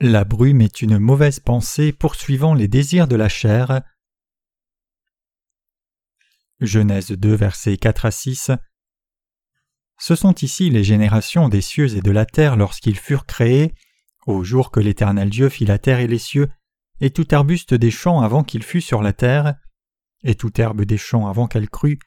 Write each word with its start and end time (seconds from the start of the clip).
La 0.00 0.24
brume 0.24 0.60
est 0.60 0.82
une 0.82 0.98
mauvaise 0.98 1.40
pensée 1.40 1.90
poursuivant 1.90 2.52
les 2.52 2.68
désirs 2.68 3.08
de 3.08 3.16
la 3.16 3.30
chair. 3.30 3.80
Genèse 6.60 7.12
2, 7.12 7.34
versets 7.34 7.78
4 7.78 8.04
à 8.04 8.10
6. 8.10 8.50
Ce 9.98 10.14
sont 10.14 10.34
ici 10.34 10.68
les 10.68 10.84
générations 10.84 11.48
des 11.48 11.62
cieux 11.62 11.96
et 11.96 12.02
de 12.02 12.10
la 12.10 12.26
terre 12.26 12.56
lorsqu'ils 12.56 12.98
furent 12.98 13.24
créés, 13.24 13.74
au 14.26 14.44
jour 14.44 14.70
que 14.70 14.80
l'Éternel 14.80 15.30
Dieu 15.30 15.48
fit 15.48 15.64
la 15.64 15.78
terre 15.78 16.00
et 16.00 16.06
les 16.06 16.18
cieux, 16.18 16.50
et 17.00 17.08
tout 17.08 17.28
arbuste 17.30 17.72
des 17.72 17.90
champs 17.90 18.20
avant 18.20 18.44
qu'il 18.44 18.64
fût 18.64 18.82
sur 18.82 19.00
la 19.00 19.14
terre, 19.14 19.54
et 20.24 20.34
toute 20.34 20.58
herbe 20.58 20.82
des 20.82 20.98
champs 20.98 21.26
avant 21.26 21.46
qu'elle 21.46 21.70
crût, 21.70 21.98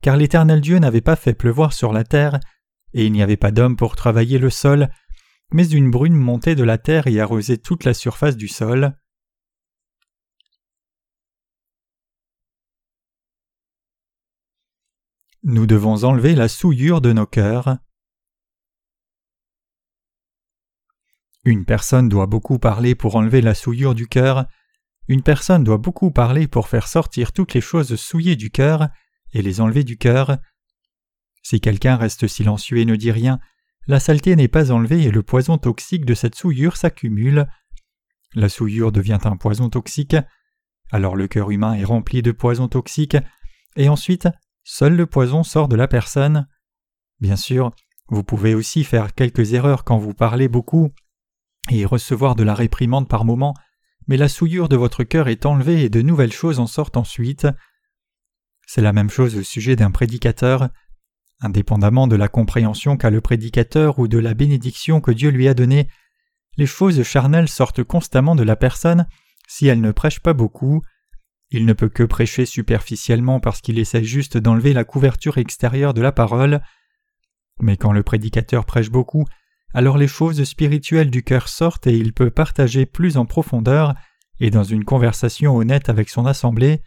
car 0.00 0.16
l'Éternel 0.16 0.60
Dieu 0.60 0.78
n'avait 0.78 1.00
pas 1.00 1.16
fait 1.16 1.34
pleuvoir 1.34 1.72
sur 1.72 1.92
la 1.92 2.04
terre, 2.04 2.38
et 2.92 3.04
il 3.04 3.10
n'y 3.10 3.22
avait 3.22 3.36
pas 3.36 3.50
d'homme 3.50 3.74
pour 3.74 3.96
travailler 3.96 4.38
le 4.38 4.50
sol, 4.50 4.90
mais 5.52 5.66
une 5.68 5.90
brune 5.90 6.14
montait 6.14 6.54
de 6.54 6.64
la 6.64 6.78
terre 6.78 7.06
et 7.06 7.20
arrosait 7.20 7.58
toute 7.58 7.84
la 7.84 7.94
surface 7.94 8.36
du 8.36 8.48
sol. 8.48 8.96
Nous 15.42 15.66
devons 15.66 16.02
enlever 16.04 16.34
la 16.34 16.48
souillure 16.48 17.00
de 17.00 17.12
nos 17.12 17.26
cœurs. 17.26 17.78
Une 21.44 21.64
personne 21.64 22.08
doit 22.08 22.26
beaucoup 22.26 22.58
parler 22.58 22.96
pour 22.96 23.14
enlever 23.14 23.40
la 23.40 23.54
souillure 23.54 23.94
du 23.94 24.08
cœur. 24.08 24.46
Une 25.06 25.22
personne 25.22 25.62
doit 25.62 25.78
beaucoup 25.78 26.10
parler 26.10 26.48
pour 26.48 26.66
faire 26.66 26.88
sortir 26.88 27.32
toutes 27.32 27.54
les 27.54 27.60
choses 27.60 27.94
souillées 27.94 28.34
du 28.34 28.50
cœur 28.50 28.88
et 29.32 29.42
les 29.42 29.60
enlever 29.60 29.84
du 29.84 29.96
cœur. 29.96 30.38
Si 31.44 31.60
quelqu'un 31.60 31.94
reste 31.94 32.26
silencieux 32.26 32.78
et 32.78 32.84
ne 32.84 32.96
dit 32.96 33.12
rien, 33.12 33.38
la 33.86 34.00
saleté 34.00 34.34
n'est 34.36 34.48
pas 34.48 34.72
enlevée 34.72 35.02
et 35.04 35.10
le 35.10 35.22
poison 35.22 35.58
toxique 35.58 36.04
de 36.04 36.14
cette 36.14 36.34
souillure 36.34 36.76
s'accumule. 36.76 37.46
La 38.34 38.48
souillure 38.48 38.92
devient 38.92 39.18
un 39.24 39.36
poison 39.36 39.70
toxique, 39.70 40.16
alors 40.92 41.16
le 41.16 41.28
cœur 41.28 41.50
humain 41.50 41.74
est 41.74 41.84
rempli 41.84 42.22
de 42.22 42.32
poison 42.32 42.68
toxique, 42.68 43.16
et 43.76 43.88
ensuite 43.88 44.28
seul 44.64 44.96
le 44.96 45.06
poison 45.06 45.42
sort 45.42 45.68
de 45.68 45.76
la 45.76 45.88
personne. 45.88 46.48
Bien 47.20 47.36
sûr, 47.36 47.72
vous 48.08 48.24
pouvez 48.24 48.54
aussi 48.54 48.84
faire 48.84 49.14
quelques 49.14 49.52
erreurs 49.52 49.84
quand 49.84 49.98
vous 49.98 50.14
parlez 50.14 50.48
beaucoup 50.48 50.90
et 51.70 51.84
recevoir 51.84 52.34
de 52.34 52.44
la 52.44 52.54
réprimande 52.54 53.08
par 53.08 53.24
moment, 53.24 53.54
mais 54.08 54.16
la 54.16 54.28
souillure 54.28 54.68
de 54.68 54.76
votre 54.76 55.04
cœur 55.04 55.28
est 55.28 55.46
enlevée 55.46 55.82
et 55.82 55.90
de 55.90 56.02
nouvelles 56.02 56.32
choses 56.32 56.60
en 56.60 56.66
sortent 56.66 56.96
ensuite. 56.96 57.46
C'est 58.66 58.82
la 58.82 58.92
même 58.92 59.10
chose 59.10 59.36
au 59.36 59.42
sujet 59.42 59.76
d'un 59.76 59.90
prédicateur. 59.90 60.68
Indépendamment 61.40 62.06
de 62.06 62.16
la 62.16 62.28
compréhension 62.28 62.96
qu'a 62.96 63.10
le 63.10 63.20
prédicateur 63.20 63.98
ou 63.98 64.08
de 64.08 64.18
la 64.18 64.34
bénédiction 64.34 65.00
que 65.00 65.10
Dieu 65.10 65.30
lui 65.30 65.48
a 65.48 65.54
donnée, 65.54 65.88
les 66.56 66.66
choses 66.66 67.02
charnelles 67.02 67.48
sortent 67.48 67.84
constamment 67.84 68.34
de 68.34 68.42
la 68.42 68.56
personne 68.56 69.06
si 69.46 69.66
elle 69.66 69.80
ne 69.80 69.92
prêche 69.92 70.20
pas 70.20 70.32
beaucoup. 70.32 70.82
Il 71.50 71.66
ne 71.66 71.74
peut 71.74 71.90
que 71.90 72.02
prêcher 72.02 72.46
superficiellement 72.46 73.38
parce 73.38 73.60
qu'il 73.60 73.78
essaie 73.78 74.02
juste 74.02 74.38
d'enlever 74.38 74.72
la 74.72 74.84
couverture 74.84 75.38
extérieure 75.38 75.94
de 75.94 76.00
la 76.00 76.12
parole. 76.12 76.62
Mais 77.60 77.76
quand 77.76 77.92
le 77.92 78.02
prédicateur 78.02 78.64
prêche 78.64 78.90
beaucoup, 78.90 79.24
alors 79.74 79.98
les 79.98 80.08
choses 80.08 80.42
spirituelles 80.44 81.10
du 81.10 81.22
cœur 81.22 81.48
sortent 81.48 81.86
et 81.86 81.96
il 81.96 82.14
peut 82.14 82.30
partager 82.30 82.86
plus 82.86 83.18
en 83.18 83.26
profondeur 83.26 83.94
et 84.40 84.50
dans 84.50 84.64
une 84.64 84.84
conversation 84.84 85.56
honnête 85.56 85.88
avec 85.90 86.08
son 86.08 86.24
assemblée. 86.24 86.82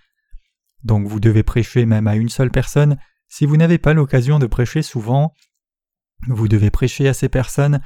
Donc 0.84 1.08
vous 1.08 1.20
devez 1.20 1.44
prêcher 1.44 1.86
même 1.86 2.08
à 2.08 2.16
une 2.16 2.30
seule 2.30 2.52
personne 2.52 2.98
si 3.30 3.46
vous 3.46 3.58
n'avez 3.58 3.78
pas 3.78 3.94
l'occasion 3.94 4.40
de 4.40 4.48
prêcher 4.48 4.82
souvent, 4.82 5.34
vous 6.28 6.48
devez 6.48 6.72
prêcher 6.72 7.08
à 7.08 7.14
ces 7.14 7.30
personnes 7.30 7.80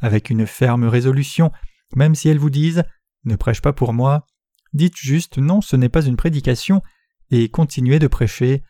avec 0.00 0.28
une 0.28 0.46
ferme 0.46 0.84
résolution, 0.84 1.52
même 1.94 2.14
si 2.14 2.28
elles 2.28 2.38
vous 2.38 2.50
disent 2.50 2.82
Ne 3.24 3.36
prêche 3.36 3.62
pas 3.62 3.72
pour 3.72 3.92
moi. 3.92 4.26
Dites 4.72 4.96
juste 4.96 5.38
Non, 5.38 5.60
ce 5.60 5.76
n'est 5.76 5.88
pas 5.88 6.04
une 6.04 6.16
prédication, 6.16 6.82
et 7.30 7.48
continuez 7.48 7.98
de 7.98 8.08
prêcher. 8.08 8.62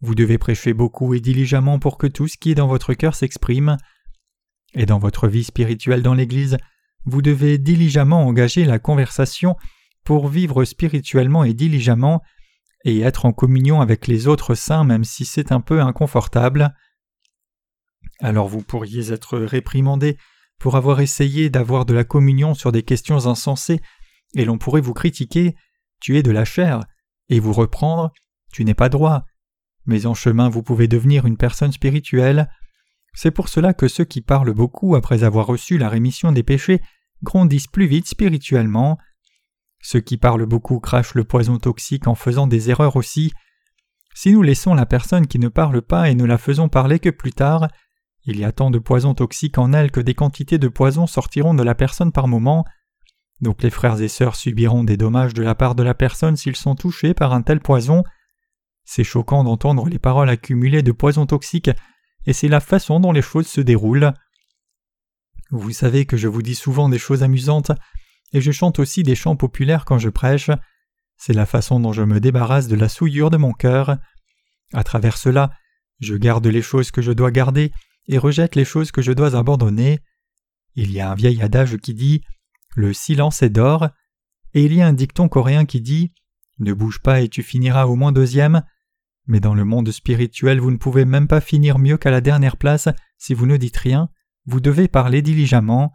Vous 0.00 0.14
devez 0.14 0.38
prêcher 0.38 0.74
beaucoup 0.74 1.14
et 1.14 1.20
diligemment 1.20 1.78
pour 1.78 1.98
que 1.98 2.06
tout 2.06 2.26
ce 2.26 2.36
qui 2.36 2.50
est 2.50 2.54
dans 2.56 2.66
votre 2.66 2.94
cœur 2.94 3.14
s'exprime. 3.14 3.76
Et 4.74 4.86
dans 4.86 4.98
votre 4.98 5.28
vie 5.28 5.44
spirituelle 5.44 6.02
dans 6.02 6.14
l'Église, 6.14 6.58
vous 7.04 7.22
devez 7.22 7.58
diligemment 7.58 8.26
engager 8.26 8.64
la 8.64 8.78
conversation 8.78 9.56
pour 10.04 10.28
vivre 10.28 10.64
spirituellement 10.64 11.44
et 11.44 11.54
diligemment 11.54 12.22
et 12.84 13.00
être 13.00 13.26
en 13.26 13.32
communion 13.32 13.80
avec 13.80 14.06
les 14.06 14.26
autres 14.26 14.54
saints 14.54 14.84
même 14.84 15.04
si 15.04 15.24
c'est 15.24 15.52
un 15.52 15.60
peu 15.60 15.80
inconfortable. 15.80 16.74
Alors 18.20 18.48
vous 18.48 18.62
pourriez 18.62 19.12
être 19.12 19.38
réprimandé 19.38 20.16
pour 20.58 20.76
avoir 20.76 21.00
essayé 21.00 21.48
d'avoir 21.48 21.86
de 21.86 21.94
la 21.94 22.04
communion 22.04 22.54
sur 22.54 22.70
des 22.70 22.82
questions 22.82 23.26
insensées, 23.26 23.80
et 24.36 24.44
l'on 24.44 24.58
pourrait 24.58 24.82
vous 24.82 24.92
critiquer, 24.92 25.56
tu 26.00 26.18
es 26.18 26.22
de 26.22 26.30
la 26.30 26.44
chair, 26.44 26.84
et 27.30 27.40
vous 27.40 27.54
reprendre, 27.54 28.12
tu 28.52 28.64
n'es 28.64 28.74
pas 28.74 28.90
droit. 28.90 29.24
Mais 29.86 30.04
en 30.04 30.14
chemin 30.14 30.50
vous 30.50 30.62
pouvez 30.62 30.86
devenir 30.86 31.26
une 31.26 31.38
personne 31.38 31.72
spirituelle. 31.72 32.50
C'est 33.14 33.30
pour 33.30 33.48
cela 33.48 33.72
que 33.72 33.88
ceux 33.88 34.04
qui 34.04 34.20
parlent 34.20 34.52
beaucoup 34.52 34.94
après 34.94 35.24
avoir 35.24 35.46
reçu 35.46 35.78
la 35.78 35.88
rémission 35.88 36.30
des 36.30 36.42
péchés 36.42 36.82
grandissent 37.22 37.66
plus 37.66 37.86
vite 37.86 38.06
spirituellement. 38.06 38.98
Ceux 39.82 40.00
qui 40.00 40.16
parlent 40.16 40.46
beaucoup 40.46 40.78
crachent 40.78 41.14
le 41.14 41.24
poison 41.24 41.58
toxique 41.58 42.06
en 42.06 42.14
faisant 42.14 42.46
des 42.46 42.70
erreurs 42.70 42.96
aussi. 42.96 43.32
Si 44.14 44.32
nous 44.32 44.42
laissons 44.42 44.74
la 44.74 44.86
personne 44.86 45.26
qui 45.26 45.38
ne 45.38 45.48
parle 45.48 45.82
pas 45.82 46.10
et 46.10 46.14
ne 46.14 46.24
la 46.24 46.38
faisons 46.38 46.68
parler 46.68 46.98
que 46.98 47.10
plus 47.10 47.32
tard, 47.32 47.68
il 48.24 48.38
y 48.38 48.44
a 48.44 48.52
tant 48.52 48.70
de 48.70 48.78
poison 48.78 49.14
toxique 49.14 49.56
en 49.56 49.72
elle 49.72 49.90
que 49.90 50.00
des 50.00 50.14
quantités 50.14 50.58
de 50.58 50.68
poison 50.68 51.06
sortiront 51.06 51.54
de 51.54 51.62
la 51.62 51.74
personne 51.74 52.12
par 52.12 52.28
moment. 52.28 52.64
Donc 53.40 53.62
les 53.62 53.70
frères 53.70 54.00
et 54.02 54.08
sœurs 54.08 54.36
subiront 54.36 54.84
des 54.84 54.98
dommages 54.98 55.32
de 55.32 55.42
la 55.42 55.54
part 55.54 55.74
de 55.74 55.82
la 55.82 55.94
personne 55.94 56.36
s'ils 56.36 56.56
sont 56.56 56.74
touchés 56.74 57.14
par 57.14 57.32
un 57.32 57.40
tel 57.40 57.60
poison. 57.60 58.04
C'est 58.84 59.04
choquant 59.04 59.44
d'entendre 59.44 59.88
les 59.88 59.98
paroles 59.98 60.28
accumulées 60.28 60.82
de 60.82 60.92
poison 60.92 61.24
toxique, 61.24 61.70
et 62.26 62.34
c'est 62.34 62.48
la 62.48 62.60
façon 62.60 63.00
dont 63.00 63.12
les 63.12 63.22
choses 63.22 63.46
se 63.46 63.62
déroulent. 63.62 64.12
Vous 65.50 65.70
savez 65.70 66.04
que 66.04 66.18
je 66.18 66.28
vous 66.28 66.42
dis 66.42 66.54
souvent 66.54 66.88
des 66.88 66.98
choses 66.98 67.22
amusantes, 67.22 67.72
et 68.32 68.40
je 68.40 68.52
chante 68.52 68.78
aussi 68.78 69.02
des 69.02 69.14
chants 69.14 69.36
populaires 69.36 69.84
quand 69.84 69.98
je 69.98 70.08
prêche. 70.08 70.50
C'est 71.16 71.32
la 71.32 71.46
façon 71.46 71.80
dont 71.80 71.92
je 71.92 72.02
me 72.02 72.20
débarrasse 72.20 72.68
de 72.68 72.76
la 72.76 72.88
souillure 72.88 73.30
de 73.30 73.36
mon 73.36 73.52
cœur. 73.52 73.98
À 74.72 74.84
travers 74.84 75.16
cela, 75.16 75.50
je 76.00 76.14
garde 76.14 76.46
les 76.46 76.62
choses 76.62 76.90
que 76.90 77.02
je 77.02 77.12
dois 77.12 77.30
garder 77.30 77.72
et 78.06 78.18
rejette 78.18 78.56
les 78.56 78.64
choses 78.64 78.90
que 78.90 79.02
je 79.02 79.12
dois 79.12 79.36
abandonner. 79.36 80.00
Il 80.74 80.92
y 80.92 81.00
a 81.00 81.10
un 81.10 81.14
vieil 81.14 81.42
adage 81.42 81.76
qui 81.76 81.94
dit 81.94 82.22
Le 82.74 82.92
silence 82.92 83.42
est 83.42 83.50
d'or, 83.50 83.88
et 84.54 84.64
il 84.64 84.72
y 84.72 84.80
a 84.80 84.86
un 84.86 84.92
dicton 84.92 85.28
coréen 85.28 85.64
qui 85.64 85.80
dit 85.80 86.12
Ne 86.58 86.72
bouge 86.72 87.00
pas 87.00 87.20
et 87.20 87.28
tu 87.28 87.42
finiras 87.42 87.84
au 87.86 87.96
moins 87.96 88.12
deuxième. 88.12 88.62
Mais 89.26 89.40
dans 89.40 89.54
le 89.54 89.64
monde 89.64 89.90
spirituel, 89.90 90.60
vous 90.60 90.70
ne 90.70 90.76
pouvez 90.76 91.04
même 91.04 91.28
pas 91.28 91.40
finir 91.40 91.78
mieux 91.78 91.98
qu'à 91.98 92.10
la 92.10 92.20
dernière 92.20 92.56
place 92.56 92.88
si 93.18 93.34
vous 93.34 93.46
ne 93.46 93.58
dites 93.58 93.76
rien, 93.76 94.08
vous 94.46 94.60
devez 94.60 94.88
parler 94.88 95.22
diligemment. 95.22 95.92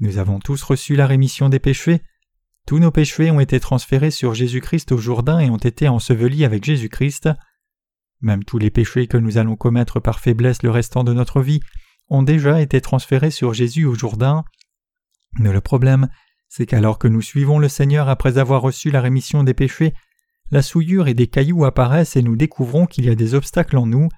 Nous 0.00 0.16
avons 0.16 0.38
tous 0.38 0.62
reçu 0.62 0.96
la 0.96 1.06
rémission 1.06 1.50
des 1.50 1.58
péchés. 1.58 2.00
Tous 2.66 2.78
nos 2.78 2.90
péchés 2.90 3.30
ont 3.30 3.40
été 3.40 3.60
transférés 3.60 4.10
sur 4.10 4.32
Jésus-Christ 4.32 4.92
au 4.92 4.96
Jourdain 4.96 5.40
et 5.40 5.50
ont 5.50 5.58
été 5.58 5.88
ensevelis 5.88 6.46
avec 6.46 6.64
Jésus-Christ. 6.64 7.28
Même 8.22 8.44
tous 8.44 8.58
les 8.58 8.70
péchés 8.70 9.06
que 9.06 9.18
nous 9.18 9.36
allons 9.36 9.56
commettre 9.56 10.00
par 10.00 10.20
faiblesse 10.20 10.62
le 10.62 10.70
restant 10.70 11.04
de 11.04 11.12
notre 11.12 11.42
vie 11.42 11.60
ont 12.08 12.22
déjà 12.22 12.62
été 12.62 12.80
transférés 12.80 13.30
sur 13.30 13.52
Jésus 13.52 13.84
au 13.84 13.94
Jourdain. 13.94 14.44
Mais 15.38 15.52
le 15.52 15.60
problème, 15.60 16.08
c'est 16.48 16.64
qu'alors 16.64 16.98
que 16.98 17.08
nous 17.08 17.22
suivons 17.22 17.58
le 17.58 17.68
Seigneur 17.68 18.08
après 18.08 18.38
avoir 18.38 18.62
reçu 18.62 18.90
la 18.90 19.02
rémission 19.02 19.44
des 19.44 19.54
péchés, 19.54 19.92
la 20.50 20.62
souillure 20.62 21.08
et 21.08 21.14
des 21.14 21.26
cailloux 21.26 21.66
apparaissent 21.66 22.16
et 22.16 22.22
nous 22.22 22.36
découvrons 22.36 22.86
qu'il 22.86 23.04
y 23.04 23.10
a 23.10 23.14
des 23.14 23.34
obstacles 23.34 23.76
en 23.76 23.86
nous. 23.86 24.08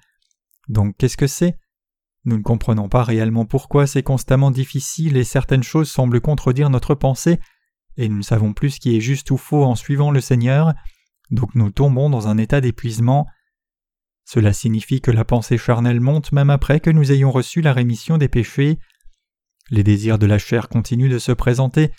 Donc 0.69 0.95
qu'est-ce 0.97 1.17
que 1.17 1.27
c'est? 1.27 1.57
Nous 2.25 2.37
ne 2.37 2.43
comprenons 2.43 2.87
pas 2.87 3.03
réellement 3.03 3.45
pourquoi 3.45 3.85
c'est 3.85 4.03
constamment 4.03 4.51
difficile 4.51 5.17
et 5.17 5.23
certaines 5.23 5.63
choses 5.63 5.91
semblent 5.91 6.21
contredire 6.21 6.69
notre 6.69 6.95
pensée, 6.95 7.39
et 7.97 8.07
nous 8.07 8.17
ne 8.17 8.23
savons 8.23 8.53
plus 8.53 8.71
ce 8.71 8.79
qui 8.79 8.95
est 8.95 9.01
juste 9.01 9.29
ou 9.31 9.37
faux 9.37 9.63
en 9.63 9.75
suivant 9.75 10.11
le 10.11 10.21
Seigneur, 10.21 10.73
donc 11.31 11.53
nous 11.55 11.69
tombons 11.69 12.09
dans 12.09 12.27
un 12.27 12.37
état 12.37 12.61
d'épuisement. 12.61 13.27
Cela 14.25 14.53
signifie 14.53 15.01
que 15.01 15.11
la 15.11 15.25
pensée 15.25 15.57
charnelle 15.57 15.99
monte 15.99 16.31
même 16.31 16.49
après 16.49 16.79
que 16.79 16.89
nous 16.89 17.11
ayons 17.11 17.31
reçu 17.31 17.61
la 17.61 17.73
rémission 17.73 18.17
des 18.17 18.29
péchés. 18.29 18.79
Les 19.69 19.83
désirs 19.83 20.17
de 20.17 20.25
la 20.25 20.37
chair 20.37 20.69
continuent 20.69 21.11
de 21.11 21.19
se 21.19 21.33
présenter, 21.33 21.91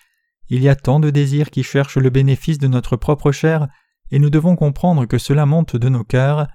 il 0.49 0.63
y 0.63 0.69
a 0.69 0.77
tant 0.77 1.01
de 1.01 1.11
désirs 1.11 1.51
qui 1.51 1.63
cherchent 1.63 1.97
le 1.97 2.11
bénéfice 2.11 2.59
de 2.59 2.69
notre 2.69 2.97
propre 2.97 3.33
chair, 3.33 3.69
et 4.11 4.19
nous 4.19 4.31
devons 4.31 4.57
comprendre 4.57 5.07
que 5.07 5.19
cela 5.19 5.47
monte 5.47 5.77
de 5.77 5.89
nos 5.89 6.05
cœurs. 6.05 6.47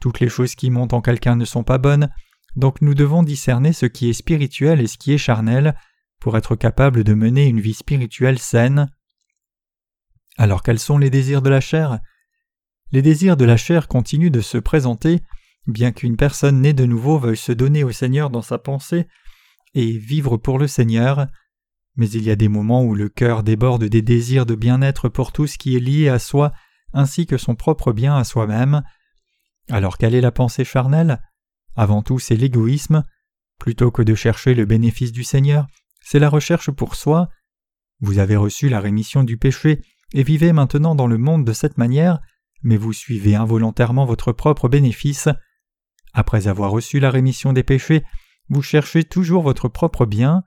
Toutes 0.00 0.20
les 0.20 0.28
choses 0.28 0.54
qui 0.54 0.70
montent 0.70 0.92
en 0.92 1.00
quelqu'un 1.00 1.36
ne 1.36 1.46
sont 1.46 1.64
pas 1.64 1.78
bonnes, 1.78 2.10
donc 2.56 2.80
nous 2.80 2.94
devons 2.94 3.22
discerner 3.22 3.72
ce 3.72 3.86
qui 3.86 4.08
est 4.08 4.14
spirituel 4.14 4.80
et 4.80 4.86
ce 4.86 4.98
qui 4.98 5.12
est 5.12 5.18
charnel 5.18 5.76
pour 6.20 6.36
être 6.36 6.56
capable 6.56 7.04
de 7.04 7.14
mener 7.14 7.46
une 7.46 7.60
vie 7.60 7.74
spirituelle 7.74 8.38
saine. 8.38 8.90
Alors 10.38 10.62
quels 10.62 10.78
sont 10.78 10.98
les 10.98 11.10
désirs 11.10 11.42
de 11.42 11.50
la 11.50 11.60
chair? 11.60 12.00
Les 12.92 13.02
désirs 13.02 13.36
de 13.36 13.44
la 13.44 13.56
chair 13.56 13.88
continuent 13.88 14.30
de 14.30 14.40
se 14.40 14.58
présenter, 14.58 15.20
bien 15.66 15.92
qu'une 15.92 16.16
personne 16.16 16.60
née 16.60 16.72
de 16.72 16.86
nouveau 16.86 17.18
veuille 17.18 17.36
se 17.36 17.52
donner 17.52 17.84
au 17.84 17.92
Seigneur 17.92 18.30
dans 18.30 18.42
sa 18.42 18.58
pensée 18.58 19.06
et 19.74 19.98
vivre 19.98 20.36
pour 20.36 20.58
le 20.58 20.66
Seigneur. 20.66 21.26
mais 21.96 22.08
il 22.10 22.22
y 22.22 22.30
a 22.30 22.36
des 22.36 22.48
moments 22.48 22.84
où 22.84 22.94
le 22.94 23.08
cœur 23.08 23.42
déborde 23.42 23.84
des 23.84 24.02
désirs 24.02 24.46
de 24.46 24.54
bien-être 24.54 25.08
pour 25.08 25.32
tout 25.32 25.46
ce 25.46 25.58
qui 25.58 25.76
est 25.76 25.80
lié 25.80 26.08
à 26.08 26.18
soi, 26.18 26.52
ainsi 26.92 27.26
que 27.26 27.38
son 27.38 27.54
propre 27.54 27.92
bien 27.92 28.16
à 28.16 28.24
soi-même. 28.24 28.82
Alors 29.68 29.98
quelle 29.98 30.14
est 30.14 30.20
la 30.20 30.30
pensée 30.30 30.64
charnelle? 30.64 31.20
Avant 31.76 32.02
tout, 32.02 32.18
c'est 32.18 32.36
l'égoïsme. 32.36 33.04
Plutôt 33.58 33.90
que 33.90 34.02
de 34.02 34.14
chercher 34.14 34.54
le 34.54 34.64
bénéfice 34.64 35.12
du 35.12 35.24
Seigneur, 35.24 35.66
c'est 36.02 36.18
la 36.18 36.28
recherche 36.28 36.70
pour 36.70 36.94
soi. 36.94 37.28
Vous 38.00 38.18
avez 38.18 38.36
reçu 38.36 38.68
la 38.68 38.80
rémission 38.80 39.24
du 39.24 39.38
péché 39.38 39.80
et 40.12 40.22
vivez 40.22 40.52
maintenant 40.52 40.94
dans 40.94 41.06
le 41.06 41.18
monde 41.18 41.44
de 41.44 41.52
cette 41.52 41.78
manière, 41.78 42.20
mais 42.62 42.76
vous 42.76 42.92
suivez 42.92 43.34
involontairement 43.34 44.06
votre 44.06 44.32
propre 44.32 44.68
bénéfice. 44.68 45.28
Après 46.12 46.48
avoir 46.48 46.70
reçu 46.70 47.00
la 47.00 47.10
rémission 47.10 47.52
des 47.52 47.62
péchés, 47.62 48.02
vous 48.48 48.62
cherchez 48.62 49.04
toujours 49.04 49.42
votre 49.42 49.68
propre 49.68 50.06
bien, 50.06 50.42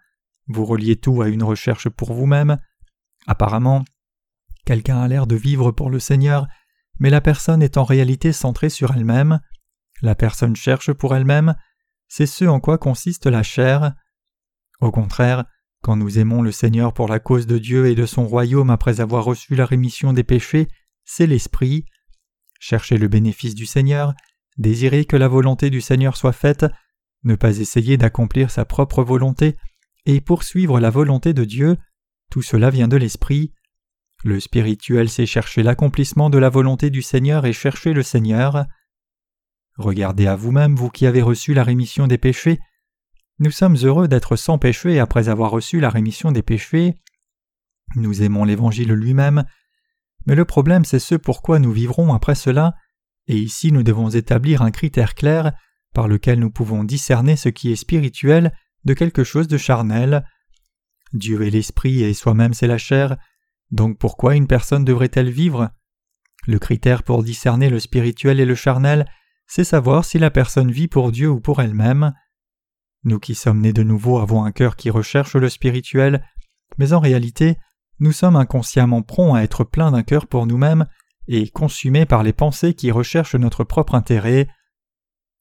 vous 0.47 0.65
reliez 0.65 0.95
tout 0.95 1.21
à 1.21 1.27
une 1.27 1.43
recherche 1.43 1.89
pour 1.89 2.13
vous-même. 2.13 2.57
Apparemment, 3.27 3.85
quelqu'un 4.65 5.01
a 5.01 5.07
l'air 5.07 5.27
de 5.27 5.35
vivre 5.35 5.71
pour 5.71 5.89
le 5.89 5.99
Seigneur, 5.99 6.47
mais 6.99 7.09
la 7.09 7.21
personne 7.21 7.61
est 7.61 7.77
en 7.77 7.83
réalité 7.83 8.33
centrée 8.33 8.69
sur 8.69 8.91
elle-même. 8.93 9.39
La 10.01 10.15
personne 10.15 10.55
cherche 10.55 10.93
pour 10.93 11.15
elle-même, 11.15 11.55
c'est 12.07 12.25
ce 12.25 12.45
en 12.45 12.59
quoi 12.59 12.77
consiste 12.77 13.25
la 13.25 13.43
chair. 13.43 13.93
Au 14.81 14.91
contraire, 14.91 15.45
quand 15.81 15.95
nous 15.95 16.19
aimons 16.19 16.41
le 16.41 16.51
Seigneur 16.51 16.93
pour 16.93 17.07
la 17.07 17.19
cause 17.19 17.47
de 17.47 17.57
Dieu 17.57 17.87
et 17.87 17.95
de 17.95 18.05
son 18.05 18.27
royaume 18.27 18.69
après 18.69 19.01
avoir 19.01 19.23
reçu 19.23 19.55
la 19.55 19.65
rémission 19.65 20.13
des 20.13 20.23
péchés, 20.23 20.67
c'est 21.05 21.27
l'Esprit. 21.27 21.85
Chercher 22.59 22.97
le 22.97 23.07
bénéfice 23.07 23.55
du 23.55 23.65
Seigneur, 23.65 24.13
désirer 24.57 25.05
que 25.05 25.15
la 25.15 25.27
volonté 25.27 25.69
du 25.69 25.81
Seigneur 25.81 26.17
soit 26.17 26.33
faite, 26.33 26.65
ne 27.23 27.35
pas 27.35 27.59
essayer 27.59 27.97
d'accomplir 27.97 28.51
sa 28.51 28.65
propre 28.65 29.03
volonté, 29.03 29.55
et 30.05 30.21
poursuivre 30.21 30.79
la 30.79 30.89
volonté 30.89 31.33
de 31.33 31.45
Dieu, 31.45 31.77
tout 32.29 32.41
cela 32.41 32.69
vient 32.69 32.87
de 32.87 32.97
l'Esprit. 32.97 33.53
Le 34.23 34.39
spirituel 34.39 35.09
sait 35.09 35.25
chercher 35.25 35.63
l'accomplissement 35.63 36.29
de 36.29 36.37
la 36.37 36.49
volonté 36.49 36.89
du 36.89 37.01
Seigneur 37.01 37.45
et 37.45 37.53
chercher 37.53 37.93
le 37.93 38.03
Seigneur. 38.03 38.65
Regardez 39.79 40.27
à 40.27 40.35
vous-même, 40.35 40.75
vous 40.75 40.89
qui 40.89 41.07
avez 41.07 41.21
reçu 41.21 41.53
la 41.53 41.63
rémission 41.63 42.05
des 42.05 42.17
péchés. 42.17 42.59
Nous 43.39 43.49
sommes 43.49 43.77
heureux 43.77 44.09
d'être 44.09 44.35
sans 44.35 44.57
péché 44.57 44.99
après 44.99 45.29
avoir 45.29 45.51
reçu 45.51 45.79
la 45.79 45.89
rémission 45.89 46.33
des 46.33 46.41
péchés. 46.41 46.95
Nous 47.95 48.21
aimons 48.21 48.43
l'Évangile 48.43 48.91
lui-même, 48.91 49.45
mais 50.25 50.35
le 50.35 50.43
problème 50.43 50.83
c'est 50.83 50.99
ce 50.99 51.15
pourquoi 51.15 51.59
nous 51.59 51.71
vivrons 51.71 52.13
après 52.13 52.35
cela, 52.35 52.75
et 53.27 53.37
ici 53.37 53.71
nous 53.71 53.81
devons 53.81 54.09
établir 54.09 54.63
un 54.63 54.71
critère 54.71 55.15
clair 55.15 55.53
par 55.93 56.09
lequel 56.09 56.39
nous 56.39 56.51
pouvons 56.51 56.83
discerner 56.83 57.37
ce 57.37 57.47
qui 57.47 57.71
est 57.71 57.77
spirituel 57.77 58.51
de 58.83 58.93
quelque 58.93 59.23
chose 59.23 59.47
de 59.47 59.57
charnel. 59.57 60.25
Dieu 61.13 61.41
est 61.43 61.51
l'esprit 61.51 62.03
et 62.03 62.13
soi-même 62.13 62.53
c'est 62.53 62.67
la 62.67 62.77
chair, 62.77 63.15
donc 63.71 63.97
pourquoi 63.97 64.35
une 64.35 64.47
personne 64.47 64.83
devrait-elle 64.83 65.29
vivre? 65.29 65.69
Le 66.47 66.59
critère 66.59 67.03
pour 67.03 67.23
discerner 67.23 67.69
le 67.69 67.79
spirituel 67.79 68.41
et 68.41 68.45
le 68.45 68.55
charnel, 68.55 69.05
c'est 69.49 69.63
savoir 69.63 70.05
si 70.05 70.19
la 70.19 70.29
personne 70.29 70.71
vit 70.71 70.87
pour 70.87 71.11
Dieu 71.11 71.27
ou 71.27 71.39
pour 71.41 71.59
elle-même. 71.59 72.13
Nous 73.03 73.19
qui 73.19 73.33
sommes 73.33 73.61
nés 73.61 73.73
de 73.73 73.81
nouveau 73.81 74.19
avons 74.19 74.43
un 74.45 74.51
cœur 74.51 74.75
qui 74.75 74.91
recherche 74.91 75.35
le 75.35 75.49
spirituel, 75.49 76.23
mais 76.77 76.93
en 76.93 76.99
réalité, 76.99 77.57
nous 77.99 78.11
sommes 78.11 78.35
inconsciemment 78.35 79.01
prompts 79.01 79.35
à 79.35 79.43
être 79.43 79.63
pleins 79.63 79.91
d'un 79.91 80.03
cœur 80.03 80.27
pour 80.27 80.45
nous-mêmes 80.45 80.85
et 81.27 81.49
consumés 81.49 82.05
par 82.05 82.21
les 82.21 82.31
pensées 82.31 82.75
qui 82.75 82.91
recherchent 82.91 83.35
notre 83.35 83.63
propre 83.63 83.95
intérêt. 83.95 84.47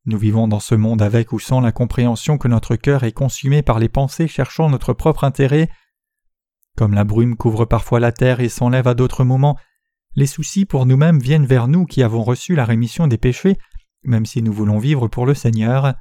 Nous 0.07 0.19
vivons 0.19 0.49
dans 0.49 0.61
ce 0.61 0.75
monde 0.75 1.03
avec 1.03 1.33
ou 1.33 1.39
sans 1.39 1.61
la 1.61 1.71
compréhension 1.71 2.39
que 2.39 2.49
notre 2.49 2.77
cœur 2.77 3.05
est 3.05 3.13
consumé 3.13 3.61
par 3.61 3.79
les 3.79 3.91
pensées 3.91 4.27
cherchant 4.27 4.71
notre 4.71 4.95
propre 4.95 5.25
intérêt. 5.25 5.69
Comme 6.79 6.95
la 6.95 7.05
brume 7.05 7.37
couvre 7.37 7.67
parfois 7.67 8.01
la 8.01 8.13
terre 8.13 8.41
et 8.41 8.49
s'enlève 8.49 8.89
à 8.89 8.95
d'autres 8.95 9.25
moments, 9.25 9.59
les 10.15 10.27
soucis 10.27 10.65
pour 10.65 10.87
nous-mêmes 10.87 11.19
viennent 11.19 11.45
vers 11.45 11.69
nous 11.69 11.85
qui 11.85 12.03
avons 12.03 12.23
reçu 12.23 12.55
la 12.55 12.65
rémission 12.65 13.07
des 13.07 13.19
péchés, 13.19 13.59
même 14.05 14.27
si 14.27 14.43
nous 14.43 14.53
voulons 14.53 14.79
vivre 14.79 15.09
pour 15.09 15.27
le 15.27 15.35
Seigneur. 15.35 15.95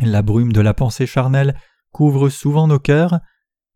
La 0.00 0.22
brume 0.22 0.52
de 0.52 0.60
la 0.60 0.74
pensée 0.74 1.06
charnelle 1.06 1.58
couvre 1.92 2.28
souvent 2.28 2.66
nos 2.66 2.78
cœurs. 2.78 3.20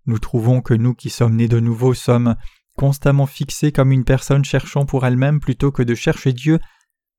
Nous 0.07 0.19
trouvons 0.19 0.61
que 0.61 0.75
nous 0.75 0.95
qui 0.95 1.11
sommes 1.11 1.37
nés 1.37 1.49
de 1.49 1.61
nouveau 1.61 1.95
sommes 1.95 2.37
constamment 2.77 3.27
fixés 3.27 3.73
comme 3.73 3.93
une 3.93 4.05
personne 4.05 4.45
cherchant 4.45 4.87
pour 4.87 5.05
elle-même 5.05 5.41
plutôt 5.41 5.73
que 5.73 5.83
de 5.83 5.95
chercher 5.95 6.33
Dieu 6.33 6.61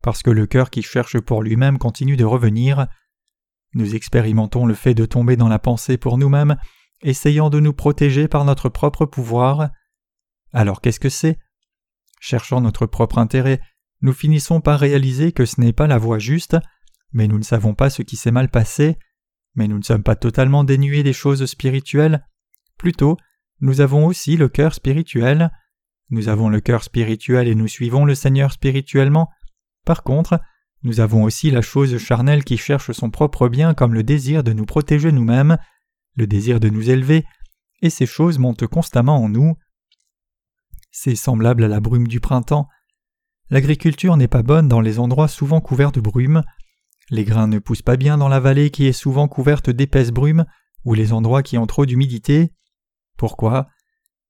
parce 0.02 0.24
que 0.24 0.32
le 0.32 0.48
cœur 0.48 0.70
qui 0.70 0.82
cherche 0.82 1.20
pour 1.20 1.44
lui-même 1.44 1.78
continue 1.78 2.16
de 2.16 2.26
revenir. 2.26 2.88
Nous 3.74 3.96
expérimentons 3.96 4.66
le 4.66 4.74
fait 4.74 4.94
de 4.94 5.06
tomber 5.06 5.36
dans 5.36 5.50
la 5.50 5.60
pensée 5.60 5.98
pour 5.98 6.18
nous-mêmes, 6.18 6.56
essayant 7.02 7.50
de 7.50 7.60
nous 7.60 7.74
protéger 7.74 8.28
par 8.28 8.46
notre 8.46 8.70
propre 8.70 9.06
pouvoir. 9.06 9.70
Alors 10.54 10.82
qu'est-ce 10.82 11.00
que 11.00 11.10
c'est? 11.10 11.38
Cherchant 12.20 12.62
notre 12.62 12.86
propre 12.86 13.18
intérêt, 13.18 13.62
nous 14.02 14.14
finissons 14.14 14.62
par 14.62 14.80
réaliser 14.80 15.32
que 15.32 15.46
ce 15.46 15.60
n'est 15.60 15.74
pas 15.74 15.88
la 15.88 15.98
voie 15.98 16.20
juste, 16.20 16.58
mais 17.12 17.28
nous 17.28 17.38
ne 17.38 17.44
savons 17.44 17.74
pas 17.74 17.90
ce 17.90 18.02
qui 18.02 18.16
s'est 18.16 18.32
mal 18.32 18.50
passé, 18.50 18.98
mais 19.56 19.68
nous 19.68 19.78
ne 19.78 19.84
sommes 19.84 20.04
pas 20.04 20.16
totalement 20.16 20.64
dénués 20.64 21.04
des 21.04 21.14
choses 21.14 21.46
spirituelles. 21.46 22.26
Plutôt, 22.78 23.18
nous 23.62 23.82
avons 23.82 24.06
aussi 24.06 24.38
le 24.38 24.48
cœur 24.48 24.74
spirituel. 24.74 25.52
Nous 26.10 26.30
avons 26.30 26.50
le 26.50 26.62
cœur 26.62 26.84
spirituel 26.84 27.48
et 27.48 27.56
nous 27.56 27.68
suivons 27.68 28.06
le 28.06 28.16
Seigneur 28.16 28.52
spirituellement, 28.52 29.30
par 29.86 30.04
contre, 30.04 30.40
nous 30.84 31.00
avons 31.00 31.24
aussi 31.24 31.52
la 31.52 31.62
chose 31.62 31.98
charnelle 31.98 32.44
qui 32.44 32.58
cherche 32.58 32.92
son 32.92 33.10
propre 33.10 33.50
bien 33.50 33.74
comme 33.74 33.94
le 33.94 34.04
désir 34.04 34.44
de 34.44 34.54
nous 34.54 34.66
protéger 34.66 35.12
nous-mêmes, 35.12 35.58
le 36.16 36.28
désir 36.28 36.60
de 36.60 36.70
nous 36.70 36.92
élever, 36.92 37.26
et 37.82 37.90
ces 37.90 38.06
choses 38.06 38.38
montent 38.38 38.68
constamment 38.68 39.18
en 39.18 39.30
nous. 39.30 39.56
C'est 40.92 41.16
semblable 41.16 41.64
à 41.64 41.68
la 41.68 41.80
brume 41.80 42.08
du 42.08 42.20
printemps. 42.20 42.68
L'agriculture 43.52 44.16
n'est 44.16 44.28
pas 44.28 44.44
bonne 44.44 44.68
dans 44.68 44.82
les 44.82 45.00
endroits 45.00 45.28
souvent 45.28 45.60
couverts 45.60 45.92
de 45.92 46.02
brume. 46.02 46.44
Les 47.10 47.24
grains 47.24 47.48
ne 47.48 47.58
poussent 47.58 47.82
pas 47.82 47.98
bien 47.98 48.18
dans 48.18 48.28
la 48.28 48.40
vallée 48.40 48.70
qui 48.70 48.86
est 48.86 48.94
souvent 48.94 49.28
couverte 49.28 49.72
d'épaisses 49.72 50.12
brumes 50.12 50.46
ou 50.86 50.94
les 50.94 51.14
endroits 51.14 51.42
qui 51.42 51.58
ont 51.58 51.66
trop 51.66 51.88
d'humidité. 51.88 52.52
Pourquoi? 53.18 53.68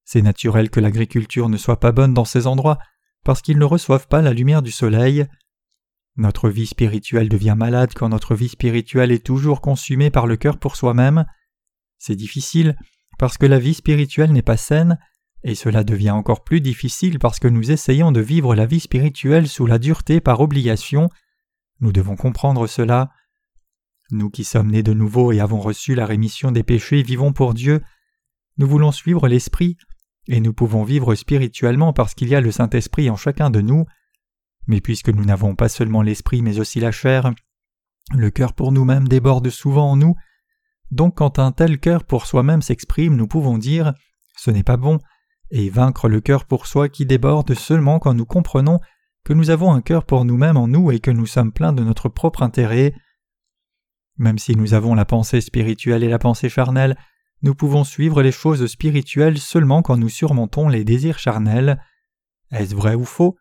C'est 0.06 0.22
naturel 0.22 0.70
que 0.70 0.80
l'agriculture 0.80 1.50
ne 1.50 1.58
soit 1.58 1.80
pas 1.80 1.92
bonne 1.92 2.14
dans 2.14 2.26
ces 2.26 2.48
endroits 2.48 2.80
parce 3.26 3.42
qu'ils 3.42 3.60
ne 3.60 3.66
reçoivent 3.66 4.08
pas 4.08 4.22
la 4.22 4.34
lumière 4.34 4.62
du 4.62 4.72
soleil. 4.72 5.28
Notre 6.16 6.50
vie 6.50 6.68
spirituelle 6.68 7.30
devient 7.30 7.56
malade 7.58 7.92
quand 7.94 8.10
notre 8.10 8.36
vie 8.36 8.50
spirituelle 8.50 9.12
est 9.12 9.26
toujours 9.26 9.60
consumée 9.60 10.10
par 10.10 10.28
le 10.28 10.38
cœur 10.38 10.58
pour 10.58 10.78
soi-même. 10.78 11.26
C'est 11.98 12.16
difficile 12.16 12.78
parce 13.18 13.38
que 13.38 13.46
la 13.46 13.60
vie 13.60 13.74
spirituelle 13.74 14.32
n'est 14.32 14.42
pas 14.42 14.58
saine, 14.58 14.98
et 15.44 15.56
cela 15.56 15.84
devient 15.84 16.12
encore 16.12 16.44
plus 16.44 16.62
difficile 16.62 17.20
parce 17.20 17.40
que 17.40 17.48
nous 17.48 17.72
essayons 17.72 18.12
de 18.12 18.20
vivre 18.20 18.56
la 18.56 18.66
vie 18.66 18.80
spirituelle 18.80 19.48
sous 19.48 19.66
la 19.66 19.80
dureté 19.80 20.20
par 20.20 20.42
obligation. 20.42 21.10
Nous 21.80 21.92
devons 21.92 22.16
comprendre 22.16 22.68
cela. 22.68 23.10
Nous 24.12 24.30
qui 24.30 24.44
sommes 24.44 24.72
nés 24.72 24.84
de 24.84 24.94
nouveau 24.94 25.32
et 25.32 25.40
avons 25.40 25.60
reçu 25.60 25.96
la 25.96 26.06
rémission 26.06 26.52
des 26.52 26.64
péchés 26.64 27.04
vivons 27.04 27.32
pour 27.32 27.54
Dieu. 27.54 27.82
Nous 28.58 28.68
voulons 28.68 28.92
suivre 28.92 29.28
l'Esprit, 29.28 29.78
et 30.28 30.42
nous 30.42 30.54
pouvons 30.54 30.84
vivre 30.84 31.16
spirituellement 31.16 31.94
parce 31.94 32.14
qu'il 32.14 32.28
y 32.28 32.36
a 32.36 32.42
le 32.42 32.52
Saint-Esprit 32.52 33.10
en 33.10 33.16
chacun 33.16 33.50
de 33.50 33.62
nous. 33.62 33.86
Mais 34.68 34.82
puisque 34.82 35.10
nous 35.10 35.26
n'avons 35.26 35.56
pas 35.56 35.70
seulement 35.70 36.02
l'esprit 36.02 36.42
mais 36.42 36.60
aussi 36.60 36.80
la 36.80 36.92
chair, 36.92 37.34
le 38.14 38.30
cœur 38.30 38.54
pour 38.54 38.72
nous-mêmes 38.72 39.08
déborde 39.08 39.50
souvent 39.50 39.92
en 39.92 39.96
nous, 39.96 40.16
donc 40.92 41.18
quand 41.18 41.40
un 41.40 41.52
tel 41.52 41.80
cœur 41.80 42.04
pour 42.04 42.26
soi-même 42.26 42.62
s'exprime, 42.62 43.16
nous 43.16 43.28
pouvons 43.28 43.58
dire 43.58 43.94
ce 44.36 44.52
n'est 44.52 44.64
pas 44.64 44.78
bon, 44.78 45.00
et 45.52 45.70
vaincre 45.70 46.08
le 46.08 46.22
cœur 46.22 46.46
pour 46.46 46.68
soi 46.68 46.90
qui 46.90 47.06
déborde 47.06 47.54
seulement 47.54 48.00
quand 48.00 48.14
nous 48.14 48.26
comprenons 48.26 48.80
que 49.24 49.34
nous 49.34 49.50
avons 49.50 49.72
un 49.72 49.82
cœur 49.82 50.06
pour 50.06 50.26
nous-mêmes 50.26 50.58
en 50.58 50.68
nous 50.68 50.92
et 50.92 51.00
que 51.00 51.12
nous 51.12 51.26
sommes 51.26 51.52
pleins 51.52 51.74
de 51.74 51.84
notre 51.84 52.10
propre 52.10 52.44
intérêt. 52.44 52.94
Même 54.18 54.38
si 54.38 54.56
nous 54.56 54.74
avons 54.74 54.96
la 54.96 55.06
pensée 55.06 55.42
spirituelle 55.42 56.04
et 56.04 56.10
la 56.10 56.20
pensée 56.20 56.50
charnelle, 56.50 56.98
nous 57.42 57.56
pouvons 57.56 57.84
suivre 57.84 58.22
les 58.22 58.32
choses 58.32 58.66
spirituelles 58.68 59.38
seulement 59.38 59.82
quand 59.82 59.98
nous 59.98 60.10
surmontons 60.10 60.68
les 60.68 60.84
désirs 60.84 61.20
charnels. 61.20 61.82
Est-ce 62.52 62.76
vrai 62.76 62.96
ou 62.96 63.06
faux? 63.06 63.38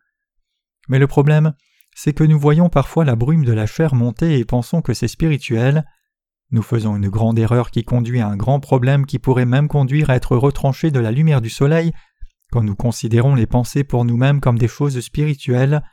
Mais 0.87 0.99
le 0.99 1.07
problème, 1.07 1.53
c'est 1.95 2.13
que 2.13 2.23
nous 2.23 2.39
voyons 2.39 2.69
parfois 2.69 3.03
la 3.03 3.15
brume 3.15 3.43
de 3.43 3.51
la 3.51 3.65
chair 3.65 3.93
monter 3.95 4.39
et 4.39 4.45
pensons 4.45 4.81
que 4.81 4.93
c'est 4.93 5.07
spirituel. 5.07 5.85
Nous 6.51 6.63
faisons 6.63 6.95
une 6.95 7.09
grande 7.09 7.37
erreur 7.37 7.69
qui 7.69 7.83
conduit 7.83 8.21
à 8.21 8.27
un 8.27 8.37
grand 8.37 8.59
problème 8.59 9.05
qui 9.05 9.19
pourrait 9.19 9.45
même 9.45 9.67
conduire 9.67 10.09
à 10.09 10.15
être 10.15 10.35
retranché 10.35 10.91
de 10.91 10.99
la 10.99 11.11
lumière 11.11 11.41
du 11.41 11.49
soleil 11.49 11.91
quand 12.51 12.63
nous 12.63 12.75
considérons 12.75 13.35
les 13.35 13.45
pensées 13.45 13.83
pour 13.83 14.05
nous-mêmes 14.05 14.41
comme 14.41 14.57
des 14.57 14.67
choses 14.67 14.99
spirituelles. 14.99 15.83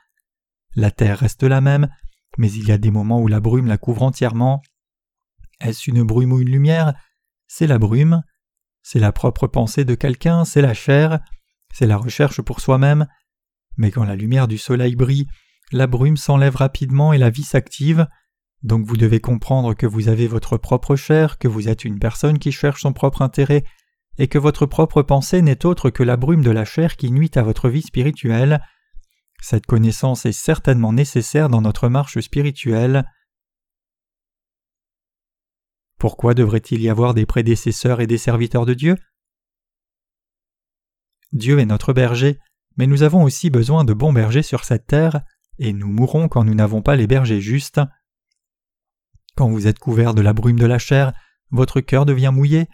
La 0.74 0.90
terre 0.90 1.18
reste 1.18 1.42
la 1.42 1.60
même, 1.60 1.88
mais 2.38 2.50
il 2.50 2.66
y 2.66 2.72
a 2.72 2.78
des 2.78 2.90
moments 2.90 3.20
où 3.20 3.28
la 3.28 3.40
brume 3.40 3.66
la 3.66 3.76
couvre 3.76 4.02
entièrement. 4.02 4.62
Est-ce 5.60 5.90
une 5.90 6.02
brume 6.02 6.32
ou 6.32 6.40
une 6.40 6.50
lumière? 6.50 6.94
C'est 7.46 7.66
la 7.66 7.78
brume. 7.78 8.22
C'est 8.82 9.00
la 9.00 9.12
propre 9.12 9.48
pensée 9.48 9.84
de 9.84 9.96
quelqu'un, 9.96 10.44
c'est 10.44 10.62
la 10.62 10.72
chair, 10.72 11.18
c'est 11.74 11.86
la 11.86 11.96
recherche 11.96 12.40
pour 12.40 12.60
soi-même, 12.60 13.08
mais 13.76 13.90
quand 13.90 14.04
la 14.04 14.14
lumière 14.14 14.46
du 14.46 14.58
soleil 14.58 14.94
brille, 14.94 15.26
la 15.72 15.88
brume 15.88 16.16
s'enlève 16.16 16.54
rapidement 16.54 17.12
et 17.12 17.18
la 17.18 17.30
vie 17.30 17.42
s'active. 17.42 18.06
Donc 18.66 18.84
vous 18.84 18.96
devez 18.96 19.20
comprendre 19.20 19.74
que 19.74 19.86
vous 19.86 20.08
avez 20.08 20.26
votre 20.26 20.56
propre 20.56 20.96
chair, 20.96 21.38
que 21.38 21.46
vous 21.46 21.68
êtes 21.68 21.84
une 21.84 22.00
personne 22.00 22.40
qui 22.40 22.50
cherche 22.50 22.82
son 22.82 22.92
propre 22.92 23.22
intérêt, 23.22 23.62
et 24.18 24.26
que 24.26 24.38
votre 24.38 24.66
propre 24.66 25.02
pensée 25.02 25.40
n'est 25.40 25.64
autre 25.64 25.88
que 25.88 26.02
la 26.02 26.16
brume 26.16 26.42
de 26.42 26.50
la 26.50 26.64
chair 26.64 26.96
qui 26.96 27.12
nuit 27.12 27.30
à 27.36 27.44
votre 27.44 27.68
vie 27.68 27.82
spirituelle. 27.82 28.60
Cette 29.40 29.66
connaissance 29.66 30.26
est 30.26 30.32
certainement 30.32 30.92
nécessaire 30.92 31.48
dans 31.48 31.60
notre 31.60 31.88
marche 31.88 32.18
spirituelle. 32.18 33.08
Pourquoi 35.96 36.34
devrait-il 36.34 36.80
y 36.82 36.88
avoir 36.88 37.14
des 37.14 37.24
prédécesseurs 37.24 38.00
et 38.00 38.08
des 38.08 38.18
serviteurs 38.18 38.66
de 38.66 38.74
Dieu? 38.74 38.96
Dieu 41.30 41.60
est 41.60 41.66
notre 41.66 41.92
berger, 41.92 42.40
mais 42.76 42.88
nous 42.88 43.04
avons 43.04 43.22
aussi 43.22 43.48
besoin 43.48 43.84
de 43.84 43.92
bons 43.92 44.12
bergers 44.12 44.42
sur 44.42 44.64
cette 44.64 44.88
terre, 44.88 45.20
et 45.60 45.72
nous 45.72 45.92
mourrons 45.92 46.26
quand 46.26 46.42
nous 46.42 46.56
n'avons 46.56 46.82
pas 46.82 46.96
les 46.96 47.06
bergers 47.06 47.40
justes. 47.40 47.80
Quand 49.36 49.48
vous 49.50 49.66
êtes 49.66 49.78
couvert 49.78 50.14
de 50.14 50.22
la 50.22 50.32
brume 50.32 50.58
de 50.58 50.66
la 50.66 50.78
chair, 50.78 51.12
votre 51.50 51.80
cœur 51.80 52.06
devient 52.06 52.32
mouillé. 52.32 52.68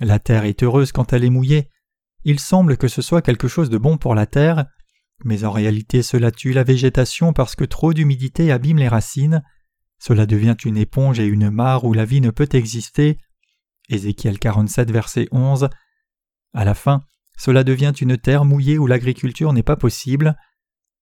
La 0.00 0.20
terre 0.20 0.44
est 0.44 0.62
heureuse 0.62 0.92
quand 0.92 1.12
elle 1.12 1.24
est 1.24 1.30
mouillée. 1.30 1.68
Il 2.22 2.38
semble 2.38 2.76
que 2.76 2.88
ce 2.88 3.02
soit 3.02 3.20
quelque 3.20 3.48
chose 3.48 3.68
de 3.68 3.78
bon 3.78 3.98
pour 3.98 4.14
la 4.14 4.26
terre, 4.26 4.64
mais 5.24 5.44
en 5.44 5.50
réalité 5.50 6.02
cela 6.02 6.30
tue 6.30 6.52
la 6.52 6.62
végétation 6.62 7.32
parce 7.32 7.56
que 7.56 7.64
trop 7.64 7.92
d'humidité 7.92 8.52
abîme 8.52 8.78
les 8.78 8.88
racines. 8.88 9.42
Cela 9.98 10.24
devient 10.24 10.56
une 10.64 10.76
éponge 10.76 11.18
et 11.18 11.26
une 11.26 11.50
mare 11.50 11.84
où 11.84 11.92
la 11.92 12.04
vie 12.04 12.20
ne 12.20 12.30
peut 12.30 12.48
exister. 12.52 13.18
Ézéchiel 13.88 14.38
47, 14.38 14.90
verset 14.90 15.28
11. 15.32 15.68
À 16.54 16.64
la 16.64 16.74
fin, 16.74 17.02
cela 17.36 17.64
devient 17.64 17.92
une 18.00 18.16
terre 18.16 18.44
mouillée 18.44 18.78
où 18.78 18.86
l'agriculture 18.86 19.52
n'est 19.52 19.62
pas 19.64 19.76
possible. 19.76 20.36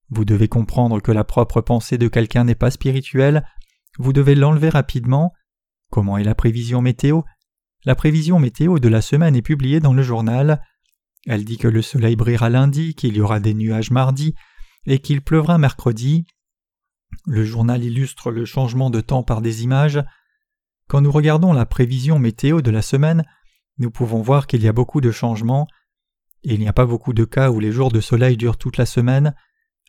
Vous 0.09 0.25
devez 0.25 0.49
comprendre 0.49 1.01
que 1.01 1.13
la 1.13 1.25
propre 1.25 1.61
pensée 1.61 1.99
de 1.99 2.09
quelqu'un 2.09 2.45
n'est 2.45 2.55
pas 2.55 2.71
spirituelle. 2.71 3.47
Vous 3.99 4.13
devez 4.13 4.35
l'enlever 4.35 4.69
rapidement. 4.69 5.33
Comment 5.91 6.17
est 6.17 6.25
la 6.25 6.35
prévision 6.35 6.81
météo? 6.81 7.23
La 7.85 7.95
prévision 7.95 8.39
météo 8.39 8.79
de 8.79 8.89
la 8.89 9.03
semaine 9.03 9.37
est 9.37 9.43
publiée 9.43 9.81
dans 9.81 9.93
le 9.93 10.03
journal. 10.03 10.63
Elle 11.27 11.45
dit 11.45 11.59
que 11.59 11.69
le 11.69 11.83
soleil 11.83 12.17
brillera 12.17 12.49
lundi, 12.49 12.95
qu'il 12.95 13.17
y 13.17 13.21
aura 13.21 13.41
des 13.41 13.55
nuages 13.55 13.91
mardi, 13.91 14.35
et 14.87 14.99
qu'il 15.01 15.21
pleuvra 15.21 15.59
mercredi. 15.59 16.25
Le 17.27 17.45
journal 17.45 17.85
illustre 17.85 18.31
le 18.31 18.45
changement 18.45 18.91
de 18.91 19.01
temps 19.01 19.23
par 19.23 19.43
des 19.43 19.63
images. 19.65 20.03
Quand 20.89 21.01
nous 21.01 21.13
regardons 21.13 21.53
la 21.53 21.67
prévision 21.67 22.19
météo 22.19 22.63
de 22.63 22.71
la 22.71 22.83
semaine, 22.83 23.25
nous 23.79 23.91
pouvons 23.91 24.23
voir 24.23 24.47
qu'il 24.47 24.63
y 24.63 24.69
a 24.69 24.73
beaucoup 24.73 25.01
de 25.01 25.11
changements. 25.11 25.67
Il 26.43 26.59
n'y 26.59 26.69
a 26.69 26.73
pas 26.73 26.87
beaucoup 26.87 27.13
de 27.13 27.25
cas 27.25 27.51
où 27.51 27.61
les 27.61 27.73
jours 27.73 27.93
de 27.93 28.01
soleil 28.01 28.37
durent 28.37 28.59
toute 28.59 28.77
la 28.77 28.87
semaine. 28.87 29.35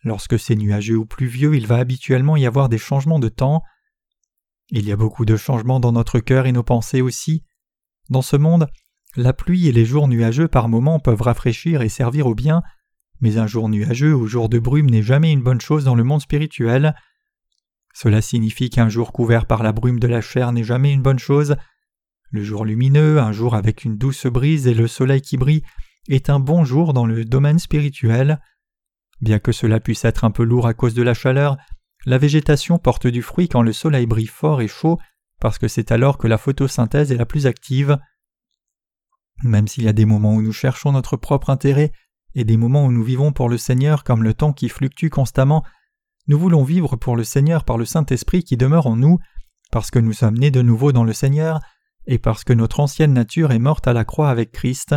Lorsque 0.04 0.38
c'est 0.38 0.56
nuageux 0.56 0.98
ou 0.98 1.06
pluvieux, 1.06 1.56
il 1.56 1.66
va 1.66 1.78
habituellement 1.78 2.36
y 2.36 2.46
avoir 2.46 2.70
des 2.70 2.78
changements 2.78 3.20
de 3.20 3.30
temps. 3.30 3.64
Il 4.70 4.88
y 4.88 4.92
a 4.92 4.96
beaucoup 4.96 5.26
de 5.26 5.36
changements 5.36 5.80
dans 5.80 5.92
notre 5.92 6.20
cœur 6.20 6.46
et 6.46 6.52
nos 6.52 6.64
pensées 6.64 7.02
aussi. 7.02 7.44
Dans 8.10 8.22
ce 8.22 8.36
monde, 8.36 8.68
la 9.16 9.34
pluie 9.34 9.68
et 9.68 9.72
les 9.72 9.86
jours 9.86 10.08
nuageux 10.08 10.48
par 10.48 10.70
moments 10.70 11.00
peuvent 11.00 11.22
rafraîchir 11.22 11.82
et 11.82 11.90
servir 11.90 12.28
au 12.28 12.36
bien, 12.36 12.64
mais 13.22 13.38
un 13.38 13.48
jour 13.48 13.70
nuageux 13.70 14.14
ou 14.16 14.28
jour 14.28 14.50
de 14.50 14.60
brume 14.60 14.90
n'est 14.90 15.04
jamais 15.04 15.32
une 15.32 15.44
bonne 15.44 15.62
chose 15.62 15.84
dans 15.84 15.96
le 15.96 16.04
monde 16.04 16.22
spirituel. 16.22 16.96
Cela 17.94 18.22
signifie 18.22 18.70
qu'un 18.70 18.90
jour 18.90 19.14
couvert 19.14 19.46
par 19.46 19.62
la 19.62 19.72
brume 19.72 20.00
de 20.00 20.08
la 20.08 20.22
chair 20.22 20.52
n'est 20.52 20.64
jamais 20.64 20.92
une 20.92 21.04
bonne 21.04 21.20
chose. 21.20 21.56
Le 22.32 22.44
jour 22.44 22.66
lumineux, 22.66 23.20
un 23.20 23.32
jour 23.32 23.54
avec 23.54 23.86
une 23.86 23.98
douce 23.98 24.26
brise 24.26 24.68
et 24.68 24.74
le 24.74 24.88
soleil 24.88 25.22
qui 25.22 25.38
brille 25.38 25.64
est 26.10 26.30
un 26.30 26.40
bon 26.40 26.66
jour 26.66 26.94
dans 26.94 27.06
le 27.06 27.24
domaine 27.24 27.60
spirituel. 27.60 28.42
Bien 29.22 29.40
que 29.40 29.52
cela 29.52 29.80
puisse 29.80 30.04
être 30.04 30.24
un 30.24 30.32
peu 30.32 30.44
lourd 30.44 30.66
à 30.66 30.74
cause 30.74 30.96
de 30.96 31.04
la 31.04 31.14
chaleur, 31.14 31.58
la 32.06 32.18
végétation 32.18 32.78
porte 32.78 33.08
du 33.08 33.22
fruit 33.22 33.48
quand 33.48 33.62
le 33.62 33.74
soleil 33.74 34.06
brille 34.06 34.28
fort 34.28 34.62
et 34.62 34.68
chaud, 34.68 35.00
parce 35.40 35.58
que 35.58 35.68
c'est 35.68 35.92
alors 35.92 36.18
que 36.18 36.28
la 36.28 36.38
photosynthèse 36.38 37.12
est 37.12 37.18
la 37.18 37.26
plus 37.26 37.48
active. 37.48 37.98
Même 39.44 39.68
s'il 39.68 39.84
y 39.84 39.90
a 39.90 39.94
des 39.94 40.06
moments 40.06 40.36
où 40.36 40.42
nous 40.42 40.54
cherchons 40.54 40.92
notre 40.92 41.18
propre 41.18 41.50
intérêt 41.50 41.92
et 42.36 42.46
des 42.46 42.58
moments 42.58 42.86
où 42.86 42.92
nous 42.92 43.04
vivons 43.04 43.32
pour 43.32 43.50
le 43.50 43.58
Seigneur 43.58 44.04
comme 44.04 44.24
le 44.24 44.34
temps 44.34 44.54
qui 44.54 44.70
fluctue 44.70 45.10
constamment, 45.10 45.64
nous 46.28 46.40
voulons 46.40 46.64
vivre 46.64 46.96
pour 46.96 47.16
le 47.16 47.24
Seigneur 47.24 47.66
par 47.66 47.78
le 47.78 47.86
Saint-Esprit 47.86 48.44
qui 48.44 48.58
demeure 48.58 48.88
en 48.88 48.96
nous, 48.96 49.20
parce 49.72 49.92
que 49.92 50.00
nous 50.00 50.14
sommes 50.14 50.38
nés 50.38 50.52
de 50.52 50.62
nouveau 50.62 50.92
dans 50.92 51.04
le 51.04 51.14
Seigneur, 51.14 51.60
et 52.06 52.20
parce 52.20 52.44
que 52.44 52.54
notre 52.54 52.80
ancienne 52.80 53.14
nature 53.14 53.52
est 53.52 53.60
morte 53.60 53.88
à 53.88 53.94
la 53.94 54.06
croix 54.06 54.30
avec 54.30 54.52
Christ. 54.52 54.96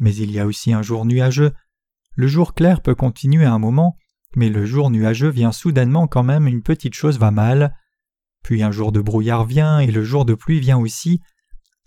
Mais 0.00 0.14
il 0.14 0.30
y 0.30 0.38
a 0.38 0.46
aussi 0.46 0.72
un 0.72 0.82
jour 0.82 1.06
nuageux. 1.06 1.52
Le 2.14 2.26
jour 2.26 2.54
clair 2.54 2.82
peut 2.82 2.94
continuer 2.94 3.44
un 3.44 3.58
moment, 3.58 3.96
mais 4.38 4.50
le 4.50 4.64
jour 4.64 4.88
nuageux 4.88 5.30
vient 5.30 5.50
soudainement 5.50 6.06
quand 6.06 6.22
même 6.22 6.46
une 6.46 6.62
petite 6.62 6.94
chose 6.94 7.18
va 7.18 7.32
mal. 7.32 7.74
Puis 8.44 8.62
un 8.62 8.70
jour 8.70 8.92
de 8.92 9.00
brouillard 9.00 9.44
vient 9.44 9.80
et 9.80 9.88
le 9.88 10.04
jour 10.04 10.24
de 10.24 10.34
pluie 10.34 10.60
vient 10.60 10.78
aussi. 10.78 11.20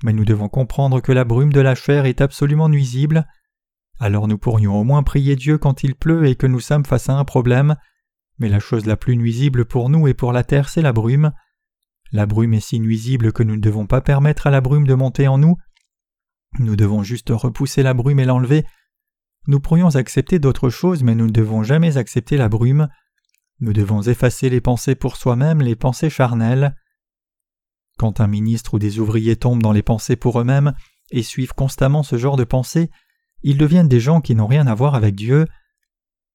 Mais 0.03 0.11
nous 0.11 0.25
devons 0.25 0.49
comprendre 0.49 0.99
que 0.99 1.13
la 1.13 1.23
brume 1.23 1.53
de 1.53 1.61
la 1.61 1.75
chair 1.75 2.05
est 2.05 2.19
absolument 2.19 2.67
nuisible. 2.67 3.25
Alors 4.01 4.27
nous 4.27 4.37
pourrions 4.37 4.77
au 4.77 4.83
moins 4.83 5.01
prier 5.01 5.37
Dieu 5.37 5.57
quand 5.57 5.83
il 5.83 5.95
pleut 5.95 6.25
et 6.25 6.35
que 6.35 6.45
nous 6.45 6.59
sommes 6.59 6.85
face 6.85 7.07
à 7.07 7.13
un 7.13 7.23
problème. 7.23 7.77
Mais 8.37 8.49
la 8.49 8.59
chose 8.59 8.85
la 8.85 8.97
plus 8.97 9.15
nuisible 9.15 9.63
pour 9.63 9.89
nous 9.89 10.09
et 10.09 10.13
pour 10.13 10.33
la 10.33 10.43
terre, 10.43 10.67
c'est 10.67 10.81
la 10.81 10.91
brume. 10.91 11.31
La 12.11 12.25
brume 12.25 12.53
est 12.53 12.59
si 12.59 12.81
nuisible 12.81 13.31
que 13.31 13.43
nous 13.43 13.55
ne 13.55 13.61
devons 13.61 13.87
pas 13.87 14.01
permettre 14.01 14.45
à 14.45 14.51
la 14.51 14.59
brume 14.59 14.87
de 14.87 14.93
monter 14.93 15.29
en 15.29 15.37
nous. 15.37 15.55
Nous 16.59 16.75
devons 16.75 17.01
juste 17.01 17.29
repousser 17.29 17.81
la 17.81 17.93
brume 17.93 18.19
et 18.19 18.25
l'enlever. 18.25 18.65
Nous 19.47 19.59
pourrions 19.59 19.95
accepter 19.95 20.39
d'autres 20.39 20.69
choses, 20.69 21.03
mais 21.03 21.15
nous 21.15 21.25
ne 21.25 21.31
devons 21.31 21.63
jamais 21.63 21.97
accepter 21.97 22.37
la 22.37 22.49
brume. 22.49 22.87
Nous 23.59 23.73
devons 23.73 24.01
effacer 24.01 24.49
les 24.49 24.61
pensées 24.61 24.95
pour 24.95 25.17
soi-même, 25.17 25.61
les 25.61 25.75
pensées 25.75 26.09
charnelles. 26.09 26.75
Quand 27.97 28.19
un 28.19 28.27
ministre 28.27 28.75
ou 28.75 28.79
des 28.79 28.99
ouvriers 28.99 29.35
tombent 29.35 29.61
dans 29.61 29.71
les 29.71 29.83
pensées 29.83 30.15
pour 30.15 30.39
eux-mêmes 30.39 30.73
et 31.11 31.23
suivent 31.23 31.53
constamment 31.53 32.03
ce 32.03 32.17
genre 32.17 32.37
de 32.37 32.43
pensées, 32.43 32.89
ils 33.43 33.57
deviennent 33.57 33.87
des 33.87 33.99
gens 33.99 34.21
qui 34.21 34.35
n'ont 34.35 34.47
rien 34.47 34.67
à 34.67 34.75
voir 34.75 34.95
avec 34.95 35.15
Dieu. 35.15 35.47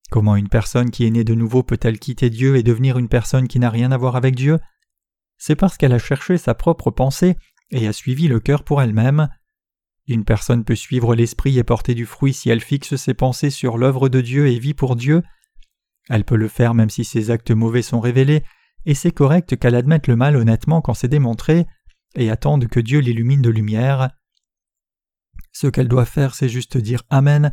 Comment 0.09 0.35
une 0.35 0.49
personne 0.49 0.91
qui 0.91 1.05
est 1.05 1.09
née 1.09 1.23
de 1.23 1.33
nouveau 1.33 1.63
peut-elle 1.63 1.99
quitter 1.99 2.29
Dieu 2.29 2.55
et 2.55 2.63
devenir 2.63 2.97
une 2.97 3.09
personne 3.09 3.47
qui 3.47 3.59
n'a 3.59 3.69
rien 3.69 3.91
à 3.91 3.97
voir 3.97 4.15
avec 4.15 4.35
Dieu? 4.35 4.59
C'est 5.37 5.55
parce 5.55 5.77
qu'elle 5.77 5.93
a 5.93 5.99
cherché 5.99 6.37
sa 6.37 6.53
propre 6.53 6.91
pensée 6.91 7.35
et 7.71 7.87
a 7.87 7.93
suivi 7.93 8.27
le 8.27 8.39
cœur 8.39 8.63
pour 8.63 8.81
elle-même. 8.81 9.29
Une 10.07 10.23
personne 10.23 10.63
peut 10.63 10.75
suivre 10.75 11.15
l'esprit 11.15 11.57
et 11.59 11.63
porter 11.63 11.93
du 11.93 12.05
fruit 12.05 12.33
si 12.33 12.49
elle 12.49 12.61
fixe 12.61 12.95
ses 12.95 13.13
pensées 13.13 13.49
sur 13.49 13.77
l'œuvre 13.77 14.07
de 14.07 14.21
Dieu 14.21 14.47
et 14.47 14.57
vit 14.57 14.73
pour 14.73 14.95
Dieu. 14.95 15.21
Elle 16.09 16.23
peut 16.23 16.37
le 16.37 16.47
faire 16.47 16.73
même 16.73 16.89
si 16.89 17.03
ses 17.03 17.29
actes 17.31 17.51
mauvais 17.51 17.81
sont 17.81 17.99
révélés, 17.99 18.43
et 18.85 18.93
c'est 18.93 19.11
correct 19.11 19.57
qu'elle 19.57 19.75
admette 19.75 20.07
le 20.07 20.15
mal 20.15 20.37
honnêtement 20.37 20.81
quand 20.81 20.93
c'est 20.93 21.09
démontré, 21.09 21.65
et 22.15 22.29
attende 22.29 22.67
que 22.67 22.79
Dieu 22.79 22.99
l'illumine 22.99 23.41
de 23.41 23.49
lumière. 23.49 24.09
Ce 25.51 25.67
qu'elle 25.67 25.89
doit 25.89 26.05
faire, 26.05 26.35
c'est 26.35 26.49
juste 26.49 26.77
dire 26.77 27.03
Amen 27.09 27.51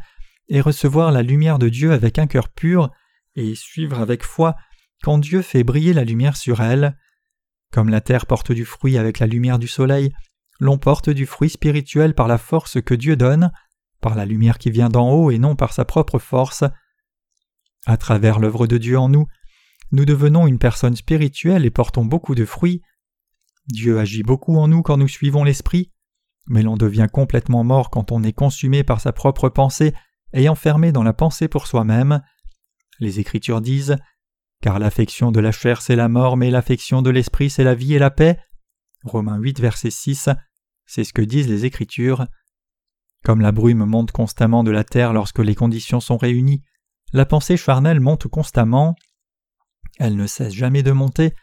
et 0.49 0.61
recevoir 0.61 1.11
la 1.11 1.23
lumière 1.23 1.59
de 1.59 1.69
Dieu 1.69 1.93
avec 1.93 2.19
un 2.19 2.27
cœur 2.27 2.49
pur, 2.49 2.91
et 3.35 3.55
suivre 3.55 3.99
avec 4.01 4.23
foi 4.23 4.57
quand 5.03 5.19
Dieu 5.19 5.43
fait 5.43 5.65
briller 5.65 5.93
la 5.93 6.05
lumière 6.05 6.37
sur 6.37 6.61
elle. 6.61 6.97
Comme 7.73 7.89
la 7.89 8.01
terre 8.01 8.27
porte 8.27 8.53
du 8.53 8.65
fruit 8.65 8.97
avec 8.97 9.19
la 9.19 9.27
lumière 9.27 9.59
du 9.59 9.67
soleil, 9.67 10.13
l'on 10.61 10.79
porte 10.79 11.11
du 11.11 11.27
fruit 11.27 11.51
spirituel 11.51 12.15
par 12.15 12.29
la 12.29 12.39
force 12.39 12.81
que 12.81 12.95
Dieu 12.95 13.17
donne, 13.17 13.51
par 14.01 14.15
la 14.15 14.25
lumière 14.25 14.59
qui 14.59 14.71
vient 14.71 14.89
d'en 14.89 15.11
haut 15.11 15.31
et 15.31 15.39
non 15.39 15.57
par 15.57 15.73
sa 15.73 15.85
propre 15.85 16.19
force. 16.19 16.65
À 17.87 17.97
travers 17.97 18.39
l'œuvre 18.39 18.67
de 18.67 18.79
Dieu 18.79 18.99
en 18.99 19.09
nous, 19.09 19.27
nous 19.93 20.05
devenons 20.05 20.47
une 20.47 20.59
personne 20.59 20.97
spirituelle 20.97 21.65
et 21.65 21.71
portons 21.71 22.05
beaucoup 22.05 22.35
de 22.35 22.45
fruits. 22.45 22.83
Dieu 23.69 23.99
agit 23.99 24.23
beaucoup 24.23 24.57
en 24.57 24.69
nous 24.69 24.83
quand 24.83 24.97
nous 24.97 25.09
suivons 25.09 25.45
l'Esprit, 25.45 25.91
mais 26.49 26.63
l'on 26.63 26.77
devient 26.77 27.07
complètement 27.11 27.65
mort 27.65 27.91
quand 27.91 28.13
on 28.13 28.23
est 28.23 28.33
consumé 28.33 28.85
par 28.85 29.01
sa 29.01 29.13
propre 29.13 29.49
pensée 29.49 29.95
et 30.33 30.49
enfermé 30.49 30.93
dans 30.93 31.03
la 31.03 31.13
pensée 31.13 31.49
pour 31.49 31.67
soi-même. 31.67 32.23
Les 33.01 33.21
Écritures 33.21 33.61
disent 33.61 33.97
Car 34.61 34.79
l'affection 34.79 35.33
de 35.33 35.41
la 35.41 35.53
chair 35.53 35.81
c'est 35.81 35.97
la 35.97 36.09
mort, 36.09 36.37
mais 36.37 36.51
l'affection 36.51 37.03
de 37.03 37.11
l'Esprit 37.11 37.51
c'est 37.51 37.65
la 37.65 37.75
vie 37.75 37.95
et 37.95 37.99
la 37.99 38.11
paix. 38.11 38.39
Romains 39.05 39.39
8, 39.39 39.61
verset 39.61 39.91
6, 39.91 40.31
c'est 40.87 41.05
ce 41.05 41.13
que 41.13 41.23
disent 41.23 41.49
les 41.49 41.67
Écritures. 41.67 42.27
Comme 43.23 43.41
la 43.41 43.53
brume 43.53 43.85
monte 43.85 44.13
constamment 44.13 44.65
de 44.65 44.71
la 44.71 44.85
terre 44.85 45.13
lorsque 45.13 45.39
les 45.39 45.55
conditions 45.55 46.01
sont 46.01 46.17
réunies, 46.17 46.63
la 47.13 47.27
pensée 47.27 47.57
charnelle 47.57 48.01
monte 48.01 48.29
constamment. 48.29 48.97
Elle 49.99 50.17
ne 50.17 50.27
cesse 50.27 50.55
jamais 50.55 50.83
de 50.83 50.93
monter. 50.93 51.35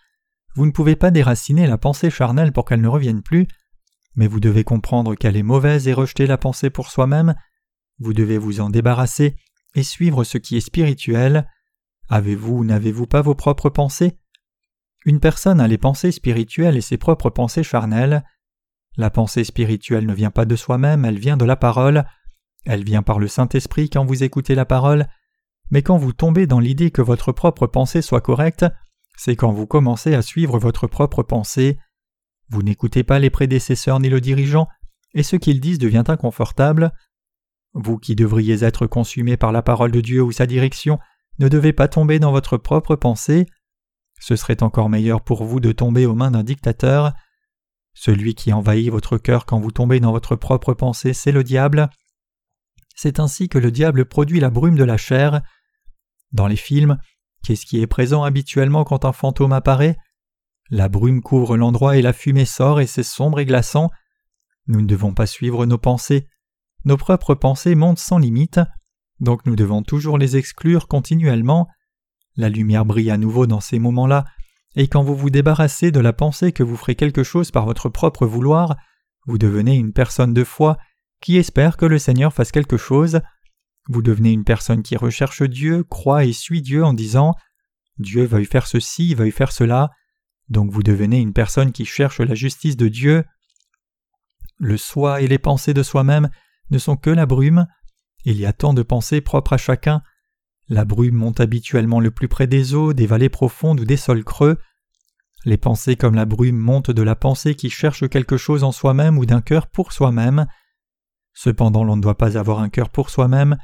Vous 0.55 0.65
ne 0.65 0.71
pouvez 0.71 0.95
pas 0.95 1.11
déraciner 1.11 1.67
la 1.67 1.77
pensée 1.77 2.09
charnelle 2.09 2.51
pour 2.51 2.65
qu'elle 2.65 2.81
ne 2.81 2.87
revienne 2.87 3.21
plus, 3.21 3.47
mais 4.15 4.27
vous 4.27 4.39
devez 4.39 4.63
comprendre 4.63 5.15
qu'elle 5.15 5.37
est 5.37 5.43
mauvaise 5.43 5.87
et 5.87 5.93
rejeter 5.93 6.27
la 6.27 6.37
pensée 6.37 6.69
pour 6.69 6.89
soi-même. 6.89 7.35
Vous 7.99 8.13
devez 8.13 8.37
vous 8.37 8.59
en 8.59 8.69
débarrasser 8.69 9.35
et 9.75 9.83
suivre 9.83 10.23
ce 10.23 10.37
qui 10.37 10.57
est 10.57 10.61
spirituel. 10.61 11.47
Avez-vous 12.09 12.57
ou 12.57 12.65
n'avez-vous 12.65 13.07
pas 13.07 13.21
vos 13.21 13.35
propres 13.35 13.69
pensées? 13.69 14.17
Une 15.05 15.19
personne 15.19 15.59
a 15.59 15.67
les 15.67 15.77
pensées 15.77 16.11
spirituelles 16.11 16.77
et 16.77 16.81
ses 16.81 16.97
propres 16.97 17.29
pensées 17.29 17.63
charnelles. 17.63 18.23
La 18.97 19.09
pensée 19.09 19.43
spirituelle 19.43 20.05
ne 20.05 20.13
vient 20.13 20.31
pas 20.31 20.45
de 20.45 20.55
soi-même, 20.55 21.05
elle 21.05 21.19
vient 21.19 21.37
de 21.37 21.45
la 21.45 21.55
parole. 21.55 22.05
Elle 22.65 22.83
vient 22.83 23.01
par 23.01 23.17
le 23.17 23.27
Saint-Esprit 23.27 23.89
quand 23.89 24.05
vous 24.05 24.23
écoutez 24.23 24.53
la 24.53 24.65
parole. 24.65 25.07
Mais 25.71 25.81
quand 25.81 25.97
vous 25.97 26.13
tombez 26.13 26.45
dans 26.45 26.59
l'idée 26.59 26.91
que 26.91 27.01
votre 27.01 27.31
propre 27.31 27.65
pensée 27.65 28.01
soit 28.01 28.21
correcte, 28.21 28.65
c'est 29.17 29.35
quand 29.35 29.51
vous 29.51 29.65
commencez 29.65 30.13
à 30.13 30.21
suivre 30.21 30.59
votre 30.59 30.87
propre 30.87 31.23
pensée. 31.23 31.79
Vous 32.49 32.61
n'écoutez 32.61 33.03
pas 33.03 33.19
les 33.19 33.29
prédécesseurs 33.29 33.99
ni 33.99 34.09
le 34.09 34.21
dirigeant, 34.21 34.67
et 35.13 35.23
ce 35.23 35.35
qu'ils 35.37 35.61
disent 35.61 35.79
devient 35.79 36.03
inconfortable. 36.07 36.91
Vous 37.73 37.97
qui 37.97 38.15
devriez 38.15 38.63
être 38.63 38.85
consumés 38.85 39.37
par 39.37 39.51
la 39.51 39.61
parole 39.61 39.91
de 39.91 40.01
Dieu 40.01 40.21
ou 40.21 40.31
sa 40.31 40.45
direction, 40.45 40.99
ne 41.39 41.47
devez 41.47 41.71
pas 41.73 41.87
tomber 41.87 42.19
dans 42.19 42.31
votre 42.31 42.57
propre 42.57 42.95
pensée. 42.95 43.45
Ce 44.21 44.35
serait 44.35 44.61
encore 44.61 44.87
meilleur 44.87 45.21
pour 45.21 45.43
vous 45.43 45.59
de 45.59 45.71
tomber 45.71 46.05
aux 46.05 46.13
mains 46.13 46.29
d'un 46.29 46.43
dictateur. 46.43 47.11
Celui 47.93 48.35
qui 48.35 48.53
envahit 48.53 48.91
votre 48.91 49.17
cœur 49.17 49.47
quand 49.47 49.59
vous 49.59 49.71
tombez 49.71 49.99
dans 49.99 50.11
votre 50.11 50.35
propre 50.35 50.75
pensée, 50.75 51.13
c'est 51.13 51.31
le 51.31 51.43
diable. 51.43 51.89
C'est 52.95 53.19
ainsi 53.19 53.49
que 53.49 53.57
le 53.57 53.71
diable 53.71 54.05
produit 54.05 54.39
la 54.39 54.51
brume 54.51 54.75
de 54.75 54.83
la 54.83 54.97
chair. 54.97 55.41
Dans 56.31 56.45
les 56.45 56.55
films, 56.55 56.99
qu'est-ce 57.43 57.65
qui 57.65 57.81
est 57.81 57.87
présent 57.87 58.23
habituellement 58.23 58.83
quand 58.83 59.05
un 59.05 59.11
fantôme 59.11 59.53
apparaît? 59.53 59.97
La 60.69 60.87
brume 60.87 61.21
couvre 61.21 61.57
l'endroit 61.57 61.97
et 61.97 62.03
la 62.03 62.13
fumée 62.13 62.45
sort 62.45 62.79
et 62.79 62.87
c'est 62.87 63.03
sombre 63.03 63.39
et 63.39 63.45
glaçant. 63.45 63.89
Nous 64.67 64.81
ne 64.81 64.87
devons 64.87 65.15
pas 65.15 65.25
suivre 65.25 65.65
nos 65.65 65.79
pensées. 65.79 66.27
Nos 66.85 66.95
propres 66.95 67.33
pensées 67.33 67.73
montent 67.73 67.99
sans 67.99 68.19
limite, 68.19 68.59
donc 69.19 69.47
nous 69.47 69.55
devons 69.55 69.81
toujours 69.81 70.19
les 70.19 70.37
exclure 70.37 70.87
continuellement. 70.87 71.67
La 72.41 72.49
lumière 72.49 72.85
brille 72.85 73.11
à 73.11 73.17
nouveau 73.17 73.45
dans 73.45 73.59
ces 73.59 73.77
moments-là, 73.77 74.25
et 74.75 74.87
quand 74.87 75.03
vous 75.03 75.15
vous 75.15 75.29
débarrassez 75.29 75.91
de 75.91 75.99
la 75.99 76.11
pensée 76.11 76.51
que 76.51 76.63
vous 76.63 76.75
ferez 76.75 76.95
quelque 76.95 77.21
chose 77.21 77.51
par 77.51 77.67
votre 77.67 77.87
propre 77.87 78.25
vouloir, 78.25 78.77
vous 79.27 79.37
devenez 79.37 79.75
une 79.75 79.93
personne 79.93 80.33
de 80.33 80.43
foi 80.43 80.79
qui 81.21 81.37
espère 81.37 81.77
que 81.77 81.85
le 81.85 81.99
Seigneur 81.99 82.33
fasse 82.33 82.51
quelque 82.51 82.77
chose. 82.77 83.21
Vous 83.89 84.01
devenez 84.01 84.31
une 84.31 84.43
personne 84.43 84.81
qui 84.81 84.97
recherche 84.97 85.43
Dieu, 85.43 85.83
croit 85.83 86.25
et 86.25 86.33
suit 86.33 86.63
Dieu 86.63 86.83
en 86.83 86.93
disant 86.93 87.35
Dieu 87.99 88.23
veuille 88.25 88.45
faire 88.45 88.65
ceci, 88.65 89.13
veuille 89.13 89.29
faire 89.29 89.51
cela. 89.51 89.91
Donc 90.49 90.71
vous 90.71 90.81
devenez 90.81 91.19
une 91.19 91.33
personne 91.33 91.71
qui 91.71 91.85
cherche 91.85 92.21
la 92.21 92.33
justice 92.33 92.75
de 92.75 92.87
Dieu. 92.87 93.23
Le 94.57 94.77
soi 94.77 95.21
et 95.21 95.27
les 95.27 95.37
pensées 95.37 95.75
de 95.75 95.83
soi-même 95.83 96.31
ne 96.71 96.79
sont 96.79 96.97
que 96.97 97.11
la 97.11 97.27
brume. 97.27 97.67
Il 98.25 98.37
y 98.37 98.47
a 98.47 98.53
tant 98.53 98.73
de 98.73 98.81
pensées 98.81 99.21
propres 99.21 99.53
à 99.53 99.57
chacun. 99.57 100.01
La 100.71 100.85
brume 100.85 101.15
monte 101.15 101.41
habituellement 101.41 101.99
le 101.99 102.11
plus 102.11 102.29
près 102.29 102.47
des 102.47 102.73
eaux, 102.73 102.93
des 102.93 103.05
vallées 103.05 103.27
profondes 103.27 103.81
ou 103.81 103.85
des 103.85 103.97
sols 103.97 104.23
creux. 104.23 104.57
Les 105.43 105.57
pensées 105.57 105.97
comme 105.97 106.15
la 106.15 106.23
brume 106.23 106.55
montent 106.55 106.91
de 106.91 107.01
la 107.01 107.17
pensée 107.17 107.55
qui 107.55 107.69
cherche 107.69 108.07
quelque 108.07 108.37
chose 108.37 108.63
en 108.63 108.71
soi-même 108.71 109.17
ou 109.17 109.25
d'un 109.25 109.41
cœur 109.41 109.67
pour 109.67 109.91
soi-même. 109.91 110.47
Cependant 111.33 111.83
l'on 111.83 111.97
ne 111.97 112.01
doit 112.01 112.17
pas 112.17 112.37
avoir 112.37 112.59
un 112.59 112.69
cœur 112.69 112.87
pour 112.87 113.09
soi-même. 113.09 113.57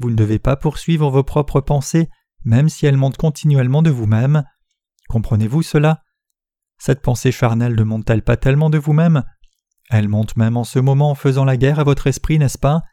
Vous 0.00 0.08
ne 0.08 0.16
devez 0.16 0.38
pas 0.38 0.56
poursuivre 0.56 1.10
vos 1.10 1.22
propres 1.22 1.60
pensées, 1.60 2.08
même 2.46 2.70
si 2.70 2.86
elles 2.86 2.96
montent 2.96 3.18
continuellement 3.18 3.82
de 3.82 3.90
vous-même. 3.90 4.42
Comprenez-vous 5.10 5.60
cela? 5.60 6.02
Cette 6.78 7.02
pensée 7.02 7.30
charnelle 7.30 7.74
ne 7.74 7.84
monte-t-elle 7.84 8.22
pas 8.22 8.38
tellement 8.38 8.70
de 8.70 8.78
vous-même? 8.78 9.22
Elle 9.90 10.08
monte 10.08 10.38
même 10.38 10.56
en 10.56 10.64
ce 10.64 10.78
moment 10.78 11.10
en 11.10 11.14
faisant 11.14 11.44
la 11.44 11.58
guerre 11.58 11.78
à 11.78 11.84
votre 11.84 12.06
esprit, 12.06 12.38
n'est-ce 12.38 12.56
pas? 12.56 12.84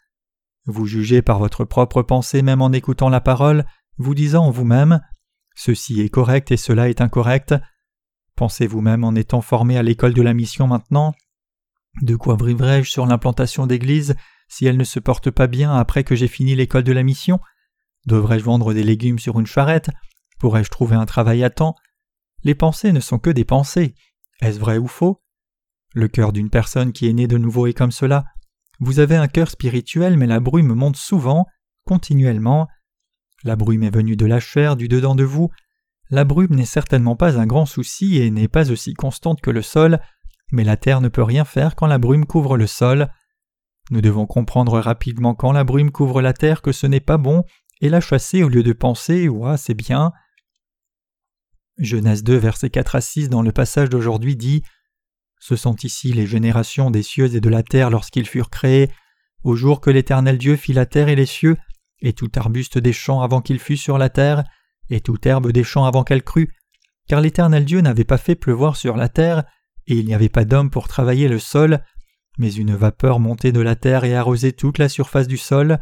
Vous 0.66 0.86
jugez 0.86 1.22
par 1.22 1.40
votre 1.40 1.66
propre 1.66 2.02
pensée 2.02 2.42
même 2.42 2.62
en 2.62 2.72
écoutant 2.72 3.10
la 3.10 3.22
parole, 3.22 3.66
vous 3.98 4.16
disant 4.16 4.46
en 4.46 4.52
vous-même 4.52 5.02
Ceci 5.56 6.02
est 6.02 6.10
correct 6.10 6.52
et 6.52 6.58
cela 6.58 6.90
est 6.90 7.02
incorrect. 7.02 7.56
Pensez 8.36 8.68
vous-même 8.68 9.04
en 9.04 9.16
étant 9.16 9.42
formé 9.42 9.78
à 9.78 9.84
l'école 9.84 10.14
de 10.14 10.22
la 10.22 10.34
mission 10.34 10.68
maintenant 10.68 11.14
de 12.02 12.16
quoi 12.16 12.36
vivrai-je 12.36 12.90
sur 12.90 13.06
l'implantation 13.06 13.68
d'église 13.68 14.16
si 14.50 14.66
elle 14.66 14.78
ne 14.78 14.84
se 14.84 15.00
porte 15.00 15.32
pas 15.32 15.48
bien 15.48 15.74
après 15.76 16.04
que 16.04 16.16
j'ai 16.16 16.28
fini 16.28 16.56
l'école 16.56 16.84
de 16.84 16.92
la 16.92 17.04
mission? 17.04 17.40
Devrais-je 18.06 18.44
vendre 18.44 18.74
des 18.74 18.84
légumes 18.84 19.18
sur 19.18 19.40
une 19.40 19.48
charrette? 19.48 19.90
Pourrais-je 20.40 20.70
trouver 20.70 20.96
un 20.96 21.06
travail 21.06 21.44
à 21.44 21.50
temps? 21.50 21.76
Les 22.44 22.54
pensées 22.54 22.92
ne 22.92 23.00
sont 23.00 23.18
que 23.18 23.30
des 23.30 23.46
pensées. 23.46 23.96
Est-ce 24.42 24.60
vrai 24.60 24.78
ou 24.78 24.88
faux? 24.88 25.22
Le 25.94 26.08
cœur 26.08 26.34
d'une 26.34 26.50
personne 26.50 26.92
qui 26.92 27.08
est 27.08 27.14
née 27.14 27.28
de 27.28 27.38
nouveau 27.38 27.66
est 27.66 27.74
comme 27.74 27.92
cela. 27.92 28.26
Vous 28.80 29.00
avez 29.00 29.16
un 29.16 29.28
cœur 29.28 29.50
spirituel, 29.50 30.18
mais 30.18 30.28
la 30.28 30.40
brume 30.40 30.74
monte 30.74 30.98
souvent, 30.98 31.46
continuellement. 31.86 32.68
La 33.44 33.56
brume 33.56 33.84
est 33.84 33.94
venue 33.94 34.16
de 34.16 34.26
la 34.26 34.40
chair, 34.40 34.76
du 34.76 34.88
dedans 34.88 35.16
de 35.16 35.24
vous. 35.24 35.50
La 36.10 36.24
brume 36.24 36.56
n'est 36.56 36.66
certainement 36.66 37.16
pas 37.16 37.40
un 37.40 37.46
grand 37.46 37.66
souci 37.66 38.18
et 38.18 38.30
n'est 38.32 38.48
pas 38.48 38.72
aussi 38.72 38.94
constante 38.94 39.42
que 39.42 39.52
le 39.52 39.62
sol, 39.62 40.00
mais 40.52 40.64
la 40.64 40.78
terre 40.78 41.02
ne 41.02 41.10
peut 41.10 41.24
rien 41.24 41.46
faire 41.46 41.76
quand 41.76 41.88
la 41.88 41.98
brume 41.98 42.26
couvre 42.26 42.58
le 42.58 42.68
sol. 42.68 43.10
Nous 43.92 44.02
devons 44.02 44.26
comprendre 44.26 44.80
rapidement 44.80 45.36
quand 45.36 45.52
la 45.52 45.64
brume 45.64 45.92
couvre 45.92 46.22
la 46.22 46.34
terre 46.34 46.62
que 46.62 46.72
ce 46.72 46.88
n'est 46.88 47.00
pas 47.00 47.18
bon 47.18 47.44
et 47.82 47.90
la 47.90 48.02
chasser 48.02 48.44
au 48.44 48.50
lieu 48.50 48.64
de 48.64 48.74
penser 48.74 49.30
Ah, 49.44 49.58
c'est 49.58 49.74
bien. 49.74 50.12
Genèse 51.78 52.24
2, 52.24 52.36
versets 52.38 52.70
4 52.70 52.96
à 52.96 53.02
6 53.02 53.30
dans 53.30 53.42
le 53.42 53.52
passage 53.52 53.90
d'aujourd'hui 53.90 54.36
dit 54.36 54.64
Ce 55.48 55.56
sont 55.56 55.76
ici 55.84 56.12
les 56.12 56.26
générations 56.26 56.90
des 56.90 57.04
cieux 57.04 57.36
et 57.36 57.40
de 57.40 57.50
la 57.50 57.62
terre 57.62 57.92
lorsqu'ils 57.92 58.26
furent 58.26 58.50
créés, 58.50 58.90
au 59.44 59.56
jour 59.56 59.80
que 59.80 59.92
l'Éternel 59.92 60.40
Dieu 60.40 60.56
fit 60.56 60.74
la 60.74 60.88
terre 60.88 61.08
et 61.08 61.16
les 61.16 61.28
cieux, 61.28 61.56
et 62.02 62.14
tout 62.14 62.32
arbuste 62.36 62.80
des 62.80 62.94
champs 62.94 63.22
avant 63.22 63.42
qu'il 63.42 63.60
fût 63.60 63.78
sur 63.78 64.00
la 64.00 64.10
terre, 64.10 64.44
et 64.90 65.02
toute 65.02 65.24
herbe 65.24 65.52
des 65.52 65.64
champs 65.64 65.86
avant 65.86 66.04
qu'elle 66.04 66.24
crût, 66.24 66.52
car 67.08 67.22
l'Éternel 67.22 67.64
Dieu 67.64 67.82
n'avait 67.82 68.06
pas 68.06 68.18
fait 68.18 68.34
pleuvoir 68.34 68.76
sur 68.76 68.98
la 68.98 69.08
terre, 69.08 69.44
et 69.86 69.94
il 69.94 70.08
n'y 70.08 70.16
avait 70.16 70.30
pas 70.30 70.46
d'homme 70.46 70.72
pour 70.72 70.88
travailler 70.88 71.28
le 71.28 71.38
sol, 71.38 71.84
mais 72.40 72.52
une 72.52 72.74
vapeur 72.74 73.20
montait 73.20 73.52
de 73.52 73.62
la 73.62 73.76
terre 73.76 74.04
et 74.04 74.16
arrosait 74.16 74.54
toute 74.54 74.80
la 74.80 74.90
surface 74.90 75.28
du 75.28 75.38
sol. 75.38 75.78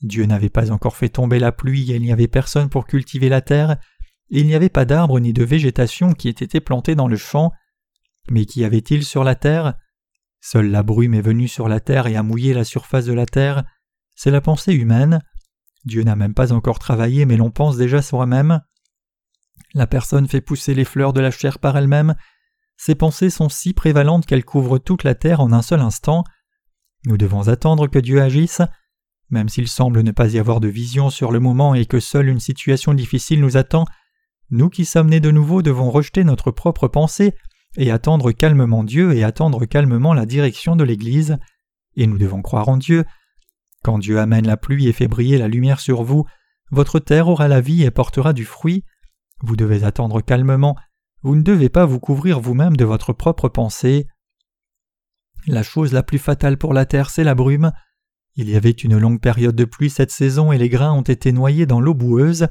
Dieu 0.00 0.24
n'avait 0.24 0.48
pas 0.48 0.70
encore 0.70 0.96
fait 0.96 1.10
tomber 1.10 1.38
la 1.38 1.52
pluie 1.52 1.92
et 1.92 1.96
il 1.96 2.02
n'y 2.02 2.10
avait 2.10 2.26
personne 2.26 2.70
pour 2.70 2.86
cultiver 2.86 3.28
la 3.28 3.42
terre, 3.42 3.72
et 4.30 4.40
il 4.40 4.46
n'y 4.46 4.54
avait 4.54 4.70
pas 4.70 4.86
d'arbres 4.86 5.20
ni 5.20 5.34
de 5.34 5.44
végétation 5.44 6.14
qui 6.14 6.28
ait 6.28 6.30
été 6.30 6.58
plantée 6.60 6.94
dans 6.94 7.06
le 7.06 7.18
champ. 7.18 7.52
Mais 8.30 8.46
qu'y 8.46 8.64
avait-il 8.64 9.04
sur 9.04 9.24
la 9.24 9.34
terre? 9.34 9.74
Seule 10.40 10.70
la 10.70 10.82
brume 10.82 11.14
est 11.14 11.22
venue 11.22 11.48
sur 11.48 11.68
la 11.68 11.80
terre 11.80 12.06
et 12.06 12.16
a 12.16 12.22
mouillé 12.22 12.54
la 12.54 12.64
surface 12.64 13.06
de 13.06 13.12
la 13.12 13.26
terre. 13.26 13.64
C'est 14.14 14.30
la 14.30 14.40
pensée 14.40 14.74
humaine. 14.74 15.22
Dieu 15.84 16.02
n'a 16.02 16.16
même 16.16 16.34
pas 16.34 16.52
encore 16.52 16.78
travaillé, 16.78 17.26
mais 17.26 17.36
l'on 17.36 17.50
pense 17.50 17.76
déjà 17.76 18.02
soi-même. 18.02 18.60
La 19.74 19.86
personne 19.86 20.28
fait 20.28 20.40
pousser 20.40 20.74
les 20.74 20.84
fleurs 20.84 21.12
de 21.12 21.20
la 21.20 21.30
chair 21.30 21.58
par 21.58 21.76
elle-même, 21.76 22.14
ces 22.84 22.96
pensées 22.96 23.30
sont 23.30 23.48
si 23.48 23.74
prévalentes 23.74 24.26
qu'elles 24.26 24.44
couvrent 24.44 24.78
toute 24.78 25.04
la 25.04 25.14
terre 25.14 25.38
en 25.38 25.52
un 25.52 25.62
seul 25.62 25.78
instant. 25.78 26.24
Nous 27.06 27.16
devons 27.16 27.46
attendre 27.46 27.86
que 27.86 28.00
Dieu 28.00 28.20
agisse, 28.20 28.60
même 29.30 29.48
s'il 29.48 29.68
semble 29.68 30.02
ne 30.02 30.10
pas 30.10 30.34
y 30.34 30.38
avoir 30.40 30.58
de 30.58 30.66
vision 30.66 31.08
sur 31.08 31.30
le 31.30 31.38
moment 31.38 31.76
et 31.76 31.86
que 31.86 32.00
seule 32.00 32.28
une 32.28 32.40
situation 32.40 32.92
difficile 32.92 33.40
nous 33.40 33.56
attend, 33.56 33.84
nous 34.50 34.68
qui 34.68 34.84
sommes 34.84 35.10
nés 35.10 35.20
de 35.20 35.30
nouveau 35.30 35.62
devons 35.62 35.92
rejeter 35.92 36.24
notre 36.24 36.50
propre 36.50 36.88
pensée 36.88 37.34
et 37.76 37.90
attendre 37.90 38.32
calmement 38.32 38.84
Dieu 38.84 39.14
et 39.14 39.24
attendre 39.24 39.64
calmement 39.64 40.14
la 40.14 40.26
direction 40.26 40.76
de 40.76 40.84
l'Église, 40.84 41.38
et 41.96 42.06
nous 42.06 42.18
devons 42.18 42.42
croire 42.42 42.68
en 42.68 42.76
Dieu. 42.76 43.04
Quand 43.82 43.98
Dieu 43.98 44.18
amène 44.18 44.46
la 44.46 44.56
pluie 44.56 44.88
et 44.88 44.92
fait 44.92 45.08
briller 45.08 45.38
la 45.38 45.48
lumière 45.48 45.80
sur 45.80 46.02
vous, 46.02 46.24
votre 46.70 46.98
terre 46.98 47.28
aura 47.28 47.48
la 47.48 47.60
vie 47.60 47.82
et 47.82 47.90
portera 47.90 48.32
du 48.32 48.44
fruit. 48.44 48.84
Vous 49.42 49.56
devez 49.56 49.84
attendre 49.84 50.20
calmement 50.20 50.76
vous 51.22 51.36
ne 51.36 51.42
devez 51.42 51.68
pas 51.68 51.86
vous 51.86 52.00
couvrir 52.00 52.40
vous-même 52.40 52.76
de 52.76 52.84
votre 52.84 53.12
propre 53.12 53.48
pensée. 53.48 54.08
La 55.46 55.62
chose 55.62 55.92
la 55.92 56.02
plus 56.02 56.18
fatale 56.18 56.58
pour 56.58 56.74
la 56.74 56.84
terre, 56.84 57.10
c'est 57.10 57.24
la 57.24 57.36
brume. 57.36 57.72
Il 58.34 58.48
y 58.48 58.56
avait 58.56 58.70
une 58.70 58.98
longue 58.98 59.20
période 59.20 59.54
de 59.54 59.64
pluie 59.64 59.90
cette 59.90 60.10
saison 60.10 60.50
et 60.50 60.58
les 60.58 60.68
grains 60.68 60.92
ont 60.92 61.02
été 61.02 61.32
noyés 61.32 61.66
dans 61.66 61.80
l'eau 61.80 61.94
boueuse. 61.94 62.48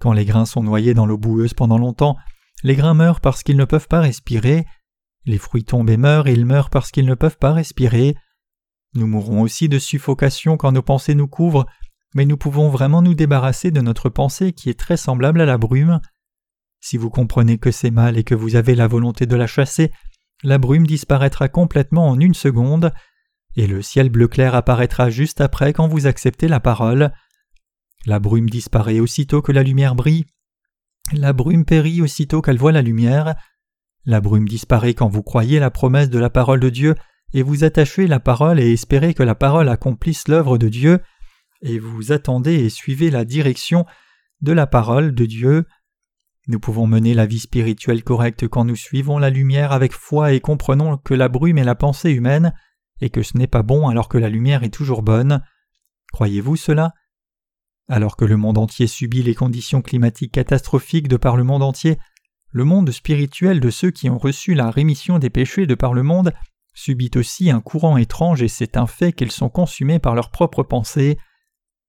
Quand 0.00 0.12
les 0.12 0.24
grains 0.24 0.46
sont 0.46 0.62
noyés 0.62 0.94
dans 0.94 1.06
l'eau 1.06 1.18
boueuse 1.18 1.54
pendant 1.54 1.78
longtemps, 1.78 2.16
les 2.62 2.76
grains 2.76 2.94
meurent 2.94 3.20
parce 3.20 3.42
qu'ils 3.42 3.56
ne 3.56 3.64
peuvent 3.64 3.88
pas 3.88 4.00
respirer. 4.00 4.66
Les 5.24 5.38
fruits 5.38 5.64
tombent 5.64 5.90
et 5.90 5.96
meurent 5.96 6.26
et 6.26 6.32
ils 6.32 6.46
meurent 6.46 6.70
parce 6.70 6.90
qu'ils 6.90 7.06
ne 7.06 7.14
peuvent 7.14 7.38
pas 7.38 7.52
respirer. 7.52 8.16
Nous 8.94 9.06
mourrons 9.06 9.42
aussi 9.42 9.68
de 9.68 9.78
suffocation 9.78 10.56
quand 10.56 10.72
nos 10.72 10.82
pensées 10.82 11.14
nous 11.14 11.28
couvrent, 11.28 11.66
mais 12.14 12.24
nous 12.24 12.36
pouvons 12.36 12.68
vraiment 12.68 13.02
nous 13.02 13.14
débarrasser 13.14 13.70
de 13.70 13.80
notre 13.80 14.08
pensée 14.08 14.52
qui 14.52 14.70
est 14.70 14.78
très 14.78 14.96
semblable 14.96 15.40
à 15.40 15.46
la 15.46 15.58
brume. 15.58 16.00
Si 16.80 16.96
vous 16.96 17.10
comprenez 17.10 17.58
que 17.58 17.70
c'est 17.70 17.90
mal 17.90 18.16
et 18.16 18.24
que 18.24 18.34
vous 18.34 18.56
avez 18.56 18.74
la 18.74 18.86
volonté 18.86 19.26
de 19.26 19.36
la 19.36 19.46
chasser, 19.46 19.92
la 20.42 20.58
brume 20.58 20.86
disparaîtra 20.86 21.48
complètement 21.48 22.08
en 22.08 22.18
une 22.18 22.34
seconde, 22.34 22.92
et 23.56 23.66
le 23.66 23.82
ciel 23.82 24.08
bleu 24.08 24.28
clair 24.28 24.54
apparaîtra 24.54 25.10
juste 25.10 25.40
après 25.40 25.72
quand 25.72 25.88
vous 25.88 26.06
acceptez 26.06 26.48
la 26.48 26.60
parole. 26.60 27.12
La 28.06 28.20
brume 28.20 28.48
disparaît 28.48 29.00
aussitôt 29.00 29.42
que 29.42 29.52
la 29.52 29.64
lumière 29.64 29.96
brille. 29.96 30.26
La 31.12 31.32
brume 31.32 31.64
périt 31.64 32.02
aussitôt 32.02 32.42
qu'elle 32.42 32.58
voit 32.58 32.72
la 32.72 32.82
lumière. 32.82 33.34
La 34.04 34.20
brume 34.20 34.46
disparaît 34.48 34.94
quand 34.94 35.08
vous 35.08 35.22
croyez 35.22 35.58
la 35.58 35.70
promesse 35.70 36.10
de 36.10 36.18
la 36.18 36.30
parole 36.30 36.60
de 36.60 36.68
Dieu 36.68 36.94
et 37.32 37.42
vous 37.42 37.64
attachez 37.64 38.06
la 38.06 38.20
parole 38.20 38.60
et 38.60 38.72
espérez 38.72 39.14
que 39.14 39.22
la 39.22 39.34
parole 39.34 39.68
accomplisse 39.68 40.28
l'œuvre 40.28 40.58
de 40.58 40.68
Dieu, 40.68 41.00
et 41.62 41.78
vous 41.78 42.12
attendez 42.12 42.54
et 42.54 42.70
suivez 42.70 43.10
la 43.10 43.24
direction 43.24 43.84
de 44.40 44.52
la 44.52 44.66
parole 44.66 45.14
de 45.14 45.26
Dieu. 45.26 45.66
Nous 46.46 46.60
pouvons 46.60 46.86
mener 46.86 47.12
la 47.12 47.26
vie 47.26 47.40
spirituelle 47.40 48.04
correcte 48.04 48.48
quand 48.48 48.64
nous 48.64 48.76
suivons 48.76 49.18
la 49.18 49.30
lumière 49.30 49.72
avec 49.72 49.92
foi 49.92 50.32
et 50.32 50.40
comprenons 50.40 50.96
que 50.96 51.14
la 51.14 51.28
brume 51.28 51.58
est 51.58 51.64
la 51.64 51.74
pensée 51.74 52.10
humaine, 52.10 52.54
et 53.00 53.10
que 53.10 53.22
ce 53.22 53.36
n'est 53.36 53.46
pas 53.46 53.62
bon 53.62 53.88
alors 53.88 54.08
que 54.08 54.18
la 54.18 54.28
lumière 54.28 54.62
est 54.62 54.74
toujours 54.74 55.02
bonne. 55.02 55.42
Croyez-vous 56.12 56.56
cela? 56.56 56.94
Alors 57.88 58.16
que 58.16 58.24
le 58.24 58.36
monde 58.36 58.58
entier 58.58 58.86
subit 58.86 59.22
les 59.22 59.34
conditions 59.34 59.82
climatiques 59.82 60.32
catastrophiques 60.32 61.08
de 61.08 61.16
par 61.16 61.36
le 61.36 61.44
monde 61.44 61.62
entier, 61.62 61.98
le 62.50 62.64
monde 62.64 62.90
spirituel 62.90 63.60
de 63.60 63.70
ceux 63.70 63.90
qui 63.90 64.10
ont 64.10 64.18
reçu 64.18 64.54
la 64.54 64.70
rémission 64.70 65.18
des 65.18 65.30
péchés 65.30 65.66
de 65.66 65.74
par 65.74 65.94
le 65.94 66.02
monde 66.02 66.32
subit 66.78 67.10
aussi 67.16 67.50
un 67.50 67.60
courant 67.60 67.96
étrange 67.96 68.40
et 68.40 68.48
c'est 68.48 68.76
un 68.76 68.86
fait 68.86 69.12
qu'ils 69.12 69.32
sont 69.32 69.48
consumés 69.48 69.98
par 69.98 70.14
leurs 70.14 70.30
propres 70.30 70.62
pensées. 70.62 71.18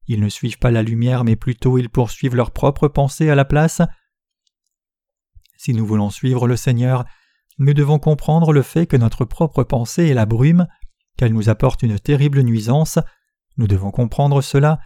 Ils 0.07 0.19
ne 0.19 0.29
suivent 0.29 0.57
pas 0.57 0.71
la 0.71 0.81
lumière 0.81 1.23
mais 1.23 1.35
plutôt 1.35 1.77
ils 1.77 1.89
poursuivent 1.89 2.35
leurs 2.35 2.51
propres 2.51 2.87
pensées 2.87 3.29
à 3.29 3.35
la 3.35 3.45
place. 3.45 3.81
Si 5.57 5.73
nous 5.73 5.85
voulons 5.85 6.09
suivre 6.09 6.47
le 6.47 6.55
Seigneur, 6.55 7.05
nous 7.59 7.75
devons 7.75 7.99
comprendre 7.99 8.51
le 8.51 8.63
fait 8.63 8.87
que 8.87 8.97
notre 8.97 9.25
propre 9.25 9.63
pensée 9.63 10.07
est 10.07 10.13
la 10.15 10.25
brume, 10.25 10.65
qu'elle 11.17 11.33
nous 11.33 11.49
apporte 11.49 11.83
une 11.83 11.99
terrible 11.99 12.41
nuisance. 12.41 12.97
Nous 13.57 13.67
devons 13.67 13.91
comprendre 13.91 14.41
cela, 14.41 14.79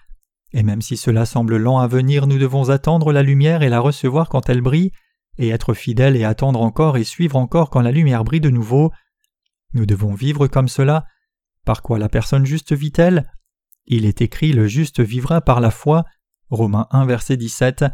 et 0.53 0.63
même 0.63 0.81
si 0.81 0.97
cela 0.97 1.25
semble 1.25 1.57
lent 1.57 1.79
à 1.79 1.87
venir, 1.87 2.27
nous 2.27 2.37
devons 2.37 2.69
attendre 2.69 3.11
la 3.11 3.23
lumière 3.23 3.63
et 3.63 3.69
la 3.69 3.79
recevoir 3.79 4.29
quand 4.29 4.49
elle 4.49 4.61
brille, 4.61 4.91
et 5.37 5.49
être 5.49 5.73
fidèles 5.73 6.15
et 6.15 6.23
attendre 6.23 6.61
encore 6.61 6.95
et 6.97 7.03
suivre 7.03 7.37
encore 7.37 7.71
quand 7.71 7.81
la 7.81 7.91
lumière 7.91 8.23
brille 8.23 8.39
de 8.39 8.51
nouveau. 8.51 8.91
Nous 9.73 9.87
devons 9.87 10.13
vivre 10.13 10.47
comme 10.47 10.67
cela. 10.67 11.05
Par 11.65 11.81
quoi 11.81 11.97
la 11.97 12.07
personne 12.07 12.45
juste 12.45 12.73
vit-elle? 12.73 13.31
Il 13.87 14.05
est 14.05 14.21
écrit 14.21 14.53
Le 14.53 14.67
juste 14.67 14.99
vivra 14.99 15.41
par 15.41 15.59
la 15.59 15.71
foi. 15.71 16.05
Romains 16.49 16.87
1 16.91 17.05
verset 17.05 17.35
17. 17.35 17.85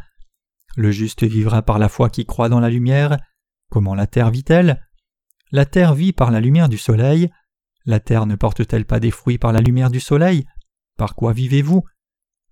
Le 0.76 0.91
juste 0.91 1.24
vivra 1.24 1.62
par 1.62 1.80
la 1.80 1.88
foi 1.88 2.10
qui 2.10 2.26
croit 2.26 2.50
dans 2.50 2.60
la 2.60 2.69
lumière. 2.69 3.17
Comment 3.72 3.95
la 3.95 4.06
terre 4.06 4.32
vit-elle? 4.32 4.86
La 5.52 5.65
terre 5.65 5.93
vit 5.93 6.12
par 6.12 6.32
la 6.32 6.41
lumière 6.41 6.67
du 6.67 6.78
soleil. 6.78 7.32
La 7.86 8.02
terre 8.02 8.26
ne 8.26 8.36
porte-t-elle 8.36 8.86
pas 8.86 9.00
des 9.00 9.12
fruits 9.12 9.38
par 9.38 9.54
la 9.54 9.62
lumière 9.62 9.89
du 9.89 10.02
soleil? 10.02 10.45
Par 10.98 11.15
quoi 11.15 11.32
vivez-vous? 11.32 11.84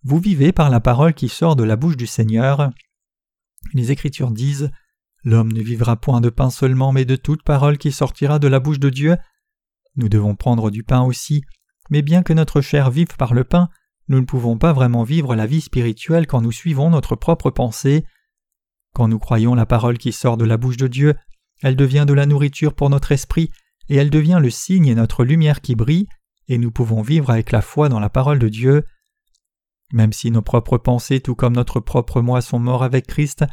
Vous 0.09 0.19
vivez 0.19 0.53
par 0.53 0.69
la 0.69 0.79
parole 0.79 1.13
qui 1.13 1.27
sort 1.27 1.57
de 1.57 1.65
la 1.65 1.75
bouche 1.75 1.97
du 1.97 2.07
Seigneur. 2.07 2.71
Les 3.73 3.91
Écritures 3.91 4.31
disent 4.31 4.71
L'homme 5.25 5.51
ne 5.51 5.61
vivra 5.61 5.97
point 5.97 6.21
de 6.21 6.29
pain 6.29 6.49
seulement, 6.49 6.93
mais 6.93 7.03
de 7.03 7.17
toute 7.17 7.43
parole 7.43 7.77
qui 7.77 7.91
sortira 7.91 8.39
de 8.39 8.47
la 8.47 8.61
bouche 8.61 8.79
de 8.79 8.89
Dieu. 8.89 9.17
Nous 9.97 10.07
devons 10.07 10.37
prendre 10.37 10.71
du 10.71 10.81
pain 10.81 11.01
aussi, 11.01 11.43
mais 11.89 12.01
bien 12.01 12.23
que 12.23 12.31
notre 12.31 12.61
chair 12.61 12.89
vive 12.89 13.17
par 13.17 13.33
le 13.33 13.43
pain, 13.43 13.67
nous 14.07 14.21
ne 14.21 14.25
pouvons 14.25 14.57
pas 14.57 14.71
vraiment 14.71 15.03
vivre 15.03 15.35
la 15.35 15.45
vie 15.45 15.59
spirituelle 15.59 16.25
quand 16.25 16.39
nous 16.39 16.53
suivons 16.53 16.89
notre 16.89 17.17
propre 17.17 17.49
pensée. 17.49 18.05
Quand 18.93 19.09
nous 19.09 19.19
croyons 19.19 19.55
la 19.55 19.65
parole 19.65 19.97
qui 19.97 20.13
sort 20.13 20.37
de 20.37 20.45
la 20.45 20.55
bouche 20.55 20.77
de 20.77 20.87
Dieu, 20.87 21.15
elle 21.61 21.75
devient 21.75 22.05
de 22.07 22.13
la 22.13 22.27
nourriture 22.27 22.75
pour 22.75 22.89
notre 22.89 23.11
esprit, 23.11 23.51
et 23.89 23.97
elle 23.97 24.09
devient 24.09 24.39
le 24.41 24.51
signe 24.51 24.87
et 24.87 24.95
notre 24.95 25.25
lumière 25.25 25.59
qui 25.59 25.75
brille, 25.75 26.07
et 26.47 26.57
nous 26.57 26.71
pouvons 26.71 27.01
vivre 27.01 27.29
avec 27.29 27.51
la 27.51 27.61
foi 27.61 27.89
dans 27.89 27.99
la 27.99 28.09
parole 28.09 28.39
de 28.39 28.47
Dieu. 28.47 28.85
Même 29.93 30.13
si 30.13 30.31
nos 30.31 30.41
propres 30.41 30.77
pensées, 30.77 31.21
tout 31.21 31.35
comme 31.35 31.55
notre 31.55 31.79
propre 31.79 32.21
moi, 32.21 32.41
sont 32.41 32.59
morts 32.59 32.83
avec 32.83 33.07
Christ, 33.07 33.45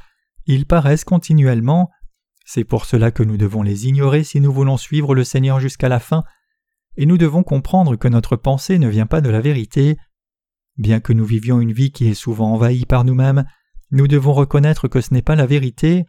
ils 0.46 0.66
paraissent 0.66 1.04
continuellement. 1.04 1.90
C'est 2.44 2.64
pour 2.64 2.84
cela 2.84 3.10
que 3.10 3.22
nous 3.22 3.36
devons 3.36 3.62
les 3.62 3.86
ignorer 3.86 4.24
si 4.24 4.40
nous 4.40 4.52
voulons 4.52 4.76
suivre 4.76 5.14
le 5.14 5.24
Seigneur 5.24 5.60
jusqu'à 5.60 5.88
la 5.88 6.00
fin, 6.00 6.24
et 6.96 7.06
nous 7.06 7.18
devons 7.18 7.42
comprendre 7.42 7.96
que 7.96 8.08
notre 8.08 8.36
pensée 8.36 8.78
ne 8.78 8.88
vient 8.88 9.06
pas 9.06 9.20
de 9.20 9.30
la 9.30 9.40
vérité. 9.40 9.96
Bien 10.76 11.00
que 11.00 11.12
nous 11.12 11.24
vivions 11.24 11.60
une 11.60 11.72
vie 11.72 11.92
qui 11.92 12.08
est 12.08 12.14
souvent 12.14 12.52
envahie 12.52 12.86
par 12.86 13.04
nous-mêmes, 13.04 13.44
nous 13.90 14.08
devons 14.08 14.32
reconnaître 14.32 14.88
que 14.88 15.00
ce 15.00 15.14
n'est 15.14 15.22
pas 15.22 15.36
la 15.36 15.46
vérité. 15.46 16.04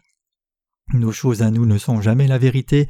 Nos 0.93 1.11
choses 1.11 1.41
à 1.41 1.51
nous 1.51 1.65
ne 1.65 1.77
sont 1.77 2.01
jamais 2.01 2.27
la 2.27 2.37
vérité. 2.37 2.89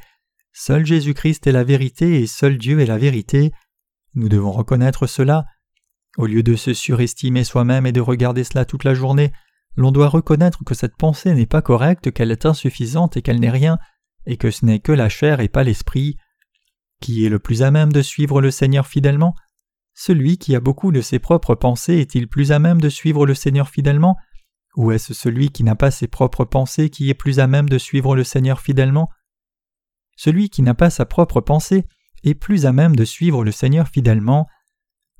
Seul 0.54 0.86
Jésus-Christ 0.86 1.48
est 1.48 1.52
la 1.52 1.64
vérité 1.64 2.22
et 2.22 2.28
seul 2.28 2.58
Dieu 2.58 2.80
est 2.80 2.86
la 2.86 2.98
vérité. 2.98 3.52
Nous 4.14 4.30
devons 4.30 4.52
reconnaître 4.52 5.06
cela. 5.06 5.46
Au 6.18 6.28
lieu 6.28 6.44
de 6.44 6.56
se 6.56 6.74
surestimer 6.74 7.44
soi-même 7.44 7.86
et 7.86 7.92
de 7.92 8.02
regarder 8.02 8.44
cela 8.44 8.66
toute 8.66 8.84
la 8.84 8.94
journée, 8.94 9.32
l'on 9.76 9.92
doit 9.92 10.08
reconnaître 10.08 10.64
que 10.64 10.76
cette 10.76 10.96
pensée 10.96 11.34
n'est 11.34 11.46
pas 11.46 11.62
correcte, 11.62 12.12
qu'elle 12.12 12.32
est 12.32 12.46
insuffisante 12.46 13.18
et 13.18 13.22
qu'elle 13.22 13.40
n'est 13.40 13.50
rien, 13.50 13.78
et 14.26 14.38
que 14.38 14.52
ce 14.52 14.66
n'est 14.66 14.80
que 14.80 14.94
la 14.94 15.10
chair 15.10 15.42
et 15.42 15.50
pas 15.50 15.64
l'esprit. 15.64 16.18
Qui 17.02 17.26
est 17.26 17.30
le 17.30 17.40
plus 17.40 17.64
à 17.64 17.72
même 17.72 17.92
de 17.92 18.02
suivre 18.02 18.42
le 18.42 18.52
Seigneur 18.52 18.88
fidèlement? 18.88 19.36
Celui 19.94 20.38
qui 20.38 20.56
a 20.56 20.60
beaucoup 20.60 20.92
de 20.92 21.02
ses 21.02 21.20
propres 21.20 21.56
pensées 21.56 22.00
est-il 22.00 22.28
plus 22.28 22.52
à 22.52 22.60
même 22.60 22.82
de 22.82 22.90
suivre 22.90 23.26
le 23.26 23.34
Seigneur 23.34 23.70
fidèlement? 23.70 24.18
Ou 24.76 24.92
est-ce 24.92 25.14
celui 25.14 25.52
qui 25.52 25.64
n'a 25.64 25.76
pas 25.76 25.92
ses 25.92 26.08
propres 26.08 26.46
pensées 26.46 26.90
qui 26.90 27.10
est 27.10 27.14
plus 27.14 27.40
à 27.40 27.48
même 27.48 27.70
de 27.70 27.78
suivre 27.78 28.16
le 28.16 28.24
Seigneur 28.24 28.60
fidèlement? 28.60 29.10
Celui 30.18 30.50
qui 30.50 30.62
n'a 30.62 30.74
pas 30.74 30.90
sa 30.90 31.06
propre 31.06 31.42
pensée 31.42 31.86
est 32.24 32.36
plus 32.36 32.66
à 32.66 32.74
même 32.74 32.96
de 32.96 33.06
suivre 33.06 33.44
le 33.44 33.52
Seigneur 33.52 33.88
fidèlement. 33.88 34.48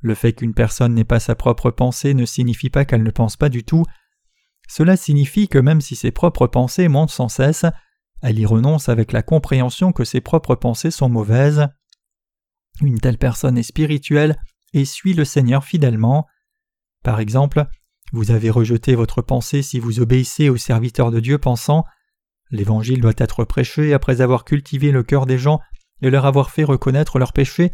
Le 0.06 0.14
fait 0.14 0.34
qu'une 0.34 0.54
personne 0.54 0.94
n'ait 0.94 1.04
pas 1.04 1.20
sa 1.20 1.34
propre 1.34 1.72
pensée 1.72 2.14
ne 2.14 2.26
signifie 2.26 2.70
pas 2.70 2.86
qu'elle 2.86 3.02
ne 3.02 3.10
pense 3.10 3.38
pas 3.38 3.50
du 3.50 3.64
tout. 3.64 3.86
Cela 4.68 4.98
signifie 4.98 5.48
que 5.48 5.58
même 5.58 5.82
si 5.82 5.96
ses 5.96 6.12
propres 6.12 6.46
pensées 6.46 6.88
montent 6.90 7.10
sans 7.10 7.28
cesse, 7.28 7.66
elle 8.22 8.38
y 8.38 8.46
renonce 8.46 8.88
avec 8.88 9.12
la 9.12 9.24
compréhension 9.24 9.92
que 9.94 10.04
ses 10.04 10.22
propres 10.22 10.54
pensées 10.54 10.92
sont 10.92 11.10
mauvaises. 11.10 11.70
Une 12.82 13.00
telle 13.00 13.18
personne 13.18 13.58
est 13.58 13.64
spirituelle 13.64 14.38
et 14.74 14.86
suit 14.86 15.16
le 15.16 15.26
Seigneur 15.26 15.64
fidèlement. 15.64 16.28
Par 17.04 17.20
exemple, 17.20 17.66
vous 18.14 18.30
avez 18.30 18.52
rejeté 18.52 18.94
votre 18.94 19.24
pensée 19.24 19.64
si 19.64 19.80
vous 19.80 20.02
obéissez 20.02 20.50
aux 20.50 20.58
serviteurs 20.58 21.10
de 21.10 21.20
Dieu 21.20 21.40
pensant 21.40 21.84
L'Évangile 22.52 23.02
doit 23.02 23.14
être 23.18 23.44
prêché 23.44 23.92
après 23.92 24.22
avoir 24.22 24.46
cultivé 24.46 24.92
le 24.92 25.02
cœur 25.02 25.26
des 25.26 25.40
gens 25.40 25.60
et 26.04 26.12
leur 26.12 26.28
avoir 26.28 26.52
fait 26.52 26.64
reconnaître 26.64 27.18
leurs 27.18 27.34
péchés 27.34 27.72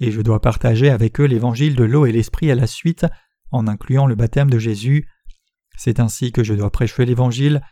et 0.00 0.10
je 0.10 0.20
dois 0.20 0.40
partager 0.40 0.90
avec 0.90 1.20
eux 1.20 1.24
l'évangile 1.24 1.76
de 1.76 1.84
l'eau 1.84 2.06
et 2.06 2.12
l'esprit 2.12 2.50
à 2.50 2.54
la 2.54 2.66
suite, 2.66 3.06
en 3.50 3.66
incluant 3.66 4.06
le 4.06 4.14
baptême 4.14 4.50
de 4.50 4.58
Jésus. 4.58 5.08
C'est 5.76 6.00
ainsi 6.00 6.32
que 6.32 6.44
je 6.44 6.54
dois 6.54 6.70
prêcher 6.70 7.04
l'évangile. 7.04 7.62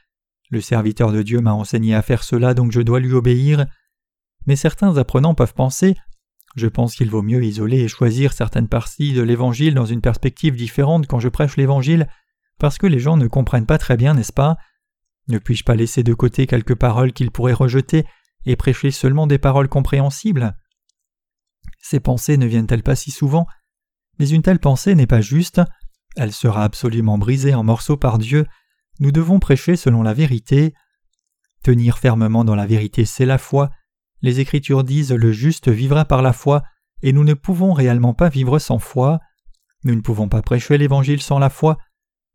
Le 0.51 0.61
serviteur 0.61 1.13
de 1.13 1.23
Dieu 1.23 1.41
m'a 1.41 1.55
enseigné 1.55 1.95
à 1.95 2.03
faire 2.03 2.23
cela, 2.23 2.55
donc 2.55 2.73
je 2.73 2.81
dois 2.81 3.01
lui 3.01 3.13
obéir. 3.13 3.67
Mais 4.47 4.57
certains 4.57 4.97
apprenants 4.97 5.35
peuvent 5.35 5.55
penser 5.55 5.97
Je 6.55 6.67
pense 6.67 6.95
qu'il 6.95 7.11
vaut 7.11 7.23
mieux 7.23 7.43
isoler 7.43 7.79
et 7.79 7.89
choisir 7.89 8.33
certaines 8.33 8.69
parties 8.69 9.15
de 9.15 9.23
l'évangile 9.23 9.75
dans 9.75 9.87
une 9.87 10.03
perspective 10.03 10.55
différente 10.55 11.07
quand 11.07 11.21
je 11.21 11.29
prêche 11.29 11.57
l'évangile, 11.57 12.09
parce 12.59 12.79
que 12.79 12.87
les 12.87 12.99
gens 12.99 13.17
ne 13.17 13.27
comprennent 13.27 13.67
pas 13.67 13.79
très 13.79 13.97
bien, 13.97 14.15
n'est-ce 14.15 14.33
pas? 14.33 14.57
Ne 15.29 15.39
puis-je 15.39 15.65
pas 15.65 15.77
laisser 15.77 16.03
de 16.03 16.15
côté 16.15 16.47
quelques 16.47 16.75
paroles 16.75 17.13
qu'ils 17.13 17.31
pourraient 17.31 17.53
rejeter 17.53 18.05
et 18.45 18.57
prêcher 18.57 18.91
seulement 18.91 19.27
des 19.27 19.39
paroles 19.39 19.69
compréhensibles? 19.69 20.55
Ces 21.83 22.01
pensées 22.01 22.39
ne 22.39 22.47
viennent-elles 22.47 22.83
pas 22.83 22.97
si 22.97 23.11
souvent? 23.11 23.47
Mais 24.19 24.31
une 24.31 24.43
telle 24.43 24.61
pensée 24.61 24.95
n'est 24.95 25.07
pas 25.07 25.21
juste, 25.21 25.61
elle 26.17 26.33
sera 26.33 26.65
absolument 26.65 27.19
brisée 27.19 27.55
en 27.55 27.65
morceaux 27.65 27.99
par 27.99 28.19
Dieu, 28.19 28.47
nous 29.01 29.13
devons 29.13 29.41
prêcher 29.41 29.77
selon 29.77 30.03
la 30.03 30.15
vérité. 30.15 30.75
Tenir 31.63 31.99
fermement 31.99 32.45
dans 32.45 32.55
la 32.55 32.67
vérité, 32.67 33.05
c'est 33.05 33.27
la 33.27 33.39
foi. 33.39 33.71
Les 34.21 34.41
Écritures 34.41 34.85
disent 34.85 35.13
le 35.13 35.33
juste 35.33 35.69
vivra 35.69 36.05
par 36.05 36.23
la 36.23 36.33
foi, 36.33 36.63
et 37.03 37.13
nous 37.13 37.25
ne 37.25 37.35
pouvons 37.35 37.73
réellement 37.73 38.15
pas 38.15 38.29
vivre 38.29 38.59
sans 38.59 38.79
foi. 38.79 39.21
Nous 39.85 39.95
ne 39.95 40.01
pouvons 40.01 40.29
pas 40.29 40.43
prêcher 40.43 40.79
l'Évangile 40.79 41.21
sans 41.21 41.39
la 41.39 41.51
foi. 41.51 41.79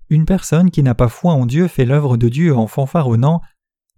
Une 0.10 0.26
personne 0.26 0.72
qui 0.72 0.84
n'a 0.84 0.96
pas 0.96 1.10
foi 1.10 1.34
en 1.34 1.46
Dieu 1.46 1.68
fait 1.68 1.86
l'œuvre 1.86 2.18
de 2.18 2.28
Dieu 2.28 2.56
en 2.56 2.68
fanfaronnant, 2.68 3.42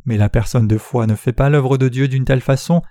mais 0.06 0.18
la 0.18 0.30
personne 0.30 0.68
de 0.68 0.78
foi 0.78 1.08
ne 1.08 1.16
fait 1.16 1.34
pas 1.34 1.50
l'œuvre 1.50 1.78
de 1.78 1.90
Dieu 1.90 2.08
d'une 2.08 2.26
telle 2.26 2.42
façon 2.42 2.82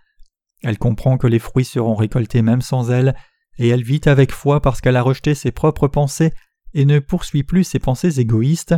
elle 0.63 0.79
comprend 0.79 1.19
que 1.19 1.27
les 1.27 1.39
fruits 1.39 1.65
seront 1.65 1.95
récoltés 1.95 2.43
même 2.43 2.63
sans 2.63 2.91
elle, 2.91 3.15
et 3.59 3.69
elle 3.69 3.83
vit 3.83 4.01
avec 4.07 4.33
foi 4.33 4.61
parce 4.61 4.81
qu'elle 4.81 4.97
a 4.97 5.03
rejeté 5.03 5.35
ses 5.35 5.53
propres 5.53 5.89
pensées 5.89 6.33
et 6.75 6.85
ne 6.85 6.99
poursuit 6.99 7.45
plus 7.45 7.65
ses 7.65 7.79
pensées 7.79 8.21
égoïstes. 8.21 8.75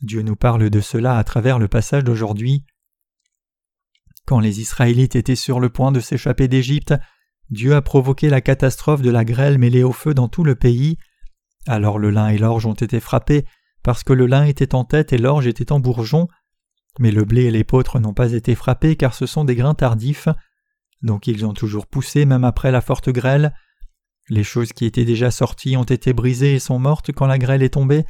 Dieu 0.00 0.22
nous 0.22 0.36
parle 0.36 0.70
de 0.70 0.80
cela 0.80 1.18
à 1.18 1.24
travers 1.24 1.58
le 1.58 1.68
passage 1.68 2.04
d'aujourd'hui. 2.04 2.64
Quand 4.26 4.40
les 4.40 4.60
Israélites 4.60 5.16
étaient 5.16 5.36
sur 5.36 5.60
le 5.60 5.68
point 5.68 5.92
de 5.92 6.00
s'échapper 6.00 6.48
d'Égypte, 6.48 6.94
Dieu 7.50 7.74
a 7.74 7.82
provoqué 7.82 8.30
la 8.30 8.40
catastrophe 8.40 9.02
de 9.02 9.10
la 9.10 9.24
grêle 9.24 9.58
mêlée 9.58 9.82
au 9.82 9.92
feu 9.92 10.14
dans 10.14 10.28
tout 10.28 10.44
le 10.44 10.54
pays. 10.54 10.96
Alors 11.66 11.98
le 11.98 12.10
lin 12.10 12.28
et 12.28 12.38
l'orge 12.38 12.66
ont 12.66 12.74
été 12.74 12.98
frappés, 12.98 13.44
parce 13.82 14.04
que 14.04 14.12
le 14.12 14.26
lin 14.26 14.44
était 14.44 14.74
en 14.74 14.84
tête 14.84 15.12
et 15.12 15.18
l'orge 15.18 15.46
était 15.46 15.72
en 15.72 15.80
bourgeon. 15.80 16.28
Mais 16.98 17.10
le 17.10 17.24
blé 17.24 17.44
et 17.44 17.50
l'épeautre 17.50 17.98
n'ont 17.98 18.14
pas 18.14 18.32
été 18.32 18.54
frappés 18.54 18.96
car 18.96 19.14
ce 19.14 19.26
sont 19.26 19.44
des 19.44 19.56
grains 19.56 19.74
tardifs 19.74 20.28
donc 21.02 21.26
ils 21.26 21.44
ont 21.44 21.52
toujours 21.52 21.86
poussé 21.86 22.24
même 22.24 22.44
après 22.44 22.70
la 22.70 22.80
forte 22.80 23.10
grêle. 23.10 23.54
Les 24.28 24.44
choses 24.44 24.72
qui 24.72 24.84
étaient 24.84 25.04
déjà 25.04 25.30
sorties 25.30 25.76
ont 25.76 25.84
été 25.84 26.12
brisées 26.12 26.54
et 26.54 26.58
sont 26.58 26.78
mortes 26.78 27.12
quand 27.12 27.26
la 27.26 27.38
grêle 27.38 27.62
est 27.62 27.74
tombée, 27.74 28.04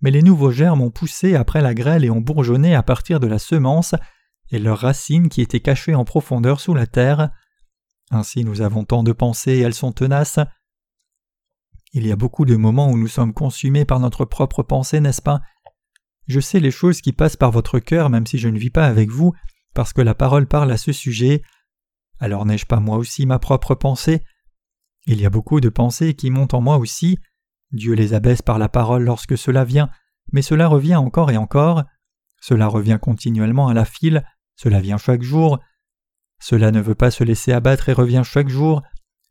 mais 0.00 0.10
les 0.10 0.22
nouveaux 0.22 0.50
germes 0.50 0.80
ont 0.80 0.90
poussé 0.90 1.36
après 1.36 1.62
la 1.62 1.74
grêle 1.74 2.04
et 2.04 2.10
ont 2.10 2.20
bourgeonné 2.20 2.74
à 2.74 2.82
partir 2.82 3.20
de 3.20 3.28
la 3.28 3.38
semence 3.38 3.94
et 4.50 4.58
leurs 4.58 4.80
racines 4.80 5.28
qui 5.28 5.40
étaient 5.40 5.60
cachées 5.60 5.94
en 5.94 6.04
profondeur 6.04 6.60
sous 6.60 6.74
la 6.74 6.86
terre. 6.86 7.30
Ainsi 8.10 8.44
nous 8.44 8.60
avons 8.60 8.84
tant 8.84 9.02
de 9.02 9.12
pensées 9.12 9.52
et 9.52 9.60
elles 9.60 9.74
sont 9.74 9.92
tenaces. 9.92 10.40
Il 11.92 12.06
y 12.06 12.12
a 12.12 12.16
beaucoup 12.16 12.44
de 12.44 12.56
moments 12.56 12.90
où 12.90 12.98
nous 12.98 13.08
sommes 13.08 13.32
consumés 13.34 13.84
par 13.84 14.00
notre 14.00 14.24
propre 14.24 14.62
pensée, 14.62 15.00
n'est-ce 15.00 15.22
pas? 15.22 15.40
Je 16.26 16.40
sais 16.40 16.60
les 16.60 16.70
choses 16.70 17.00
qui 17.00 17.12
passent 17.12 17.36
par 17.36 17.50
votre 17.50 17.78
cœur 17.78 18.10
même 18.10 18.26
si 18.26 18.38
je 18.38 18.48
ne 18.48 18.58
vis 18.58 18.70
pas 18.70 18.86
avec 18.86 19.10
vous, 19.10 19.32
parce 19.74 19.92
que 19.92 20.02
la 20.02 20.14
parole 20.14 20.46
parle 20.46 20.72
à 20.72 20.76
ce 20.76 20.92
sujet. 20.92 21.42
Alors 22.22 22.46
n'ai-je 22.46 22.66
pas 22.66 22.78
moi 22.78 22.98
aussi 22.98 23.26
ma 23.26 23.40
propre 23.40 23.74
pensée? 23.74 24.22
Il 25.06 25.20
y 25.20 25.26
a 25.26 25.30
beaucoup 25.30 25.60
de 25.60 25.68
pensées 25.68 26.14
qui 26.14 26.30
montent 26.30 26.54
en 26.54 26.60
moi 26.60 26.76
aussi. 26.76 27.18
Dieu 27.72 27.94
les 27.94 28.14
abaisse 28.14 28.42
par 28.42 28.60
la 28.60 28.68
parole 28.68 29.02
lorsque 29.02 29.36
cela 29.36 29.64
vient, 29.64 29.90
mais 30.30 30.40
cela 30.40 30.68
revient 30.68 30.94
encore 30.94 31.32
et 31.32 31.36
encore. 31.36 31.82
Cela 32.40 32.68
revient 32.68 33.00
continuellement 33.02 33.66
à 33.66 33.74
la 33.74 33.84
file, 33.84 34.24
cela 34.54 34.80
vient 34.80 34.98
chaque 34.98 35.22
jour. 35.22 35.58
Cela 36.40 36.70
ne 36.70 36.80
veut 36.80 36.94
pas 36.94 37.10
se 37.10 37.24
laisser 37.24 37.52
abattre 37.52 37.88
et 37.88 37.92
revient 37.92 38.22
chaque 38.24 38.48
jour. 38.48 38.82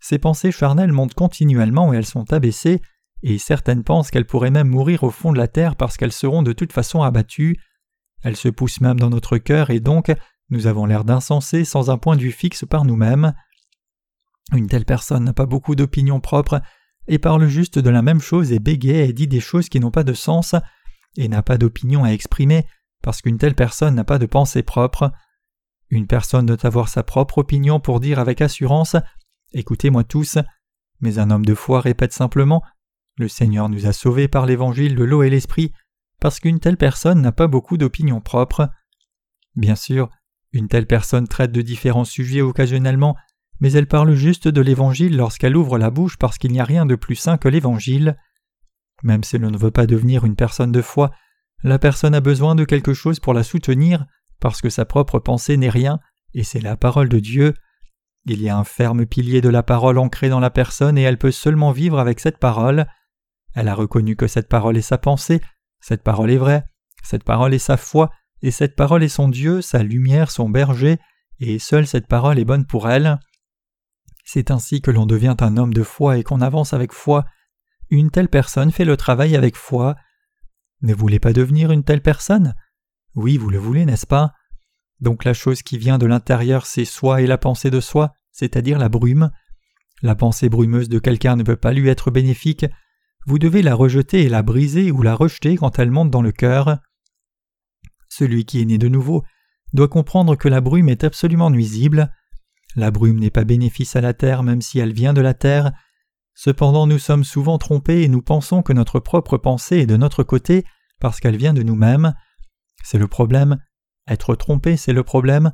Ces 0.02 0.20
pensées 0.20 0.52
charnelles 0.52 0.92
montent 0.92 1.14
continuellement 1.14 1.94
et 1.94 1.98
elles 1.98 2.06
sont 2.06 2.34
abaissées, 2.34 2.82
et 3.24 3.38
certaines 3.38 3.86
pensent 3.86 4.12
qu'elles 4.12 4.28
pourraient 4.28 4.52
même 4.52 4.68
mourir 4.68 5.04
au 5.04 5.12
fond 5.12 5.32
de 5.32 5.38
la 5.38 5.48
terre 5.48 5.78
parce 5.78 5.96
qu'elles 5.96 6.12
seront 6.12 6.44
de 6.44 6.52
toute 6.52 6.74
façon 6.74 7.04
abattues. 7.04 7.56
Elles 8.22 8.36
se 8.36 8.50
poussent 8.50 8.82
même 8.82 9.00
dans 9.00 9.10
notre 9.10 9.38
cœur 9.38 9.70
et 9.70 9.80
donc 9.80 10.12
nous 10.52 10.68
avons 10.68 10.86
l'air 10.86 11.04
d'insensés 11.06 11.66
sans 11.66 11.90
un 11.90 11.98
point 11.98 12.16
de 12.16 12.22
vue 12.22 12.32
fixe 12.32 12.66
par 12.70 12.86
nous-mêmes. 12.86 13.34
Une 14.54 14.68
telle 14.68 14.86
personne 14.86 15.24
n'a 15.24 15.34
pas 15.34 15.46
beaucoup 15.46 15.76
d'opinions 15.76 16.20
propres 16.20 16.62
et 17.08 17.18
parle 17.18 17.48
juste 17.48 17.80
de 17.80 17.90
la 17.90 18.02
même 18.02 18.22
chose 18.22 18.52
et 18.52 18.60
bégaye 18.60 19.10
et 19.10 19.14
dit 19.14 19.28
des 19.28 19.40
choses 19.40 19.70
qui 19.70 19.80
n'ont 19.80 19.92
pas 19.92 20.04
de 20.04 20.14
sens 20.14 20.54
et 21.16 21.28
n'a 21.30 21.42
pas 21.42 21.58
d'opinion 21.58 22.04
à 22.04 22.10
exprimer 22.10 22.66
parce 23.02 23.22
qu'une 23.22 23.38
telle 23.38 23.56
personne 23.56 23.96
n'a 23.96 24.04
pas 24.04 24.20
de 24.20 24.26
pensée 24.26 24.62
propre. 24.62 25.12
Une 25.90 26.08
personne 26.08 26.46
doit 26.46 26.66
avoir 26.66 26.90
sa 26.90 27.04
propre 27.04 27.40
opinion 27.40 27.80
pour 27.80 28.00
dire 28.00 28.20
avec 28.20 28.42
assurance 28.42 28.96
Écoutez-moi 29.54 30.04
tous, 30.04 30.38
mais 31.00 31.18
un 31.18 31.32
homme 31.32 31.46
de 31.46 31.56
foi 31.56 31.82
répète 31.82 32.14
simplement 32.14 32.62
Le 33.18 33.28
Seigneur 33.28 33.70
nous 33.70 33.88
a 33.88 33.94
sauvés 33.94 34.28
par 34.28 34.46
l'évangile 34.46 34.96
de 34.96 35.04
l'eau 35.04 35.24
et 35.24 35.30
l'esprit, 35.30 35.74
parce 36.20 36.40
qu'une 36.40 36.60
telle 36.60 36.78
personne 36.78 37.22
n'a 37.22 37.32
pas 37.32 37.48
beaucoup 37.48 37.78
d'opinion 37.78 38.22
propre. 38.22 38.70
Bien 39.56 39.76
sûr, 39.76 40.10
une 40.54 40.68
telle 40.68 40.88
personne 40.88 41.28
traite 41.28 41.52
de 41.52 41.62
différents 41.62 42.06
sujets 42.06 42.42
occasionnellement, 42.42 43.16
mais 43.60 43.72
elle 43.74 43.88
parle 43.88 44.14
juste 44.14 44.48
de 44.48 44.62
l'Évangile 44.62 45.16
lorsqu'elle 45.16 45.56
ouvre 45.56 45.78
la 45.78 45.90
bouche 45.90 46.18
parce 46.18 46.38
qu'il 46.38 46.52
n'y 46.52 46.60
a 46.60 46.66
rien 46.66 46.86
de 46.86 46.96
plus 46.96 47.16
sain 47.16 47.38
que 47.38 47.48
l'Évangile. 47.48 48.18
Même 49.04 49.24
si 49.24 49.36
elle 49.36 49.44
ne 49.44 49.58
veut 49.58 49.72
pas 49.72 49.86
devenir 49.86 50.26
une 50.26 50.36
personne 50.36 50.72
de 50.72 50.82
foi, 50.82 51.12
la 51.64 51.80
personne 51.80 52.16
a 52.16 52.22
besoin 52.22 52.56
de 52.56 52.66
quelque 52.66 52.94
chose 52.94 53.20
pour 53.20 53.34
la 53.34 53.44
soutenir, 53.44 54.06
parce 54.40 54.62
que 54.62 54.70
sa 54.70 54.86
propre 54.86 55.20
pensée 55.20 55.58
n'est 55.58 55.70
rien, 55.70 56.00
et 56.34 56.44
c'est 56.44 56.60
la 56.60 56.76
parole 56.76 57.08
de 57.08 57.20
Dieu. 57.20 57.54
Il 58.26 58.42
y 58.42 58.50
a 58.50 58.58
un 58.58 58.64
ferme 58.64 59.06
pilier 59.06 59.42
de 59.42 59.50
la 59.50 59.64
parole 59.64 59.98
ancré 59.98 60.30
dans 60.30 60.40
la 60.40 60.50
personne 60.50 60.98
et 60.98 61.02
elle 61.02 61.18
peut 61.18 61.32
seulement 61.32 61.72
vivre 61.72 62.00
avec 62.00 62.20
cette 62.20 62.38
parole. 62.38 62.88
Elle 63.54 63.68
a 63.68 63.76
reconnu 63.76 64.16
que 64.16 64.28
cette 64.28 64.48
parole 64.48 64.78
est 64.78 64.82
sa 64.82 64.98
pensée, 64.98 65.42
cette 65.80 66.04
parole 66.04 66.32
est 66.32 66.38
vraie, 66.38 66.64
cette 67.04 67.24
parole 67.24 67.54
est 67.54 67.60
sa 67.60 67.78
foi, 67.78 68.12
et 68.42 68.52
cette 68.52 68.76
parole 68.76 69.04
est 69.04 69.10
son 69.10 69.30
Dieu, 69.30 69.62
sa 69.62 69.84
lumière, 69.84 70.32
son 70.32 70.50
berger, 70.50 70.98
et 71.40 71.60
seule 71.60 71.88
cette 71.88 72.08
parole 72.08 72.40
est 72.40 72.46
bonne 72.46 72.66
pour 72.66 72.90
elle. 72.90 73.20
C'est 74.24 74.52
ainsi 74.52 74.82
que 74.82 74.92
l'on 74.92 75.06
devient 75.06 75.36
un 75.40 75.58
homme 75.58 75.74
de 75.74 75.84
foi 75.84 76.18
et 76.18 76.24
qu'on 76.24 76.42
avance 76.42 76.74
avec 76.74 76.94
foi. 76.94 77.26
Une 77.90 78.12
telle 78.12 78.30
personne 78.30 78.72
fait 78.72 78.86
le 78.86 78.98
travail 78.98 79.36
avec 79.36 79.56
foi. 79.56 79.96
Ne 80.82 80.94
voulez 80.94 81.20
pas 81.20 81.34
devenir 81.34 81.72
une 81.72 81.84
telle 81.84 82.02
personne? 82.02 82.56
Oui, 83.16 83.38
vous 83.38 83.50
le 83.50 83.58
voulez, 83.58 83.86
n'est-ce 83.86 84.08
pas? 84.08 84.34
Donc 85.00 85.26
la 85.26 85.34
chose 85.34 85.64
qui 85.64 85.78
vient 85.78 85.98
de 85.98 86.06
l'intérieur, 86.06 86.66
c'est 86.66 86.86
soi 86.86 87.22
et 87.22 87.28
la 87.28 87.38
pensée 87.38 87.72
de 87.72 87.80
soi, 87.80 88.14
c'est-à-dire 88.32 88.80
la 88.80 88.88
brume. 88.90 89.32
La 90.02 90.16
pensée 90.16 90.50
brumeuse 90.50 90.90
de 90.90 91.00
quelqu'un 91.00 91.36
ne 91.36 91.44
peut 91.44 91.58
pas 91.58 91.74
lui 91.74 91.90
être 91.90 92.12
bénéfique. 92.12 92.66
Vous 93.26 93.38
devez 93.38 93.62
la 93.62 93.76
rejeter 93.76 94.22
et 94.22 94.30
la 94.30 94.44
briser 94.44 94.92
ou 94.92 95.02
la 95.02 95.16
rejeter 95.16 95.58
quand 95.58 95.78
elle 95.78 95.92
monte 95.92 96.10
dans 96.10 96.22
le 96.22 96.32
cœur. 96.32 96.80
Celui 98.12 98.44
qui 98.44 98.62
est 98.62 98.66
né 98.66 98.78
de 98.78 98.90
nouveau 98.90 99.24
doit 99.72 99.88
comprendre 99.88 100.36
que 100.36 100.50
la 100.50 100.60
brume 100.60 100.90
est 100.90 101.06
absolument 101.06 101.50
nuisible. 101.50 102.12
La 102.76 102.92
brume 102.92 103.20
n'est 103.20 103.30
pas 103.30 103.46
bénéfice 103.46 103.96
à 103.96 104.02
la 104.02 104.14
terre 104.14 104.44
même 104.44 104.62
si 104.62 104.80
elle 104.80 104.92
vient 104.92 105.14
de 105.14 105.22
la 105.22 105.34
terre. 105.34 105.72
Cependant 106.36 106.88
nous 106.88 107.00
sommes 107.00 107.24
souvent 107.24 107.58
trompés 107.58 108.02
et 108.02 108.10
nous 108.10 108.22
pensons 108.22 108.64
que 108.64 108.74
notre 108.74 109.00
propre 109.00 109.38
pensée 109.38 109.78
est 109.78 109.86
de 109.86 109.96
notre 109.96 110.24
côté 110.24 110.66
parce 111.00 111.22
qu'elle 111.22 111.38
vient 111.38 111.54
de 111.54 111.64
nous-mêmes. 111.64 112.14
C'est 112.84 112.98
le 112.98 113.08
problème. 113.08 113.64
Être 114.10 114.36
trompé, 114.36 114.76
c'est 114.76 114.92
le 114.92 115.04
problème. 115.04 115.54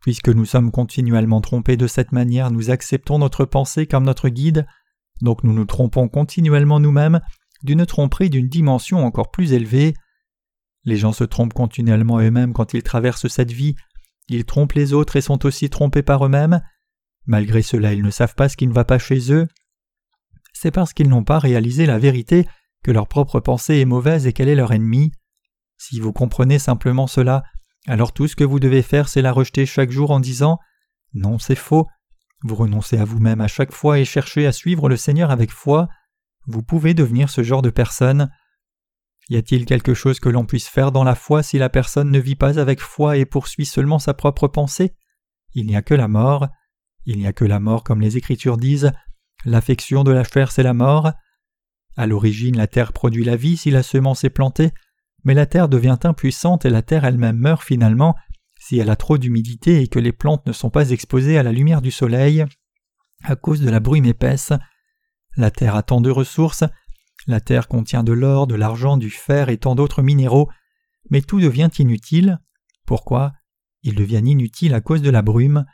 Puisque 0.00 0.30
nous 0.30 0.46
sommes 0.46 0.70
continuellement 0.70 1.42
trompés 1.42 1.76
de 1.76 1.86
cette 1.86 2.12
manière, 2.12 2.50
nous 2.50 2.70
acceptons 2.70 3.18
notre 3.18 3.44
pensée 3.44 3.86
comme 3.86 4.04
notre 4.04 4.30
guide, 4.30 4.66
donc 5.20 5.44
nous 5.44 5.52
nous 5.52 5.66
trompons 5.66 6.08
continuellement 6.08 6.80
nous-mêmes 6.80 7.20
d'une 7.62 7.84
tromperie 7.84 8.30
d'une 8.30 8.48
dimension 8.48 9.04
encore 9.04 9.30
plus 9.30 9.52
élevée. 9.52 9.92
Les 10.84 10.96
gens 10.96 11.12
se 11.12 11.24
trompent 11.24 11.52
continuellement 11.52 12.20
eux-mêmes 12.20 12.52
quand 12.52 12.74
ils 12.74 12.82
traversent 12.82 13.28
cette 13.28 13.52
vie, 13.52 13.76
ils 14.28 14.44
trompent 14.44 14.74
les 14.74 14.92
autres 14.92 15.16
et 15.16 15.20
sont 15.20 15.44
aussi 15.44 15.68
trompés 15.70 16.02
par 16.02 16.24
eux-mêmes. 16.24 16.62
Malgré 17.26 17.62
cela, 17.62 17.92
ils 17.92 18.02
ne 18.02 18.10
savent 18.10 18.36
pas 18.36 18.48
ce 18.48 18.56
qui 18.56 18.66
ne 18.68 18.72
va 18.72 18.84
pas 18.84 18.98
chez 18.98 19.32
eux. 19.32 19.48
C'est 20.52 20.70
parce 20.70 20.92
qu'ils 20.92 21.08
n'ont 21.08 21.24
pas 21.24 21.40
réalisé 21.40 21.84
la 21.84 21.98
vérité 21.98 22.46
que 22.84 22.92
leur 22.92 23.08
propre 23.08 23.40
pensée 23.40 23.78
est 23.78 23.84
mauvaise 23.84 24.26
et 24.26 24.32
qu'elle 24.32 24.48
est 24.48 24.54
leur 24.54 24.72
ennemi. 24.72 25.10
Si 25.78 25.98
vous 25.98 26.12
comprenez 26.12 26.58
simplement 26.58 27.08
cela, 27.08 27.42
alors 27.88 28.12
tout 28.12 28.28
ce 28.28 28.36
que 28.36 28.44
vous 28.44 28.60
devez 28.60 28.82
faire, 28.82 29.08
c'est 29.08 29.22
la 29.22 29.32
rejeter 29.32 29.66
chaque 29.66 29.90
jour 29.90 30.12
en 30.12 30.20
disant 30.20 30.58
Non, 31.12 31.38
c'est 31.38 31.56
faux. 31.56 31.88
Vous 32.42 32.54
renoncez 32.54 32.98
à 32.98 33.04
vous-même 33.04 33.40
à 33.40 33.48
chaque 33.48 33.72
fois 33.72 33.98
et 33.98 34.04
cherchez 34.04 34.46
à 34.46 34.52
suivre 34.52 34.88
le 34.88 34.96
Seigneur 34.96 35.30
avec 35.30 35.50
foi. 35.50 35.88
Vous 36.46 36.62
pouvez 36.62 36.94
devenir 36.94 37.30
ce 37.30 37.42
genre 37.42 37.62
de 37.62 37.70
personne. 37.70 38.30
Y 39.28 39.36
a-t-il 39.36 39.64
quelque 39.64 39.94
chose 39.94 40.18
que 40.18 40.28
l'on 40.28 40.44
puisse 40.44 40.68
faire 40.68 40.92
dans 40.92 41.04
la 41.04 41.14
foi 41.14 41.42
si 41.42 41.58
la 41.58 41.68
personne 41.68 42.10
ne 42.10 42.18
vit 42.18 42.36
pas 42.36 42.58
avec 42.58 42.80
foi 42.80 43.16
et 43.16 43.24
poursuit 43.24 43.66
seulement 43.66 43.98
sa 43.98 44.14
propre 44.14 44.48
pensée? 44.48 44.94
Il 45.54 45.66
n'y 45.66 45.76
a 45.76 45.82
que 45.82 45.94
la 45.94 46.08
mort. 46.08 46.48
Il 47.06 47.18
n'y 47.18 47.26
a 47.26 47.32
que 47.32 47.44
la 47.44 47.60
mort 47.60 47.84
comme 47.84 48.00
les 48.00 48.16
Écritures 48.16 48.56
disent. 48.56 48.92
L'affection 49.44 50.04
de 50.04 50.12
la 50.12 50.24
chair, 50.24 50.50
c'est 50.50 50.62
la 50.62 50.74
mort. 50.74 51.12
À 51.96 52.06
l'origine, 52.06 52.56
la 52.56 52.66
terre 52.66 52.92
produit 52.92 53.24
la 53.24 53.36
vie 53.36 53.56
si 53.56 53.70
la 53.70 53.82
semence 53.82 54.24
est 54.24 54.30
plantée, 54.30 54.72
mais 55.24 55.34
la 55.34 55.46
terre 55.46 55.68
devient 55.68 55.98
impuissante 56.04 56.64
et 56.64 56.70
la 56.70 56.82
terre 56.82 57.04
elle-même 57.04 57.36
meurt 57.36 57.62
finalement 57.62 58.14
si 58.58 58.78
elle 58.78 58.90
a 58.90 58.96
trop 58.96 59.18
d'humidité 59.18 59.80
et 59.80 59.88
que 59.88 59.98
les 59.98 60.12
plantes 60.12 60.46
ne 60.46 60.52
sont 60.52 60.70
pas 60.70 60.90
exposées 60.90 61.38
à 61.38 61.42
la 61.42 61.52
lumière 61.52 61.82
du 61.82 61.90
soleil 61.90 62.44
à 63.24 63.36
cause 63.36 63.60
de 63.60 63.70
la 63.70 63.80
brume 63.80 64.06
épaisse. 64.06 64.52
La 65.36 65.50
terre 65.50 65.76
a 65.76 65.82
tant 65.82 66.00
de 66.00 66.10
ressources, 66.10 66.64
la 67.26 67.40
terre 67.40 67.68
contient 67.68 68.02
de 68.02 68.12
l'or, 68.12 68.46
de 68.46 68.54
l'argent, 68.54 68.96
du 68.96 69.10
fer 69.10 69.48
et 69.48 69.58
tant 69.58 69.74
d'autres 69.74 70.02
minéraux, 70.02 70.48
mais 71.10 71.22
tout 71.22 71.40
devient 71.40 71.70
inutile. 71.78 72.38
Pourquoi? 72.86 73.32
Il 73.82 73.94
devient 73.94 74.22
inutile 74.24 74.74
à 74.74 74.80
cause 74.80 75.02
de 75.02 75.10
la 75.10 75.22
brume. 75.22 75.64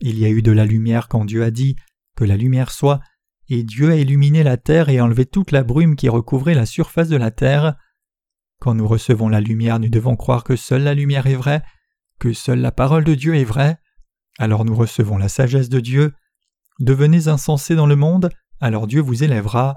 Il 0.00 0.18
y 0.18 0.24
a 0.24 0.30
eu 0.30 0.42
de 0.42 0.52
la 0.52 0.64
lumière 0.64 1.08
quand 1.08 1.24
Dieu 1.24 1.42
a 1.44 1.50
dit 1.50 1.76
que 2.16 2.24
la 2.24 2.36
lumière 2.36 2.70
soit, 2.70 3.00
et 3.48 3.62
Dieu 3.64 3.90
a 3.90 3.96
illuminé 3.96 4.42
la 4.42 4.56
terre 4.56 4.88
et 4.88 5.00
enlevé 5.00 5.26
toute 5.26 5.50
la 5.50 5.64
brume 5.64 5.96
qui 5.96 6.08
recouvrait 6.08 6.54
la 6.54 6.66
surface 6.66 7.08
de 7.08 7.16
la 7.16 7.30
terre. 7.30 7.76
Quand 8.60 8.74
nous 8.74 8.86
recevons 8.86 9.28
la 9.28 9.40
lumière, 9.40 9.80
nous 9.80 9.88
devons 9.88 10.16
croire 10.16 10.44
que 10.44 10.56
seule 10.56 10.82
la 10.82 10.94
lumière 10.94 11.26
est 11.26 11.34
vraie, 11.34 11.62
que 12.18 12.32
seule 12.32 12.60
la 12.60 12.72
parole 12.72 13.04
de 13.04 13.14
Dieu 13.14 13.34
est 13.34 13.44
vraie. 13.44 13.78
Alors 14.38 14.64
nous 14.64 14.74
recevons 14.74 15.18
la 15.18 15.28
sagesse 15.28 15.68
de 15.68 15.80
Dieu. 15.80 16.12
Devenez 16.78 17.28
insensés 17.28 17.74
dans 17.74 17.86
le 17.86 17.96
monde, 17.96 18.30
alors 18.60 18.86
Dieu 18.86 19.00
vous 19.00 19.24
élèvera. 19.24 19.76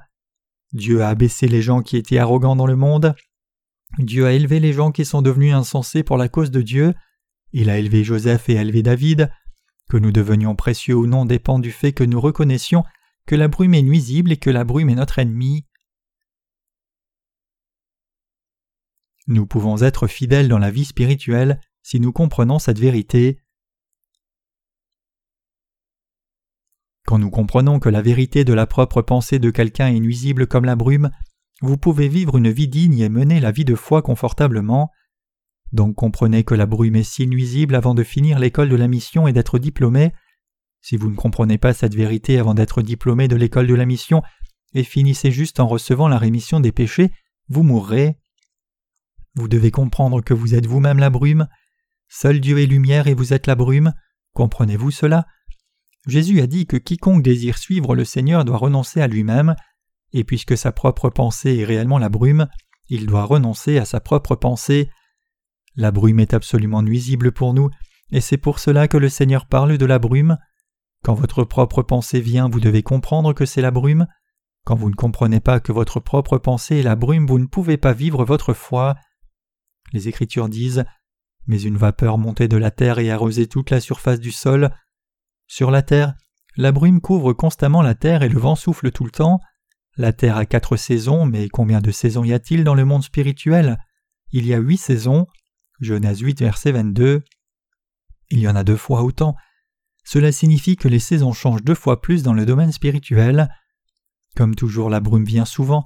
Dieu 0.73 1.03
a 1.03 1.09
abaissé 1.09 1.47
les 1.47 1.62
gens 1.62 1.81
qui 1.81 1.97
étaient 1.97 2.17
arrogants 2.17 2.55
dans 2.55 2.65
le 2.65 2.75
monde. 2.75 3.15
Dieu 3.99 4.25
a 4.25 4.33
élevé 4.33 4.59
les 4.59 4.73
gens 4.73 4.91
qui 4.91 5.05
sont 5.05 5.21
devenus 5.21 5.53
insensés 5.53 6.03
pour 6.03 6.17
la 6.17 6.29
cause 6.29 6.51
de 6.51 6.62
Dieu. 6.62 6.93
Il 7.51 7.69
a 7.69 7.77
élevé 7.77 8.03
Joseph 8.03 8.49
et 8.49 8.55
élevé 8.55 8.81
David. 8.81 9.31
Que 9.89 9.97
nous 9.97 10.12
devenions 10.12 10.55
précieux 10.55 10.95
ou 10.95 11.05
non 11.05 11.25
dépend 11.25 11.59
du 11.59 11.71
fait 11.71 11.93
que 11.93 12.03
nous 12.03 12.19
reconnaissions 12.19 12.83
que 13.27 13.36
la 13.36 13.47
brume 13.47 13.75
est 13.75 13.83
nuisible 13.83 14.31
et 14.31 14.38
que 14.38 14.49
la 14.49 14.63
brume 14.63 14.89
est 14.89 14.95
notre 14.95 15.19
ennemi. 15.19 15.65
Nous 19.27 19.45
pouvons 19.45 19.81
être 19.81 20.07
fidèles 20.07 20.49
dans 20.49 20.59
la 20.59 20.71
vie 20.71 20.86
spirituelle 20.86 21.62
si 21.83 21.99
nous 21.99 22.12
comprenons 22.12 22.59
cette 22.59 22.79
vérité. 22.79 23.39
Quand 27.06 27.20
nous 27.20 27.30
comprenons 27.30 27.80
que 27.80 27.89
la 27.89 28.02
vérité 28.02 28.46
de 28.46 28.54
la 28.54 28.66
propre 28.66 29.02
pensée 29.02 29.39
de 29.39 29.50
quelqu'un 29.50 29.88
est 29.88 30.00
nuisible 30.00 30.48
comme 30.48 30.66
la 30.66 30.76
brume, 30.76 31.12
vous 31.62 31.78
pouvez 31.78 32.08
vivre 32.08 32.38
une 32.38 32.50
vie 32.50 32.68
digne 32.68 33.00
et 33.00 33.10
mener 33.10 33.39
la 33.39 33.52
vie 33.52 33.66
de 33.66 33.76
foi 33.76 34.02
confortablement. 34.02 34.89
Donc 35.72 35.96
comprenez 35.96 36.44
que 36.44 36.56
la 36.56 36.66
brume 36.66 36.96
est 36.96 37.04
si 37.04 37.28
nuisible 37.28 37.76
avant 37.76 37.94
de 37.94 38.04
finir 38.04 38.39
l'école 38.39 38.70
de 38.70 38.76
la 38.76 38.88
mission 38.88 39.28
et 39.28 39.34
d'être 39.34 39.60
diplômé. 39.60 40.13
Si 40.82 40.98
vous 40.98 41.10
ne 41.10 41.16
comprenez 41.16 41.58
pas 41.58 41.74
cette 41.74 41.96
vérité 41.96 42.38
avant 42.39 42.54
d'être 42.54 42.82
diplômé 42.82 43.28
de 43.28 43.36
l'école 43.36 43.68
de 43.68 43.74
la 43.74 43.86
mission 43.86 44.22
et 44.74 44.84
finissez 44.84 45.32
juste 45.32 45.60
en 45.60 45.68
recevant 45.68 46.08
la 46.08 46.18
rémission 46.18 46.60
des 46.60 46.72
péchés, 46.72 47.12
vous 47.48 47.63
mourrez. 47.63 48.18
Vous 49.36 49.48
devez 49.48 49.72
comprendre 49.72 50.22
que 50.22 50.34
vous 50.34 50.56
êtes 50.56 50.68
vous-même 50.68 51.00
la 51.00 51.10
brume. 51.10 51.48
Seul 52.08 52.39
Dieu 52.39 52.60
est 52.60 52.66
lumière 52.66 53.08
et 53.08 53.13
vous 53.13 53.34
êtes 53.34 53.48
la 53.48 53.56
brume. 53.56 53.94
Comprenez-vous 54.34 54.92
cela? 54.92 55.26
Jésus 56.06 56.42
a 56.42 56.48
dit 56.48 56.66
que 56.66 56.78
quiconque 56.78 57.24
désire 57.24 57.58
suivre 57.58 57.96
le 57.96 58.06
Seigneur 58.06 58.46
doit 58.46 58.58
renoncer 58.58 59.02
à 59.02 59.08
lui-même, 59.08 59.56
et 60.12 60.24
puisque 60.24 60.58
sa 60.58 60.72
propre 60.72 61.10
pensée 61.10 61.58
est 61.58 61.66
réellement 61.66 61.98
la 61.98 62.10
brume, 62.10 62.48
il 62.89 63.06
doit 63.06 63.24
renoncer 63.24 63.78
à 63.78 63.86
sa 63.86 64.00
propre 64.00 64.36
pensée. 64.36 64.89
La 65.76 65.92
brume 65.92 66.20
est 66.20 66.34
absolument 66.34 66.82
nuisible 66.82 67.32
pour 67.32 67.54
nous, 67.54 67.70
et 68.12 68.22
c'est 68.22 68.38
pour 68.38 68.60
cela 68.60 68.88
que 68.88 68.98
le 68.98 69.10
Seigneur 69.10 69.46
parle 69.46 69.78
de 69.78 69.86
la 69.86 70.00
brume. 70.00 70.38
Quand 71.04 71.13
votre 71.13 71.44
propre 71.44 71.82
pensée 71.82 72.22
vient, 72.22 72.50
vous 72.50 72.60
devez 72.60 72.84
comprendre 72.84 73.34
que 73.34 73.46
c'est 73.46 73.62
la 73.62 73.72
brume. 73.72 74.08
Quand 74.66 74.76
vous 74.76 74.89
ne 74.89 74.96
comprenez 74.96 75.39
pas 75.39 75.60
que 75.60 75.72
votre 75.72 76.00
propre 76.00 76.38
pensée 76.38 76.80
est 76.80 76.84
la 76.84 76.96
brume, 76.96 77.26
vous 77.26 77.39
ne 77.39 77.48
pouvez 77.48 77.78
pas 77.78 77.94
vivre 77.94 78.24
votre 78.24 78.54
foi. 78.54 78.96
Les 79.94 80.08
Écritures 80.08 80.50
disent 80.50 80.86
mais 81.48 81.62
une 81.62 81.78
vapeur 81.78 82.18
montait 82.18 82.48
de 82.48 82.58
la 82.58 82.72
terre 82.72 83.00
et 83.00 83.12
arrosait 83.12 83.48
toute 83.48 83.70
la 83.70 83.82
surface 83.82 84.20
du 84.20 84.32
sol. 84.32 84.72
Sur 85.47 85.71
la 85.71 85.82
terre, 85.82 86.13
la 86.56 86.71
brume 86.71 87.01
couvre 87.01 87.34
constamment 87.34 87.82
la 87.82 87.95
terre 87.95 88.23
et 88.23 88.29
le 88.29 88.39
vent 88.39 88.56
souffle 88.56 88.91
tout 88.91 89.06
le 89.06 89.12
temps. 89.12 89.39
La 89.97 90.13
terre 90.13 90.38
a 90.38 90.45
quatre 90.45 90.77
saisons, 90.77 91.25
mais 91.25 91.49
combien 91.49 91.82
de 91.82 91.91
saisons 91.91 92.23
y 92.23 92.34
a-t-il 92.34 92.63
dans 92.63 92.75
le 92.75 92.86
monde 92.86 93.03
spirituel? 93.03 93.77
Il 94.32 94.45
y 94.45 94.53
a 94.53 94.58
huit 94.58 94.77
saisons. 94.77 95.27
Genèse 95.79 96.19
8, 96.19 96.39
verset 96.39 96.71
22. 96.71 97.23
Il 98.29 98.39
y 98.39 98.47
en 98.47 98.56
a 98.56 98.63
deux 98.63 98.77
fois 98.77 99.03
autant. 99.03 99.36
Cela 100.03 100.32
signifie 100.32 100.75
que 100.75 100.88
les 100.88 100.99
saisons 100.99 101.34
changent 101.34 101.63
deux 101.63 101.75
fois 101.75 102.01
plus 102.01 102.23
dans 102.23 102.34
le 102.34 102.45
domaine 102.45 102.71
spirituel. 102.71 103.49
Comme 104.36 104.56
toujours 104.56 104.89
la 104.89 104.99
brume 104.99 105.25
vient 105.25 105.45
souvent, 105.45 105.86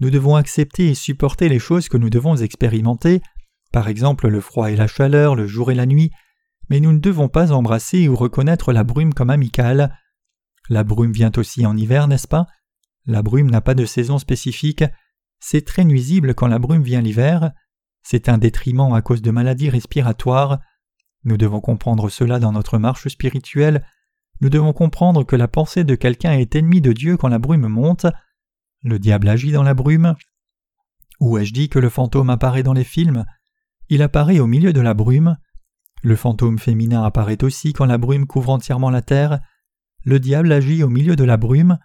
nous 0.00 0.10
devons 0.10 0.36
accepter 0.36 0.88
et 0.88 0.94
supporter 0.94 1.48
les 1.48 1.58
choses 1.58 1.88
que 1.88 1.96
nous 1.96 2.10
devons 2.10 2.36
expérimenter, 2.36 3.22
par 3.72 3.88
exemple 3.88 4.28
le 4.28 4.40
froid 4.40 4.70
et 4.70 4.76
la 4.76 4.86
chaleur, 4.86 5.34
le 5.34 5.46
jour 5.46 5.70
et 5.70 5.74
la 5.74 5.86
nuit, 5.86 6.10
mais 6.68 6.80
nous 6.80 6.92
ne 6.92 6.98
devons 6.98 7.28
pas 7.28 7.52
embrasser 7.52 8.08
ou 8.08 8.16
reconnaître 8.16 8.72
la 8.72 8.84
brume 8.84 9.14
comme 9.14 9.30
amicale. 9.30 9.96
La 10.68 10.84
brume 10.84 11.12
vient 11.12 11.32
aussi 11.36 11.64
en 11.66 11.76
hiver, 11.76 12.08
n'est-ce 12.08 12.28
pas? 12.28 12.46
La 13.06 13.22
brume 13.22 13.50
n'a 13.50 13.60
pas 13.60 13.74
de 13.74 13.84
saison 13.84 14.18
spécifique, 14.18 14.84
c'est 15.38 15.64
très 15.64 15.84
nuisible 15.84 16.34
quand 16.34 16.48
la 16.48 16.58
brume 16.58 16.82
vient 16.82 17.00
l'hiver, 17.00 17.52
c'est 18.02 18.28
un 18.28 18.38
détriment 18.38 18.92
à 18.92 19.02
cause 19.02 19.22
de 19.22 19.30
maladies 19.30 19.70
respiratoires. 19.70 20.60
Nous 21.24 21.36
devons 21.36 21.60
comprendre 21.60 22.08
cela 22.08 22.38
dans 22.38 22.52
notre 22.52 22.78
marche 22.78 23.08
spirituelle, 23.08 23.86
nous 24.40 24.48
devons 24.48 24.72
comprendre 24.72 25.24
que 25.24 25.36
la 25.36 25.48
pensée 25.48 25.84
de 25.84 25.94
quelqu'un 25.94 26.32
est 26.32 26.56
ennemie 26.56 26.80
de 26.80 26.92
Dieu 26.92 27.16
quand 27.16 27.28
la 27.28 27.38
brume 27.38 27.68
monte, 27.68 28.06
le 28.82 28.98
diable 28.98 29.28
agit 29.28 29.52
dans 29.52 29.62
la 29.62 29.74
brume. 29.74 30.14
Ou 31.20 31.38
ai-je 31.38 31.52
dit 31.52 31.68
que 31.68 31.78
le 31.78 31.88
fantôme 31.88 32.30
apparaît 32.30 32.62
dans 32.62 32.74
les 32.74 32.84
films? 32.84 33.24
Il 33.88 34.02
apparaît 34.02 34.40
au 34.40 34.46
milieu 34.46 34.72
de 34.72 34.80
la 34.80 34.94
brume. 34.94 35.36
Le 36.02 36.16
fantôme 36.16 36.58
féminin 36.58 37.02
apparaît 37.02 37.42
aussi 37.42 37.72
quand 37.72 37.86
la 37.86 37.98
brume 37.98 38.26
couvre 38.26 38.50
entièrement 38.50 38.90
la 38.90 39.02
terre. 39.02 39.40
Le 40.04 40.20
diable 40.20 40.52
agit 40.52 40.82
au 40.82 40.88
milieu 40.88 41.16
de 41.16 41.24
la 41.24 41.36
brume. 41.36 41.78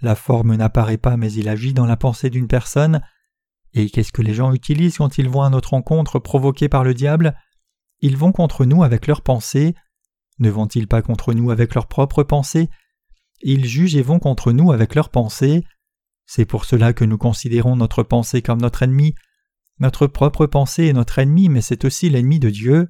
La 0.00 0.14
forme 0.14 0.54
n'apparaît 0.54 0.98
pas 0.98 1.16
mais 1.16 1.32
il 1.32 1.48
agit 1.48 1.74
dans 1.74 1.86
la 1.86 1.96
pensée 1.96 2.30
d'une 2.30 2.48
personne. 2.48 3.02
Et 3.74 3.90
qu'est-ce 3.90 4.12
que 4.12 4.22
les 4.22 4.34
gens 4.34 4.52
utilisent 4.52 4.98
quand 4.98 5.18
ils 5.18 5.28
voient 5.28 5.50
notre 5.50 5.70
rencontre 5.70 6.18
provoquée 6.18 6.68
par 6.68 6.84
le 6.84 6.94
diable? 6.94 7.36
Ils 8.00 8.16
vont 8.16 8.32
contre 8.32 8.64
nous 8.64 8.82
avec 8.82 9.06
leurs 9.06 9.22
pensées. 9.22 9.74
Ne 10.38 10.50
vont-ils 10.50 10.88
pas 10.88 11.02
contre 11.02 11.34
nous 11.34 11.50
avec 11.50 11.74
leurs 11.74 11.86
propres 11.86 12.22
pensées? 12.22 12.68
Ils 13.42 13.66
jugent 13.66 13.96
et 13.96 14.02
vont 14.02 14.18
contre 14.18 14.52
nous 14.52 14.72
avec 14.72 14.94
leurs 14.94 15.10
pensées. 15.10 15.64
C'est 16.26 16.44
pour 16.44 16.64
cela 16.64 16.92
que 16.92 17.04
nous 17.04 17.18
considérons 17.18 17.76
notre 17.76 18.02
pensée 18.02 18.42
comme 18.42 18.60
notre 18.60 18.82
ennemi. 18.82 19.14
Notre 19.78 20.06
propre 20.06 20.46
pensée 20.46 20.86
est 20.86 20.92
notre 20.92 21.18
ennemi, 21.18 21.48
mais 21.48 21.60
c'est 21.60 21.84
aussi 21.84 22.08
l'ennemi 22.08 22.38
de 22.38 22.50
Dieu. 22.50 22.88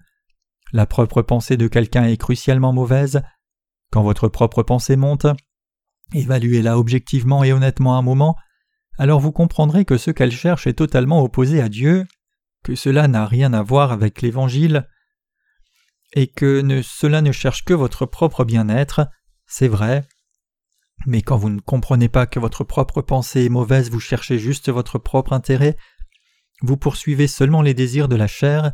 La 0.73 0.87
propre 0.87 1.23
pensée 1.23 1.57
de 1.57 1.69
quelqu'un 1.69 2.05
est 2.05 2.17
crucialement 2.17 2.73
mauvaise. 2.73 3.23
Quand 3.93 4.03
votre 4.03 4.29
propre 4.29 4.63
pensée 4.63 4.97
monte, 4.97 5.27
évaluez-la 6.13 6.79
objectivement 6.79 7.45
et 7.45 7.53
honnêtement 7.53 7.97
un 7.97 8.03
moment, 8.03 8.37
alors 8.99 9.21
vous 9.21 9.33
comprendrez 9.33 9.85
que 9.85 9.99
ce 9.99 10.11
qu'elle 10.11 10.33
cherche 10.33 10.67
est 10.67 10.75
totalement 10.75 11.23
opposé 11.23 11.61
à 11.61 11.69
Dieu, 11.69 12.07
que 12.65 12.75
cela 12.75 13.09
n'a 13.09 13.27
rien 13.27 13.53
à 13.53 13.63
voir 13.63 13.93
avec 13.93 14.23
l'Évangile, 14.23 14.89
et 16.15 16.27
que 16.27 16.81
cela 16.83 17.21
ne 17.21 17.33
cherche 17.33 17.65
que 17.65 17.75
votre 17.75 18.07
propre 18.07 18.45
bien-être, 18.45 19.09
c'est 19.47 19.69
vrai. 19.69 20.07
Mais 21.07 21.23
quand 21.23 21.37
vous 21.37 21.51
ne 21.51 21.61
comprenez 21.61 22.09
pas 22.09 22.27
que 22.27 22.41
votre 22.41 22.65
propre 22.65 23.03
pensée 23.03 23.45
est 23.45 23.51
mauvaise, 23.51 23.91
vous 23.91 24.01
cherchez 24.01 24.39
juste 24.39 24.71
votre 24.71 24.99
propre 24.99 25.33
intérêt, 25.33 25.77
vous 26.63 26.77
poursuivez 26.77 27.27
seulement 27.27 27.63
les 27.63 27.75
désirs 27.75 28.09
de 28.09 28.17
la 28.17 28.27
chair. 28.27 28.73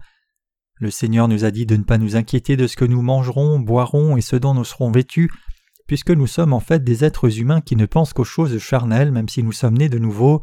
Le 0.82 0.90
Seigneur 0.90 1.28
nous 1.28 1.44
a 1.44 1.52
dit 1.52 1.64
de 1.64 1.76
ne 1.76 1.84
pas 1.84 1.96
nous 1.96 2.16
inquiéter 2.16 2.56
de 2.56 2.66
ce 2.66 2.74
que 2.74 2.84
nous 2.84 3.02
mangerons, 3.02 3.60
boirons 3.60 4.16
et 4.16 4.20
ce 4.20 4.34
dont 4.34 4.52
nous 4.52 4.64
serons 4.64 4.90
vêtus, 4.90 5.30
puisque 5.86 6.10
nous 6.10 6.26
sommes 6.26 6.52
en 6.52 6.58
fait 6.58 6.82
des 6.82 7.04
êtres 7.04 7.38
humains 7.38 7.60
qui 7.60 7.76
ne 7.76 7.86
pensent 7.86 8.12
qu'aux 8.12 8.24
choses 8.24 8.58
charnelles 8.58 9.12
même 9.12 9.28
si 9.28 9.44
nous 9.44 9.52
sommes 9.52 9.78
nés 9.78 9.88
de 9.88 10.00
nouveau. 10.00 10.42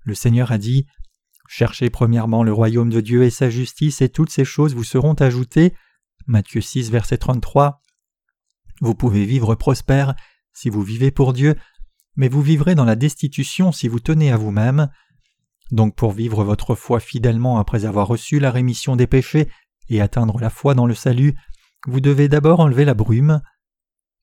Le 0.00 0.16
Seigneur 0.16 0.50
a 0.50 0.58
dit 0.58 0.86
Cherchez 1.46 1.90
premièrement 1.90 2.42
le 2.42 2.52
royaume 2.52 2.90
de 2.90 3.00
Dieu 3.00 3.22
et 3.22 3.30
sa 3.30 3.50
justice, 3.50 4.02
et 4.02 4.08
toutes 4.08 4.30
ces 4.30 4.44
choses 4.44 4.74
vous 4.74 4.82
seront 4.82 5.14
ajoutées. 5.14 5.74
Matthieu 6.26 6.60
6, 6.60 6.90
verset 6.90 7.18
33. 7.18 7.82
Vous 8.80 8.96
pouvez 8.96 9.24
vivre 9.26 9.54
prospère 9.54 10.16
si 10.52 10.70
vous 10.70 10.82
vivez 10.82 11.12
pour 11.12 11.32
Dieu, 11.32 11.54
mais 12.16 12.28
vous 12.28 12.42
vivrez 12.42 12.74
dans 12.74 12.84
la 12.84 12.96
destitution 12.96 13.70
si 13.70 13.86
vous 13.86 14.00
tenez 14.00 14.32
à 14.32 14.36
vous-même. 14.36 14.88
Donc 15.72 15.96
pour 15.96 16.12
vivre 16.12 16.44
votre 16.44 16.74
foi 16.74 17.00
fidèlement 17.00 17.58
après 17.58 17.86
avoir 17.86 18.06
reçu 18.06 18.38
la 18.38 18.50
rémission 18.50 18.94
des 18.94 19.06
péchés 19.06 19.48
et 19.88 20.00
atteindre 20.00 20.38
la 20.38 20.50
foi 20.50 20.74
dans 20.74 20.86
le 20.86 20.94
salut, 20.94 21.34
vous 21.88 22.00
devez 22.00 22.28
d'abord 22.28 22.60
enlever 22.60 22.84
la 22.84 22.94
brume. 22.94 23.40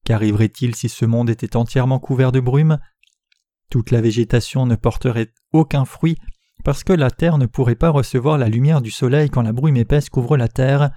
Qu'arriverait-il 0.05 0.75
si 0.75 0.87
ce 0.89 1.05
monde 1.05 1.29
était 1.29 1.57
entièrement 1.57 1.99
couvert 1.99 2.31
de 2.31 2.39
brume? 2.39 2.79
Toute 3.69 3.91
la 3.91 3.99
végétation 3.99 4.65
ne 4.65 4.75
porterait 4.75 5.33
aucun 5.51 5.85
fruit 5.85 6.17
parce 6.63 6.83
que 6.83 6.93
la 6.93 7.11
terre 7.11 7.37
ne 7.37 7.45
pourrait 7.47 7.75
pas 7.75 7.89
recevoir 7.89 8.37
la 8.37 8.49
lumière 8.49 8.81
du 8.81 8.91
soleil 8.91 9.29
quand 9.29 9.41
la 9.41 9.53
brume 9.53 9.77
épaisse 9.77 10.09
couvre 10.09 10.37
la 10.37 10.47
terre. 10.47 10.91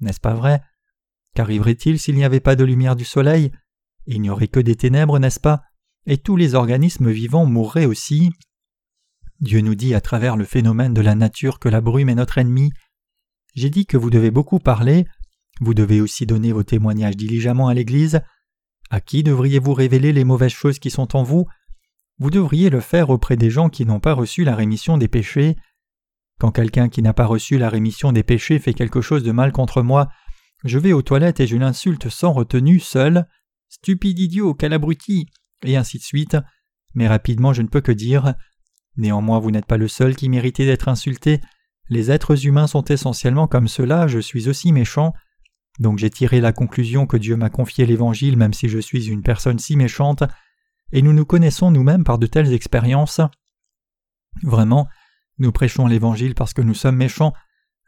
N'est-ce 0.00 0.20
pas 0.20 0.34
vrai? 0.34 0.62
Qu'arriverait-il 1.34 1.98
s'il 1.98 2.14
n'y 2.14 2.24
avait 2.24 2.40
pas 2.40 2.56
de 2.56 2.64
lumière 2.64 2.94
du 2.94 3.04
soleil? 3.04 3.52
Il 4.06 4.20
n'y 4.20 4.30
aurait 4.30 4.48
que 4.48 4.60
des 4.60 4.76
ténèbres, 4.76 5.18
n'est-ce 5.18 5.40
pas? 5.40 5.62
Et 6.06 6.18
tous 6.18 6.36
les 6.36 6.54
organismes 6.54 7.10
vivants 7.10 7.46
mourraient 7.46 7.86
aussi. 7.86 8.32
Dieu 9.42 9.60
nous 9.60 9.74
dit 9.74 9.92
à 9.92 10.00
travers 10.00 10.36
le 10.36 10.44
phénomène 10.44 10.94
de 10.94 11.00
la 11.00 11.16
nature 11.16 11.58
que 11.58 11.68
la 11.68 11.80
brume 11.80 12.08
est 12.08 12.14
notre 12.14 12.38
ennemi. 12.38 12.72
J'ai 13.56 13.70
dit 13.70 13.86
que 13.86 13.96
vous 13.96 14.08
devez 14.08 14.30
beaucoup 14.30 14.60
parler, 14.60 15.04
vous 15.60 15.74
devez 15.74 16.00
aussi 16.00 16.26
donner 16.26 16.52
vos 16.52 16.62
témoignages 16.62 17.16
diligemment 17.16 17.66
à 17.66 17.74
l'Église. 17.74 18.20
À 18.88 19.00
qui 19.00 19.24
devriez-vous 19.24 19.74
révéler 19.74 20.12
les 20.12 20.22
mauvaises 20.22 20.52
choses 20.52 20.78
qui 20.78 20.90
sont 20.90 21.16
en 21.16 21.24
vous? 21.24 21.46
Vous 22.18 22.30
devriez 22.30 22.70
le 22.70 22.78
faire 22.78 23.10
auprès 23.10 23.36
des 23.36 23.50
gens 23.50 23.68
qui 23.68 23.84
n'ont 23.84 23.98
pas 23.98 24.12
reçu 24.12 24.44
la 24.44 24.54
rémission 24.54 24.96
des 24.96 25.08
péchés. 25.08 25.56
Quand 26.38 26.52
quelqu'un 26.52 26.88
qui 26.88 27.02
n'a 27.02 27.12
pas 27.12 27.26
reçu 27.26 27.58
la 27.58 27.68
rémission 27.68 28.12
des 28.12 28.22
péchés 28.22 28.60
fait 28.60 28.74
quelque 28.74 29.00
chose 29.00 29.24
de 29.24 29.32
mal 29.32 29.50
contre 29.50 29.82
moi, 29.82 30.08
je 30.62 30.78
vais 30.78 30.92
aux 30.92 31.02
toilettes 31.02 31.40
et 31.40 31.48
je 31.48 31.56
l'insulte 31.56 32.08
sans 32.08 32.32
retenue, 32.32 32.78
seul. 32.78 33.26
Stupide 33.68 34.20
idiot, 34.20 34.54
quel 34.54 34.78
et 35.64 35.76
ainsi 35.76 35.98
de 35.98 36.04
suite, 36.04 36.36
mais 36.94 37.08
rapidement 37.08 37.52
je 37.52 37.62
ne 37.62 37.68
peux 37.68 37.80
que 37.80 37.90
dire 37.90 38.34
Néanmoins 38.96 39.38
vous 39.38 39.50
n'êtes 39.50 39.66
pas 39.66 39.76
le 39.76 39.88
seul 39.88 40.16
qui 40.16 40.28
méritait 40.28 40.66
d'être 40.66 40.88
insulté, 40.88 41.40
les 41.88 42.10
êtres 42.10 42.46
humains 42.46 42.66
sont 42.66 42.84
essentiellement 42.84 43.46
comme 43.46 43.68
cela, 43.68 44.06
je 44.06 44.18
suis 44.18 44.48
aussi 44.48 44.72
méchant, 44.72 45.12
donc 45.78 45.98
j'ai 45.98 46.10
tiré 46.10 46.40
la 46.40 46.52
conclusion 46.52 47.06
que 47.06 47.16
Dieu 47.16 47.36
m'a 47.36 47.50
confié 47.50 47.86
l'Évangile 47.86 48.36
même 48.36 48.52
si 48.52 48.68
je 48.68 48.78
suis 48.78 49.08
une 49.08 49.22
personne 49.22 49.58
si 49.58 49.76
méchante, 49.76 50.24
et 50.92 51.02
nous 51.02 51.12
nous 51.12 51.24
connaissons 51.24 51.70
nous-mêmes 51.70 52.04
par 52.04 52.18
de 52.18 52.26
telles 52.26 52.52
expériences. 52.52 53.20
Vraiment, 54.42 54.88
nous 55.38 55.52
prêchons 55.52 55.86
l'Évangile 55.86 56.34
parce 56.34 56.52
que 56.52 56.62
nous 56.62 56.74
sommes 56.74 56.96
méchants, 56.96 57.32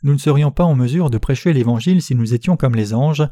nous 0.03 0.13
ne 0.13 0.19
serions 0.19 0.51
pas 0.51 0.65
en 0.65 0.75
mesure 0.75 1.09
de 1.09 1.19
prêcher 1.19 1.53
l'Évangile 1.53 2.03
si 2.03 2.15
nous 2.15 2.35
étions 2.35 2.59
comme 2.59 2.75
les 2.75 2.93
anges. 2.93 3.27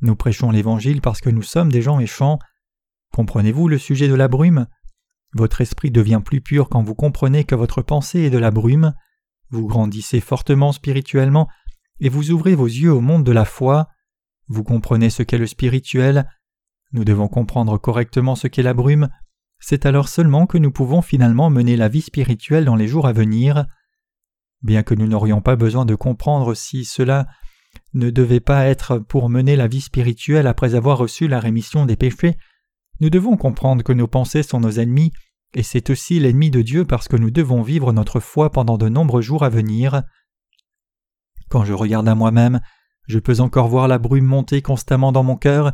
Nous 0.00 0.16
prêchons 0.16 0.50
l'Évangile 0.50 1.00
parce 1.00 1.20
que 1.20 1.30
nous 1.30 1.42
sommes 1.42 1.70
des 1.70 1.82
gens 1.82 1.98
méchants. 1.98 2.40
Comprenez-vous 3.12 3.68
le 3.68 3.78
sujet 3.78 4.08
de 4.08 4.14
la 4.14 4.26
brume? 4.26 4.66
Votre 5.32 5.60
esprit 5.60 5.90
devient 5.90 6.20
plus 6.24 6.40
pur 6.40 6.68
quand 6.68 6.82
vous 6.82 6.94
comprenez 6.94 7.44
que 7.44 7.54
votre 7.54 7.82
pensée 7.82 8.20
est 8.20 8.30
de 8.30 8.38
la 8.38 8.50
brume. 8.50 8.94
Vous 9.50 9.66
grandissez 9.66 10.20
fortement 10.20 10.72
spirituellement 10.72 11.48
et 12.00 12.08
vous 12.08 12.30
ouvrez 12.30 12.54
vos 12.54 12.66
yeux 12.66 12.92
au 12.92 13.00
monde 13.00 13.24
de 13.24 13.32
la 13.32 13.44
foi. 13.44 13.88
Vous 14.48 14.64
comprenez 14.64 15.10
ce 15.10 15.22
qu'est 15.22 15.38
le 15.38 15.46
spirituel. 15.46 16.28
Nous 16.92 17.04
devons 17.04 17.28
comprendre 17.28 17.78
correctement 17.78 18.34
ce 18.34 18.48
qu'est 18.48 18.62
la 18.62 18.74
brume. 18.74 19.08
C'est 19.60 19.86
alors 19.86 20.08
seulement 20.08 20.46
que 20.46 20.58
nous 20.58 20.72
pouvons 20.72 21.02
finalement 21.02 21.50
mener 21.50 21.76
la 21.76 21.88
vie 21.88 22.00
spirituelle 22.00 22.64
dans 22.64 22.76
les 22.76 22.88
jours 22.88 23.06
à 23.06 23.12
venir. 23.12 23.66
Bien 24.62 24.82
que 24.82 24.94
nous 24.94 25.06
n'aurions 25.06 25.40
pas 25.40 25.56
besoin 25.56 25.84
de 25.84 25.94
comprendre 25.94 26.54
si 26.54 26.84
cela 26.84 27.26
ne 27.94 28.10
devait 28.10 28.40
pas 28.40 28.66
être 28.66 28.98
pour 28.98 29.28
mener 29.28 29.56
la 29.56 29.68
vie 29.68 29.80
spirituelle 29.80 30.46
après 30.46 30.74
avoir 30.74 30.98
reçu 30.98 31.28
la 31.28 31.40
rémission 31.40 31.86
des 31.86 31.96
péchés, 31.96 32.36
nous 33.00 33.10
devons 33.10 33.36
comprendre 33.36 33.82
que 33.82 33.92
nos 33.92 34.06
pensées 34.06 34.42
sont 34.42 34.60
nos 34.60 34.72
ennemis, 34.72 35.12
et 35.54 35.62
c'est 35.62 35.90
aussi 35.90 36.20
l'ennemi 36.20 36.50
de 36.50 36.62
Dieu 36.62 36.84
parce 36.84 37.08
que 37.08 37.16
nous 37.16 37.30
devons 37.30 37.62
vivre 37.62 37.92
notre 37.92 38.20
foi 38.20 38.50
pendant 38.50 38.78
de 38.78 38.88
nombreux 38.88 39.22
jours 39.22 39.42
à 39.42 39.48
venir. 39.48 40.02
Quand 41.48 41.64
je 41.64 41.72
regarde 41.72 42.08
à 42.08 42.14
moi-même, 42.14 42.60
je 43.08 43.18
peux 43.18 43.40
encore 43.40 43.68
voir 43.68 43.88
la 43.88 43.98
brume 43.98 44.26
monter 44.26 44.62
constamment 44.62 45.10
dans 45.10 45.24
mon 45.24 45.36
cœur. 45.36 45.72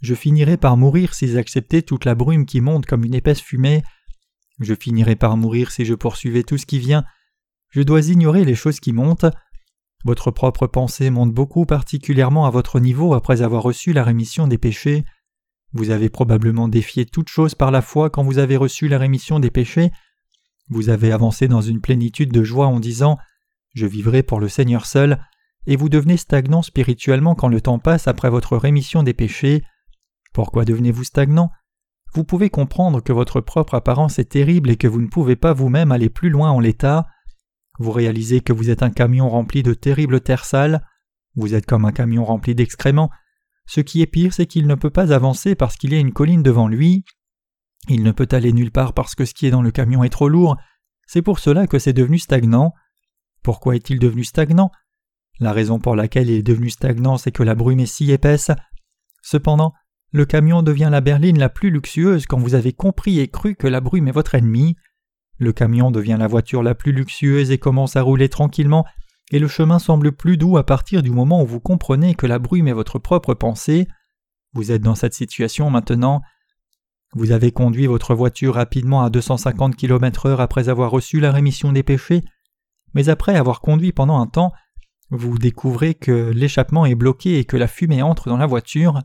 Je 0.00 0.14
finirai 0.14 0.56
par 0.56 0.76
mourir 0.76 1.14
si 1.14 1.26
j'acceptais 1.26 1.82
toute 1.82 2.04
la 2.04 2.14
brume 2.14 2.46
qui 2.46 2.60
monte 2.60 2.86
comme 2.86 3.04
une 3.04 3.14
épaisse 3.14 3.40
fumée. 3.40 3.82
Je 4.60 4.74
finirai 4.74 5.16
par 5.16 5.36
mourir 5.36 5.72
si 5.72 5.84
je 5.84 5.94
poursuivais 5.94 6.44
tout 6.44 6.58
ce 6.58 6.66
qui 6.66 6.78
vient. 6.78 7.04
Je 7.70 7.82
dois 7.82 8.06
ignorer 8.08 8.44
les 8.44 8.54
choses 8.54 8.78
qui 8.78 8.92
montent. 8.92 9.26
Votre 10.04 10.30
propre 10.30 10.68
pensée 10.68 11.10
monte 11.10 11.32
beaucoup 11.32 11.66
particulièrement 11.66 12.46
à 12.46 12.50
votre 12.50 12.78
niveau 12.78 13.14
après 13.14 13.42
avoir 13.42 13.64
reçu 13.64 13.92
la 13.92 14.04
rémission 14.04 14.46
des 14.46 14.58
péchés. 14.58 15.04
Vous 15.72 15.90
avez 15.90 16.08
probablement 16.08 16.68
défié 16.68 17.04
toute 17.04 17.28
chose 17.28 17.54
par 17.54 17.70
la 17.70 17.82
foi 17.82 18.10
quand 18.10 18.22
vous 18.22 18.38
avez 18.38 18.56
reçu 18.56 18.88
la 18.88 18.98
rémission 18.98 19.38
des 19.38 19.50
péchés. 19.50 19.92
Vous 20.70 20.88
avez 20.88 21.12
avancé 21.12 21.48
dans 21.48 21.60
une 21.60 21.80
plénitude 21.80 22.32
de 22.32 22.42
joie 22.42 22.66
en 22.66 22.80
disant 22.80 23.18
Je 23.74 23.86
vivrai 23.86 24.22
pour 24.22 24.40
le 24.40 24.48
Seigneur 24.48 24.86
seul, 24.86 25.18
et 25.66 25.76
vous 25.76 25.88
devenez 25.88 26.16
stagnant 26.16 26.62
spirituellement 26.62 27.34
quand 27.34 27.48
le 27.48 27.60
temps 27.60 27.78
passe 27.78 28.08
après 28.08 28.30
votre 28.30 28.56
rémission 28.56 29.02
des 29.02 29.14
péchés. 29.14 29.62
Pourquoi 30.32 30.64
devenez-vous 30.64 31.04
stagnant? 31.04 31.50
Vous 32.14 32.24
pouvez 32.24 32.48
comprendre 32.48 33.02
que 33.02 33.12
votre 33.12 33.40
propre 33.40 33.74
apparence 33.74 34.18
est 34.18 34.30
terrible 34.30 34.70
et 34.70 34.76
que 34.76 34.88
vous 34.88 35.02
ne 35.02 35.08
pouvez 35.08 35.36
pas 35.36 35.52
vous-même 35.52 35.92
aller 35.92 36.08
plus 36.08 36.30
loin 36.30 36.50
en 36.50 36.60
l'état. 36.60 37.06
Vous 37.78 37.92
réalisez 37.92 38.40
que 38.40 38.52
vous 38.52 38.70
êtes 38.70 38.82
un 38.82 38.90
camion 38.90 39.28
rempli 39.28 39.62
de 39.62 39.74
terribles 39.74 40.20
terres 40.20 40.46
sales. 40.46 40.82
Vous 41.36 41.54
êtes 41.54 41.66
comme 41.66 41.84
un 41.84 41.92
camion 41.92 42.24
rempli 42.24 42.54
d'excréments. 42.54 43.10
Ce 43.68 43.80
qui 43.80 44.00
est 44.00 44.06
pire, 44.06 44.32
c'est 44.32 44.46
qu'il 44.46 44.66
ne 44.66 44.74
peut 44.74 44.90
pas 44.90 45.12
avancer 45.12 45.54
parce 45.54 45.76
qu'il 45.76 45.92
y 45.92 45.96
a 45.96 46.00
une 46.00 46.14
colline 46.14 46.42
devant 46.42 46.68
lui. 46.68 47.04
Il 47.88 48.02
ne 48.02 48.12
peut 48.12 48.26
aller 48.32 48.52
nulle 48.52 48.72
part 48.72 48.94
parce 48.94 49.14
que 49.14 49.26
ce 49.26 49.34
qui 49.34 49.46
est 49.46 49.50
dans 49.50 49.60
le 49.60 49.70
camion 49.70 50.02
est 50.02 50.08
trop 50.08 50.30
lourd. 50.30 50.56
C'est 51.06 51.20
pour 51.20 51.38
cela 51.38 51.66
que 51.66 51.78
c'est 51.78 51.92
devenu 51.92 52.18
stagnant. 52.18 52.72
Pourquoi 53.42 53.76
est-il 53.76 53.98
devenu 53.98 54.24
stagnant? 54.24 54.70
La 55.38 55.52
raison 55.52 55.78
pour 55.78 55.96
laquelle 55.96 56.30
il 56.30 56.38
est 56.38 56.42
devenu 56.42 56.70
stagnant, 56.70 57.18
c'est 57.18 57.30
que 57.30 57.42
la 57.42 57.54
brume 57.54 57.80
est 57.80 57.86
si 57.86 58.10
épaisse. 58.10 58.50
Cependant, 59.22 59.74
le 60.12 60.24
camion 60.24 60.62
devient 60.62 60.88
la 60.90 61.02
berline 61.02 61.38
la 61.38 61.50
plus 61.50 61.70
luxueuse 61.70 62.24
quand 62.24 62.38
vous 62.38 62.54
avez 62.54 62.72
compris 62.72 63.20
et 63.20 63.28
cru 63.28 63.54
que 63.54 63.66
la 63.66 63.82
brume 63.82 64.08
est 64.08 64.12
votre 64.12 64.34
ennemi. 64.34 64.76
Le 65.36 65.52
camion 65.52 65.90
devient 65.90 66.16
la 66.18 66.26
voiture 66.26 66.62
la 66.62 66.74
plus 66.74 66.92
luxueuse 66.92 67.50
et 67.50 67.58
commence 67.58 67.96
à 67.96 68.02
rouler 68.02 68.30
tranquillement, 68.30 68.86
et 69.30 69.38
le 69.38 69.48
chemin 69.48 69.78
semble 69.78 70.12
plus 70.12 70.36
doux 70.36 70.56
à 70.56 70.64
partir 70.64 71.02
du 71.02 71.10
moment 71.10 71.42
où 71.42 71.46
vous 71.46 71.60
comprenez 71.60 72.14
que 72.14 72.26
la 72.26 72.38
brume 72.38 72.68
est 72.68 72.72
votre 72.72 72.98
propre 72.98 73.34
pensée. 73.34 73.86
Vous 74.54 74.72
êtes 74.72 74.82
dans 74.82 74.94
cette 74.94 75.14
situation 75.14 75.70
maintenant. 75.70 76.22
Vous 77.14 77.32
avez 77.32 77.52
conduit 77.52 77.86
votre 77.86 78.14
voiture 78.14 78.54
rapidement 78.54 79.02
à 79.02 79.10
250 79.10 79.76
km/h 79.76 80.38
après 80.38 80.68
avoir 80.68 80.90
reçu 80.90 81.20
la 81.20 81.32
rémission 81.32 81.72
des 81.72 81.82
péchés, 81.82 82.22
mais 82.94 83.08
après 83.08 83.36
avoir 83.36 83.60
conduit 83.60 83.92
pendant 83.92 84.18
un 84.18 84.26
temps, 84.26 84.52
vous 85.10 85.38
découvrez 85.38 85.94
que 85.94 86.30
l'échappement 86.30 86.84
est 86.84 86.94
bloqué 86.94 87.38
et 87.38 87.44
que 87.44 87.56
la 87.56 87.66
fumée 87.66 88.02
entre 88.02 88.28
dans 88.28 88.36
la 88.36 88.46
voiture. 88.46 89.02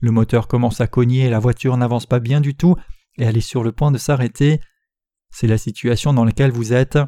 Le 0.00 0.10
moteur 0.10 0.48
commence 0.48 0.80
à 0.80 0.88
cogner 0.88 1.26
et 1.26 1.30
la 1.30 1.38
voiture 1.38 1.76
n'avance 1.76 2.06
pas 2.06 2.18
bien 2.18 2.40
du 2.40 2.56
tout 2.56 2.76
et 3.18 3.24
elle 3.24 3.36
est 3.36 3.40
sur 3.40 3.62
le 3.62 3.70
point 3.70 3.92
de 3.92 3.98
s'arrêter. 3.98 4.60
C'est 5.30 5.46
la 5.46 5.58
situation 5.58 6.12
dans 6.12 6.24
laquelle 6.24 6.50
vous 6.50 6.72
êtes. 6.72 6.98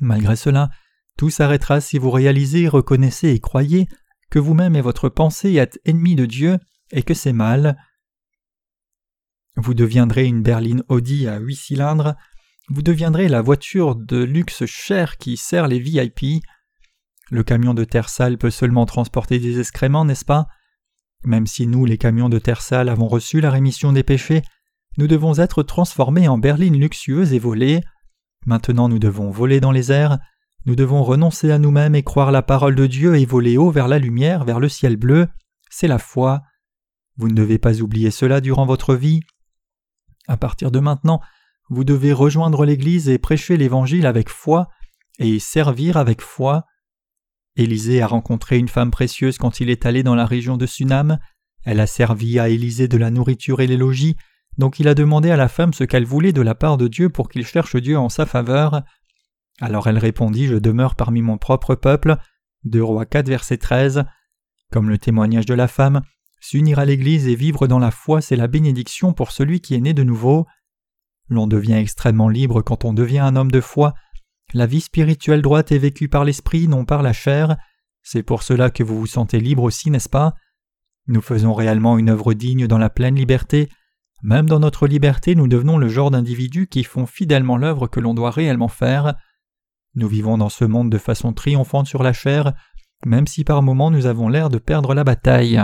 Malgré 0.00 0.36
cela, 0.36 0.70
tout 1.18 1.28
s'arrêtera 1.28 1.82
si 1.82 1.98
vous 1.98 2.10
réalisez, 2.10 2.68
reconnaissez 2.68 3.28
et 3.30 3.40
croyez 3.40 3.88
que 4.30 4.38
vous-même 4.38 4.76
et 4.76 4.80
votre 4.80 5.08
pensée 5.08 5.54
êtes 5.56 5.80
ennemis 5.84 6.14
de 6.14 6.24
Dieu 6.24 6.58
et 6.92 7.02
que 7.02 7.12
c'est 7.12 7.32
mal. 7.32 7.76
Vous 9.56 9.74
deviendrez 9.74 10.24
une 10.26 10.42
berline 10.42 10.84
Audi 10.88 11.26
à 11.26 11.38
huit 11.38 11.56
cylindres, 11.56 12.14
vous 12.68 12.82
deviendrez 12.82 13.28
la 13.28 13.42
voiture 13.42 13.96
de 13.96 14.22
luxe 14.22 14.64
chère 14.66 15.16
qui 15.16 15.36
sert 15.36 15.66
les 15.66 15.80
VIP. 15.80 16.42
Le 17.30 17.42
camion 17.42 17.74
de 17.74 17.84
terre 17.84 18.08
sale 18.08 18.38
peut 18.38 18.50
seulement 18.50 18.86
transporter 18.86 19.40
des 19.40 19.58
excréments, 19.58 20.04
n'est-ce 20.04 20.24
pas? 20.24 20.46
Même 21.24 21.48
si 21.48 21.66
nous, 21.66 21.84
les 21.84 21.98
camions 21.98 22.28
de 22.28 22.38
terre 22.38 22.62
sale, 22.62 22.88
avons 22.88 23.08
reçu 23.08 23.40
la 23.40 23.50
rémission 23.50 23.92
des 23.92 24.04
péchés, 24.04 24.42
nous 24.98 25.08
devons 25.08 25.38
être 25.38 25.64
transformés 25.64 26.28
en 26.28 26.38
berlines 26.38 26.78
luxueuses 26.78 27.32
et 27.32 27.38
voler. 27.38 27.80
Maintenant 28.46 28.88
nous 28.88 28.98
devons 28.98 29.30
voler 29.30 29.60
dans 29.60 29.72
les 29.72 29.90
airs, 29.90 30.18
nous 30.68 30.76
devons 30.76 31.02
renoncer 31.02 31.50
à 31.50 31.58
nous-mêmes 31.58 31.94
et 31.94 32.02
croire 32.02 32.30
la 32.30 32.42
parole 32.42 32.74
de 32.74 32.86
Dieu 32.86 33.16
et 33.16 33.24
voler 33.24 33.56
haut 33.56 33.70
vers 33.70 33.88
la 33.88 33.98
lumière, 33.98 34.44
vers 34.44 34.60
le 34.60 34.68
ciel 34.68 34.96
bleu. 34.96 35.26
C'est 35.70 35.88
la 35.88 35.96
foi. 35.96 36.42
Vous 37.16 37.28
ne 37.28 37.34
devez 37.34 37.56
pas 37.56 37.80
oublier 37.80 38.10
cela 38.10 38.42
durant 38.42 38.66
votre 38.66 38.94
vie. 38.94 39.20
À 40.26 40.36
partir 40.36 40.70
de 40.70 40.78
maintenant, 40.78 41.22
vous 41.70 41.84
devez 41.84 42.12
rejoindre 42.12 42.66
l'Église 42.66 43.08
et 43.08 43.16
prêcher 43.16 43.56
l'Évangile 43.56 44.04
avec 44.04 44.28
foi 44.28 44.68
et 45.18 45.38
servir 45.38 45.96
avec 45.96 46.20
foi. 46.20 46.66
Élisée 47.56 48.02
a 48.02 48.06
rencontré 48.06 48.58
une 48.58 48.68
femme 48.68 48.90
précieuse 48.90 49.38
quand 49.38 49.60
il 49.60 49.70
est 49.70 49.86
allé 49.86 50.02
dans 50.02 50.14
la 50.14 50.26
région 50.26 50.58
de 50.58 50.66
Sunam. 50.66 51.18
Elle 51.64 51.80
a 51.80 51.86
servi 51.86 52.38
à 52.38 52.50
Élisée 52.50 52.88
de 52.88 52.98
la 52.98 53.10
nourriture 53.10 53.62
et 53.62 53.66
les 53.66 53.78
logis, 53.78 54.16
donc 54.58 54.80
il 54.80 54.88
a 54.88 54.94
demandé 54.94 55.30
à 55.30 55.38
la 55.38 55.48
femme 55.48 55.72
ce 55.72 55.84
qu'elle 55.84 56.04
voulait 56.04 56.32
de 56.32 56.42
la 56.42 56.54
part 56.54 56.76
de 56.76 56.88
Dieu 56.88 57.08
pour 57.08 57.30
qu'il 57.30 57.46
cherche 57.46 57.76
Dieu 57.76 57.98
en 57.98 58.10
sa 58.10 58.26
faveur. 58.26 58.82
Alors 59.60 59.88
elle 59.88 59.98
répondit 59.98 60.46
Je 60.46 60.56
demeure 60.56 60.94
parmi 60.94 61.22
mon 61.22 61.38
propre 61.38 61.74
peuple. 61.74 62.16
2 62.64 62.82
Rois 62.82 63.06
4, 63.06 63.28
verset 63.28 63.58
13. 63.58 64.04
Comme 64.72 64.88
le 64.88 64.98
témoignage 64.98 65.46
de 65.46 65.54
la 65.54 65.68
femme, 65.68 66.02
S'unir 66.40 66.78
à 66.78 66.84
l'Église 66.84 67.26
et 67.26 67.34
vivre 67.34 67.66
dans 67.66 67.78
la 67.78 67.90
foi, 67.90 68.20
c'est 68.20 68.36
la 68.36 68.46
bénédiction 68.46 69.12
pour 69.12 69.32
celui 69.32 69.60
qui 69.60 69.74
est 69.74 69.80
né 69.80 69.92
de 69.92 70.04
nouveau. 70.04 70.46
L'on 71.28 71.46
devient 71.46 71.74
extrêmement 71.74 72.28
libre 72.28 72.62
quand 72.62 72.84
on 72.84 72.92
devient 72.92 73.18
un 73.18 73.36
homme 73.36 73.50
de 73.50 73.60
foi. 73.60 73.94
La 74.54 74.66
vie 74.66 74.80
spirituelle 74.80 75.42
droite 75.42 75.72
est 75.72 75.78
vécue 75.78 76.08
par 76.08 76.24
l'esprit, 76.24 76.68
non 76.68 76.84
par 76.84 77.02
la 77.02 77.12
chair. 77.12 77.56
C'est 78.02 78.22
pour 78.22 78.42
cela 78.42 78.70
que 78.70 78.84
vous 78.84 78.98
vous 78.98 79.06
sentez 79.06 79.40
libre 79.40 79.64
aussi, 79.64 79.90
n'est-ce 79.90 80.08
pas? 80.08 80.34
Nous 81.06 81.20
faisons 81.20 81.54
réellement 81.54 81.98
une 81.98 82.08
œuvre 82.08 82.34
digne 82.34 82.66
dans 82.66 82.78
la 82.78 82.88
pleine 82.88 83.16
liberté. 83.16 83.68
Même 84.22 84.46
dans 84.46 84.60
notre 84.60 84.86
liberté, 84.86 85.34
nous 85.34 85.48
devenons 85.48 85.76
le 85.76 85.88
genre 85.88 86.10
d'individus 86.10 86.68
qui 86.68 86.84
font 86.84 87.06
fidèlement 87.06 87.56
l'œuvre 87.56 87.88
que 87.88 88.00
l'on 88.00 88.14
doit 88.14 88.30
réellement 88.30 88.68
faire. 88.68 89.14
Nous 89.94 90.08
vivons 90.08 90.38
dans 90.38 90.48
ce 90.48 90.64
monde 90.64 90.90
de 90.90 90.98
façon 90.98 91.32
triomphante 91.32 91.86
sur 91.86 92.02
la 92.02 92.12
chair, 92.12 92.52
même 93.04 93.26
si 93.26 93.44
par 93.44 93.62
moments 93.62 93.90
nous 93.90 94.06
avons 94.06 94.28
l'air 94.28 94.48
de 94.48 94.58
perdre 94.58 94.94
la 94.94 95.04
bataille. 95.04 95.60